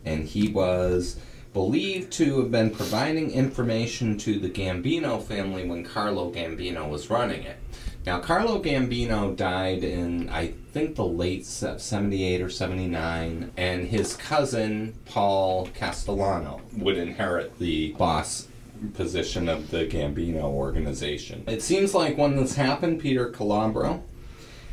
and 0.04 0.24
he 0.24 0.48
was 0.48 1.18
believed 1.52 2.12
to 2.12 2.40
have 2.40 2.50
been 2.50 2.70
providing 2.70 3.30
information 3.30 4.16
to 4.18 4.38
the 4.38 4.48
Gambino 4.48 5.22
family 5.22 5.68
when 5.68 5.84
Carlo 5.84 6.32
Gambino 6.32 6.88
was 6.88 7.10
running 7.10 7.42
it. 7.42 7.58
Now, 8.05 8.18
Carlo 8.18 8.61
Gambino 8.61 9.36
died 9.36 9.84
in, 9.84 10.28
I 10.28 10.55
think, 10.72 10.96
the 10.96 11.05
late 11.05 11.46
78 11.46 12.42
or 12.42 12.50
79, 12.50 13.53
and 13.57 13.86
his 13.86 14.16
cousin, 14.16 14.94
Paul 15.05 15.68
Castellano, 15.72 16.61
would 16.76 16.96
inherit 16.96 17.59
the 17.61 17.92
boss 17.92 18.48
position 18.94 19.48
of 19.48 19.70
the 19.70 19.86
Gambino 19.86 20.42
organization. 20.42 21.44
It 21.46 21.62
seems 21.62 21.94
like 21.94 22.18
when 22.18 22.34
this 22.34 22.57
happened, 22.57 23.00
Peter 23.00 23.30
Calabro 23.30 24.03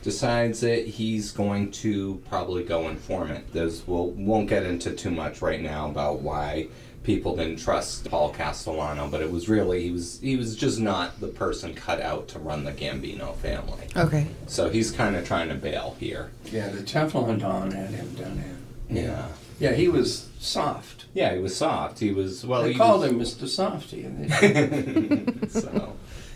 decides 0.01 0.61
that 0.61 0.87
he's 0.87 1.31
going 1.31 1.69
to 1.69 2.23
probably 2.29 2.63
go 2.63 2.87
informant. 2.87 3.53
There's, 3.53 3.85
we'll, 3.85 4.11
won't 4.11 4.49
get 4.49 4.63
into 4.63 4.91
too 4.91 5.11
much 5.11 5.41
right 5.43 5.61
now 5.61 5.89
about 5.89 6.21
why 6.21 6.69
people 7.09 7.35
didn't 7.35 7.57
trust 7.57 8.07
Paul 8.07 8.29
Castellano, 8.29 9.07
but 9.07 9.19
it 9.19 9.31
was 9.31 9.49
really 9.49 9.81
he 9.81 9.89
was 9.89 10.19
he 10.19 10.35
was 10.35 10.55
just 10.55 10.79
not 10.79 11.19
the 11.19 11.27
person 11.27 11.73
cut 11.73 11.99
out 11.99 12.27
to 12.27 12.37
run 12.37 12.65
the 12.65 12.71
Gambino 12.71 13.35
family. 13.37 13.87
okay. 13.95 14.27
So 14.45 14.69
he's 14.69 14.91
kind 14.91 15.15
of 15.15 15.25
trying 15.25 15.49
to 15.49 15.55
bail 15.55 15.97
here. 15.99 16.29
Yeah, 16.51 16.69
the 16.69 16.81
Teflon 16.81 17.39
Don 17.39 17.71
had 17.71 17.89
him 17.89 18.13
done 18.13 18.43
in. 18.89 18.95
Yeah. 18.95 19.27
Yeah, 19.59 19.71
he 19.71 19.87
was 19.89 20.29
soft. 20.37 21.05
Yeah, 21.15 21.33
he 21.33 21.39
was 21.39 21.55
soft. 21.55 21.97
He 21.97 22.11
was 22.11 22.45
well. 22.45 22.61
they 22.61 22.73
he 22.73 22.77
called 22.77 23.01
was, 23.01 23.09
him 23.09 23.19
Mr. 23.19 23.47
Softy. 23.47 24.03
and 24.03 25.51
so 25.51 25.95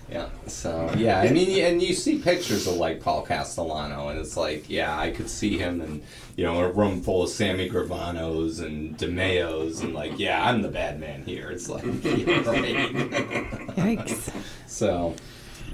yeah 0.10 0.30
so 0.48 0.94
yeah 0.98 1.20
i 1.20 1.30
mean 1.30 1.64
and 1.64 1.82
you 1.82 1.94
see 1.94 2.18
pictures 2.18 2.68
of 2.68 2.76
like 2.76 3.02
paul 3.02 3.22
castellano 3.22 4.10
and 4.10 4.20
it's 4.20 4.36
like 4.36 4.70
yeah 4.70 4.98
i 4.98 5.10
could 5.10 5.30
see 5.30 5.58
him 5.58 5.82
in 5.82 6.04
you 6.36 6.44
know 6.44 6.60
a 6.60 6.72
room 6.72 7.02
full 7.02 7.24
of 7.24 7.30
sammy 7.30 7.70
gravanos 7.70 8.62
and 8.62 8.98
demeos 8.98 9.82
and 9.82 9.94
like 9.94 10.18
yeah 10.20 10.48
i'm 10.48 10.62
the 10.62 10.68
bad 10.68 11.00
man 11.00 11.24
here 11.24 11.50
it's 11.50 11.70
like 11.70 11.84
yeah, 11.84 12.50
right. 12.50 12.76
Yikes. 13.98 14.34
so 14.68 15.16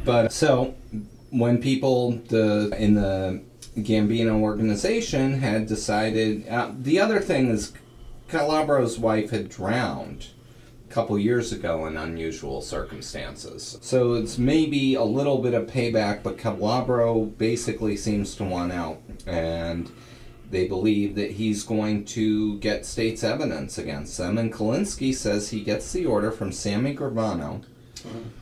but 0.06 0.32
so 0.32 0.76
when 1.32 1.60
people 1.60 2.12
the 2.30 2.74
in 2.78 2.94
the 2.94 3.42
gambino 3.78 4.42
organization 4.42 5.40
had 5.40 5.66
decided 5.66 6.48
uh, 6.48 6.72
the 6.78 7.00
other 7.00 7.20
thing 7.20 7.50
is 7.50 7.74
calabro's 8.28 9.00
wife 9.00 9.32
had 9.32 9.50
drowned 9.50 10.28
couple 10.90 11.18
years 11.18 11.52
ago 11.52 11.86
in 11.86 11.98
unusual 11.98 12.62
circumstances. 12.62 13.78
So 13.82 14.14
it's 14.14 14.38
maybe 14.38 14.96
a 14.96 15.04
little 15.04 15.38
bit 15.38 15.54
of 15.54 15.68
payback, 15.68 16.24
but 16.24 16.38
Calabro 16.38 17.38
basically 17.38 17.96
seems 17.96 18.36
to 18.36 18.44
want 18.44 18.72
out, 18.72 19.02
and 19.26 19.92
they 20.50 20.68
believe 20.68 21.16
that 21.16 21.32
he's 21.32 21.64
going 21.64 22.06
to 22.06 22.58
get 22.60 22.86
state's 22.86 23.24
evidence 23.24 23.78
against 23.78 24.18
them. 24.18 24.38
And 24.38 24.52
Kuklinski 24.52 25.14
says 25.14 25.50
he 25.50 25.64
gets 25.64 25.92
the 25.92 26.06
order 26.06 26.32
from 26.32 26.52
Sammy 26.52 26.96
Gravano, 26.96 27.64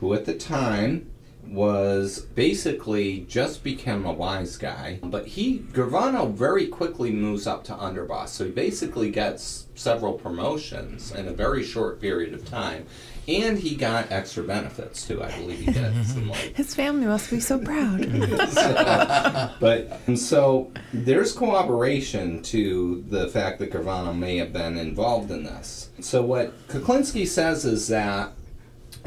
who 0.00 0.14
at 0.14 0.24
the 0.24 0.34
time 0.34 1.10
was 1.50 2.20
basically 2.34 3.20
just 3.20 3.64
became 3.64 4.04
a 4.04 4.12
wise 4.12 4.56
guy, 4.56 5.00
but 5.02 5.26
he 5.26 5.60
Gravano 5.72 6.30
very 6.30 6.66
quickly 6.66 7.10
moves 7.10 7.46
up 7.46 7.64
to 7.64 7.72
underboss. 7.72 8.28
So 8.28 8.44
he 8.44 8.50
basically 8.50 9.10
gets 9.10 9.66
several 9.74 10.14
promotions 10.14 11.12
in 11.12 11.28
a 11.28 11.32
very 11.32 11.62
short 11.62 12.00
period 12.00 12.34
of 12.34 12.44
time. 12.44 12.86
And 13.26 13.58
he 13.58 13.76
got 13.76 14.10
extra 14.10 14.42
benefits 14.42 15.06
too. 15.06 15.22
I 15.22 15.30
believe 15.36 15.58
he 15.58 15.72
did 15.72 16.06
some 16.06 16.30
like 16.30 16.38
His 16.56 16.74
family 16.74 17.06
must 17.06 17.30
be 17.30 17.40
so 17.40 17.58
proud. 17.58 18.00
but 19.60 20.00
and 20.06 20.18
so 20.18 20.72
there's 20.94 21.32
corroboration 21.32 22.42
to 22.44 23.04
the 23.08 23.28
fact 23.28 23.58
that 23.58 23.70
Gravano 23.70 24.16
may 24.16 24.38
have 24.38 24.54
been 24.54 24.78
involved 24.78 25.30
in 25.30 25.44
this. 25.44 25.90
So 26.00 26.22
what 26.22 26.68
Kuklinski 26.68 27.26
says 27.26 27.66
is 27.66 27.88
that 27.88 28.32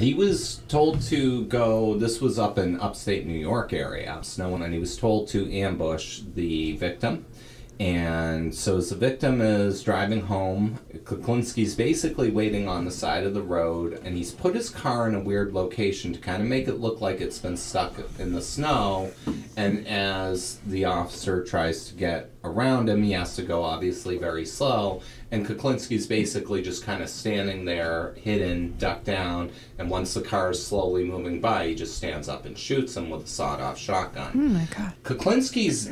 he 0.01 0.13
was 0.13 0.61
told 0.67 1.01
to 1.03 1.45
go. 1.45 1.95
This 1.95 2.19
was 2.19 2.39
up 2.39 2.57
in 2.57 2.79
upstate 2.79 3.25
New 3.25 3.37
York 3.37 3.73
area, 3.73 4.19
snow, 4.21 4.55
and 4.55 4.73
he 4.73 4.79
was 4.79 4.97
told 4.97 5.27
to 5.29 5.51
ambush 5.53 6.21
the 6.35 6.75
victim. 6.77 7.25
And 7.81 8.53
so, 8.53 8.77
as 8.77 8.91
the 8.91 8.95
victim 8.95 9.41
is 9.41 9.81
driving 9.81 10.21
home, 10.21 10.77
Kuklinski's 10.97 11.73
basically 11.73 12.29
waiting 12.29 12.67
on 12.67 12.85
the 12.85 12.91
side 12.91 13.23
of 13.23 13.33
the 13.33 13.41
road, 13.41 13.99
and 14.03 14.15
he's 14.15 14.31
put 14.31 14.53
his 14.53 14.69
car 14.69 15.09
in 15.09 15.15
a 15.15 15.19
weird 15.19 15.51
location 15.51 16.13
to 16.13 16.19
kind 16.19 16.43
of 16.43 16.47
make 16.47 16.67
it 16.67 16.79
look 16.79 17.01
like 17.01 17.19
it's 17.19 17.39
been 17.39 17.57
stuck 17.57 17.95
in 18.19 18.33
the 18.33 18.41
snow. 18.41 19.11
And 19.57 19.87
as 19.87 20.59
the 20.67 20.85
officer 20.85 21.43
tries 21.43 21.87
to 21.87 21.95
get 21.95 22.29
around 22.43 22.87
him, 22.87 23.01
he 23.01 23.13
has 23.13 23.35
to 23.37 23.41
go 23.41 23.63
obviously 23.63 24.19
very 24.19 24.45
slow. 24.45 25.01
And 25.31 25.43
Kuklinski's 25.43 26.05
basically 26.05 26.61
just 26.61 26.83
kind 26.83 27.01
of 27.01 27.09
standing 27.09 27.65
there, 27.65 28.13
hidden, 28.13 28.75
ducked 28.77 29.05
down. 29.05 29.49
And 29.79 29.89
once 29.89 30.13
the 30.13 30.21
car 30.21 30.51
is 30.51 30.63
slowly 30.63 31.03
moving 31.03 31.41
by, 31.41 31.69
he 31.69 31.73
just 31.73 31.97
stands 31.97 32.29
up 32.29 32.45
and 32.45 32.55
shoots 32.55 32.95
him 32.95 33.09
with 33.09 33.23
a 33.23 33.27
sawed-off 33.27 33.79
shotgun. 33.79 34.33
Oh 34.35 34.37
my 34.37 34.67
god. 34.77 34.93
Kuklinski's 35.01 35.89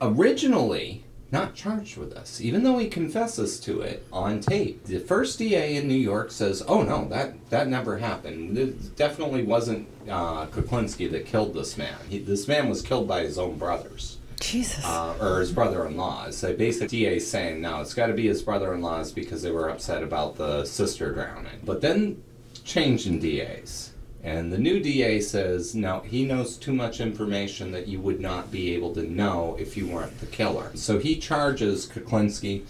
originally 0.00 1.04
not 1.30 1.54
charged 1.54 1.96
with 1.96 2.14
this, 2.14 2.40
even 2.40 2.62
though 2.62 2.78
he 2.78 2.88
confesses 2.88 3.60
to 3.60 3.80
it 3.82 4.06
on 4.12 4.40
tape. 4.40 4.84
The 4.84 4.98
first 4.98 5.38
DA 5.38 5.76
in 5.76 5.86
New 5.86 5.94
York 5.94 6.30
says, 6.30 6.62
"Oh 6.66 6.82
no, 6.82 7.06
that 7.08 7.50
that 7.50 7.68
never 7.68 7.98
happened. 7.98 8.56
It 8.56 8.96
definitely 8.96 9.42
wasn't 9.44 9.88
uh, 10.08 10.46
Kuklinski 10.46 11.10
that 11.10 11.26
killed 11.26 11.54
this 11.54 11.76
man. 11.76 11.96
He, 12.08 12.18
this 12.18 12.48
man 12.48 12.68
was 12.68 12.82
killed 12.82 13.06
by 13.08 13.22
his 13.22 13.38
own 13.38 13.58
brothers." 13.58 14.18
Jesus. 14.40 14.84
uh, 14.84 15.16
or 15.20 15.40
his 15.40 15.50
brother-in-law. 15.52 16.30
So 16.30 16.54
basically, 16.54 16.86
DA 16.88 17.18
saying 17.18 17.60
no, 17.60 17.80
it's 17.80 17.94
got 17.94 18.06
to 18.06 18.14
be 18.14 18.28
his 18.28 18.40
brother-in-law's 18.42 19.12
because 19.12 19.42
they 19.42 19.50
were 19.50 19.68
upset 19.68 20.02
about 20.02 20.36
the 20.36 20.64
sister 20.64 21.12
drowning. 21.12 21.60
But 21.64 21.80
then 21.80 22.22
change 22.64 23.06
in 23.06 23.18
DAs, 23.18 23.87
and 24.22 24.52
the 24.52 24.58
new 24.58 24.80
DA 24.80 25.20
says 25.20 25.74
no, 25.74 26.00
he 26.00 26.24
knows 26.24 26.56
too 26.56 26.72
much 26.72 27.00
information 27.00 27.70
that 27.72 27.86
you 27.86 28.00
would 28.00 28.20
not 28.20 28.50
be 28.50 28.74
able 28.74 28.92
to 28.94 29.02
know 29.02 29.56
if 29.58 29.76
you 29.76 29.86
weren't 29.86 30.18
the 30.20 30.26
killer. 30.26 30.70
So 30.74 30.98
he 30.98 31.16
charges 31.16 31.86
Kuklinski. 31.86 32.64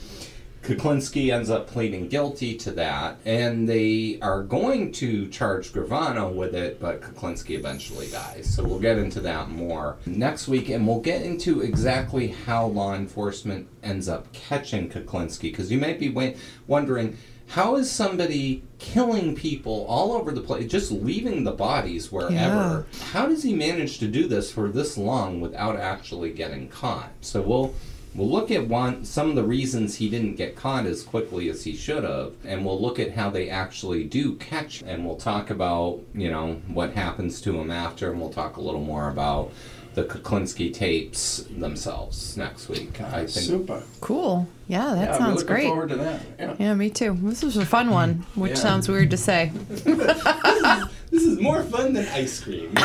Kuklinski 0.62 1.32
ends 1.32 1.48
up 1.48 1.68
pleading 1.68 2.08
guilty 2.08 2.54
to 2.58 2.72
that, 2.72 3.18
and 3.24 3.66
they 3.68 4.18
are 4.20 4.42
going 4.42 4.92
to 4.92 5.28
charge 5.28 5.72
Gravano 5.72 6.34
with 6.34 6.54
it, 6.54 6.80
but 6.80 7.00
Kuklinski 7.00 7.56
eventually 7.56 8.08
dies. 8.10 8.52
So 8.54 8.64
we'll 8.64 8.80
get 8.80 8.98
into 8.98 9.20
that 9.20 9.48
more 9.48 9.96
next 10.04 10.48
week, 10.48 10.68
and 10.68 10.86
we'll 10.86 11.00
get 11.00 11.22
into 11.22 11.62
exactly 11.62 12.28
how 12.28 12.66
law 12.66 12.94
enforcement 12.94 13.68
ends 13.82 14.08
up 14.08 14.30
catching 14.32 14.90
Kuklinski, 14.90 15.42
because 15.42 15.70
you 15.72 15.78
might 15.78 15.98
be 15.98 16.10
wa- 16.10 16.32
wondering. 16.66 17.16
How 17.48 17.76
is 17.76 17.90
somebody 17.90 18.62
killing 18.78 19.34
people 19.34 19.86
all 19.88 20.12
over 20.12 20.32
the 20.32 20.40
place, 20.40 20.70
just 20.70 20.92
leaving 20.92 21.44
the 21.44 21.52
bodies 21.52 22.12
wherever? 22.12 22.34
Yeah. 22.34 22.82
How 23.12 23.26
does 23.26 23.42
he 23.42 23.54
manage 23.54 23.98
to 23.98 24.06
do 24.06 24.28
this 24.28 24.52
for 24.52 24.68
this 24.68 24.98
long 24.98 25.40
without 25.40 25.76
actually 25.76 26.32
getting 26.32 26.68
caught? 26.68 27.10
So 27.20 27.40
we'll 27.40 27.74
We'll 28.14 28.30
look 28.30 28.50
at 28.50 28.66
one 28.66 29.04
some 29.04 29.30
of 29.30 29.36
the 29.36 29.44
reasons 29.44 29.94
he 29.94 30.08
didn't 30.08 30.36
get 30.36 30.56
caught 30.56 30.86
as 30.86 31.02
quickly 31.02 31.48
as 31.50 31.62
he 31.62 31.76
should 31.76 32.04
have, 32.04 32.32
and 32.44 32.64
we'll 32.64 32.80
look 32.80 32.98
at 32.98 33.12
how 33.12 33.30
they 33.30 33.48
actually 33.48 34.04
do 34.04 34.34
catch. 34.36 34.82
And 34.82 35.06
we'll 35.06 35.16
talk 35.16 35.50
about 35.50 36.00
you 36.14 36.30
know 36.30 36.60
what 36.66 36.94
happens 36.94 37.40
to 37.42 37.60
him 37.60 37.70
after, 37.70 38.10
and 38.10 38.20
we'll 38.20 38.30
talk 38.30 38.56
a 38.56 38.60
little 38.60 38.80
more 38.80 39.08
about 39.08 39.52
the 39.94 40.04
Kuklinski 40.04 40.72
tapes 40.72 41.38
themselves 41.50 42.36
next 42.36 42.68
week. 42.68 43.00
I 43.00 43.26
think. 43.26 43.30
Super. 43.46 43.82
cool. 44.00 44.46
Yeah, 44.68 44.94
that 44.94 44.96
yeah, 44.96 45.10
we're 45.12 45.18
sounds 45.18 45.36
looking 45.40 45.46
great. 45.54 45.66
forward 45.66 45.88
to 45.90 45.96
that. 45.96 46.20
Yeah. 46.38 46.54
Yeah, 46.58 46.74
me 46.74 46.90
too. 46.90 47.16
This 47.22 47.42
was 47.42 47.56
a 47.56 47.64
fun 47.66 47.90
one, 47.90 48.14
mm. 48.14 48.24
which 48.42 48.50
Yeah. 48.52 48.56
sounds 48.56 48.88
weird 48.88 49.10
to 49.10 49.16
say. 49.16 49.52
This 51.10 51.22
is 51.24 51.40
more 51.40 51.62
fun 51.62 51.94
than 51.94 52.06
ice 52.08 52.38
cream. 52.38 52.70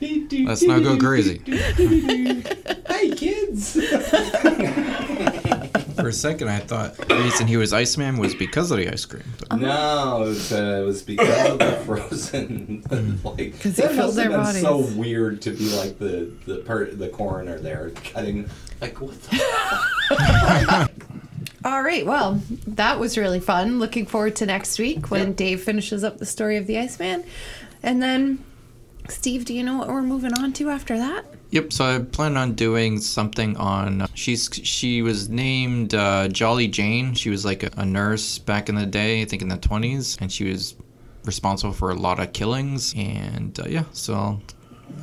Let's 0.00 0.62
not 0.62 0.82
go 0.84 0.96
crazy. 0.96 1.42
Hey 2.88 3.10
kids. 3.10 3.76
For 6.12 6.16
a 6.28 6.30
second, 6.32 6.48
I 6.50 6.58
thought 6.58 6.94
the 7.08 7.14
reason 7.16 7.46
he 7.46 7.56
was 7.56 7.72
Iceman 7.72 8.18
was 8.18 8.34
because 8.34 8.70
of 8.70 8.76
the 8.76 8.92
ice 8.92 9.06
cream. 9.06 9.22
But 9.48 9.58
No, 9.60 10.24
it 10.24 10.28
was, 10.28 10.52
uh, 10.52 10.80
it 10.82 10.84
was 10.84 11.00
because 11.00 11.50
of 11.52 11.58
the 11.58 11.72
frozen. 11.86 12.82
like 13.24 13.58
'Cause 13.60 13.76
they 13.76 13.82
that 13.84 13.92
filled 13.94 13.96
must 13.96 14.16
their 14.16 14.30
have 14.30 14.52
been 14.52 14.62
so 14.62 14.76
weird 14.94 15.40
to 15.42 15.52
be 15.52 15.70
like 15.74 15.98
the 15.98 16.30
the 16.44 16.56
per, 16.56 16.90
the 16.90 17.08
coroner 17.08 17.58
there 17.58 17.92
cutting. 18.12 18.46
Like 18.82 19.00
what 19.00 19.22
the? 19.22 20.90
All 21.64 21.82
right. 21.82 22.04
Well, 22.04 22.42
that 22.66 23.00
was 23.00 23.16
really 23.16 23.40
fun. 23.40 23.78
Looking 23.78 24.04
forward 24.04 24.36
to 24.36 24.46
next 24.46 24.78
week 24.78 25.10
when 25.10 25.28
Yep. 25.28 25.36
Dave 25.36 25.62
finishes 25.62 26.04
up 26.04 26.18
the 26.18 26.26
story 26.26 26.58
of 26.58 26.66
the 26.66 26.76
Iceman. 26.78 27.24
And 27.82 28.02
then, 28.02 28.44
Steve, 29.08 29.44
do 29.46 29.54
you 29.54 29.62
know 29.62 29.78
what 29.78 29.88
we're 29.88 30.02
moving 30.02 30.32
on 30.34 30.52
to 30.54 30.68
after 30.68 30.98
that? 30.98 31.24
Yep. 31.52 31.72
So 31.72 31.84
I 31.84 31.98
plan 32.00 32.36
on 32.38 32.54
doing 32.54 32.98
something 32.98 33.56
on. 33.58 34.08
She's 34.14 34.48
she 34.64 35.02
was 35.02 35.28
named 35.28 35.94
uh, 35.94 36.28
Jolly 36.28 36.66
Jane. 36.66 37.14
She 37.14 37.28
was 37.28 37.44
like 37.44 37.62
a, 37.62 37.70
a 37.76 37.84
nurse 37.84 38.38
back 38.38 38.68
in 38.70 38.74
the 38.74 38.86
day, 38.86 39.20
I 39.20 39.26
think 39.26 39.42
in 39.42 39.48
the 39.48 39.58
twenties, 39.58 40.16
and 40.20 40.32
she 40.32 40.50
was 40.50 40.74
responsible 41.24 41.74
for 41.74 41.90
a 41.90 41.94
lot 41.94 42.18
of 42.18 42.32
killings. 42.32 42.94
And 42.96 43.58
uh, 43.60 43.64
yeah, 43.68 43.84
so 43.92 44.14
I'll, 44.14 44.42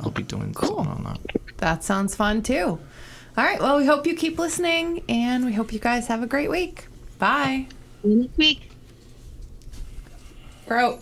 I'll 0.02 0.10
be 0.10 0.24
doing 0.24 0.52
something 0.54 0.88
on 0.88 1.04
that. 1.04 1.20
That 1.58 1.84
sounds 1.84 2.16
fun 2.16 2.42
too. 2.42 2.80
All 3.36 3.44
right. 3.44 3.60
Well, 3.60 3.78
we 3.78 3.86
hope 3.86 4.06
you 4.06 4.16
keep 4.16 4.38
listening 4.38 5.04
and 5.08 5.44
we 5.44 5.52
hope 5.52 5.72
you 5.72 5.78
guys 5.78 6.08
have 6.08 6.22
a 6.22 6.26
great 6.26 6.50
week. 6.50 6.86
Bye. 7.18 7.68
Next 8.02 8.36
week. 8.36 8.70
We're 10.66 10.78
out. 10.78 11.00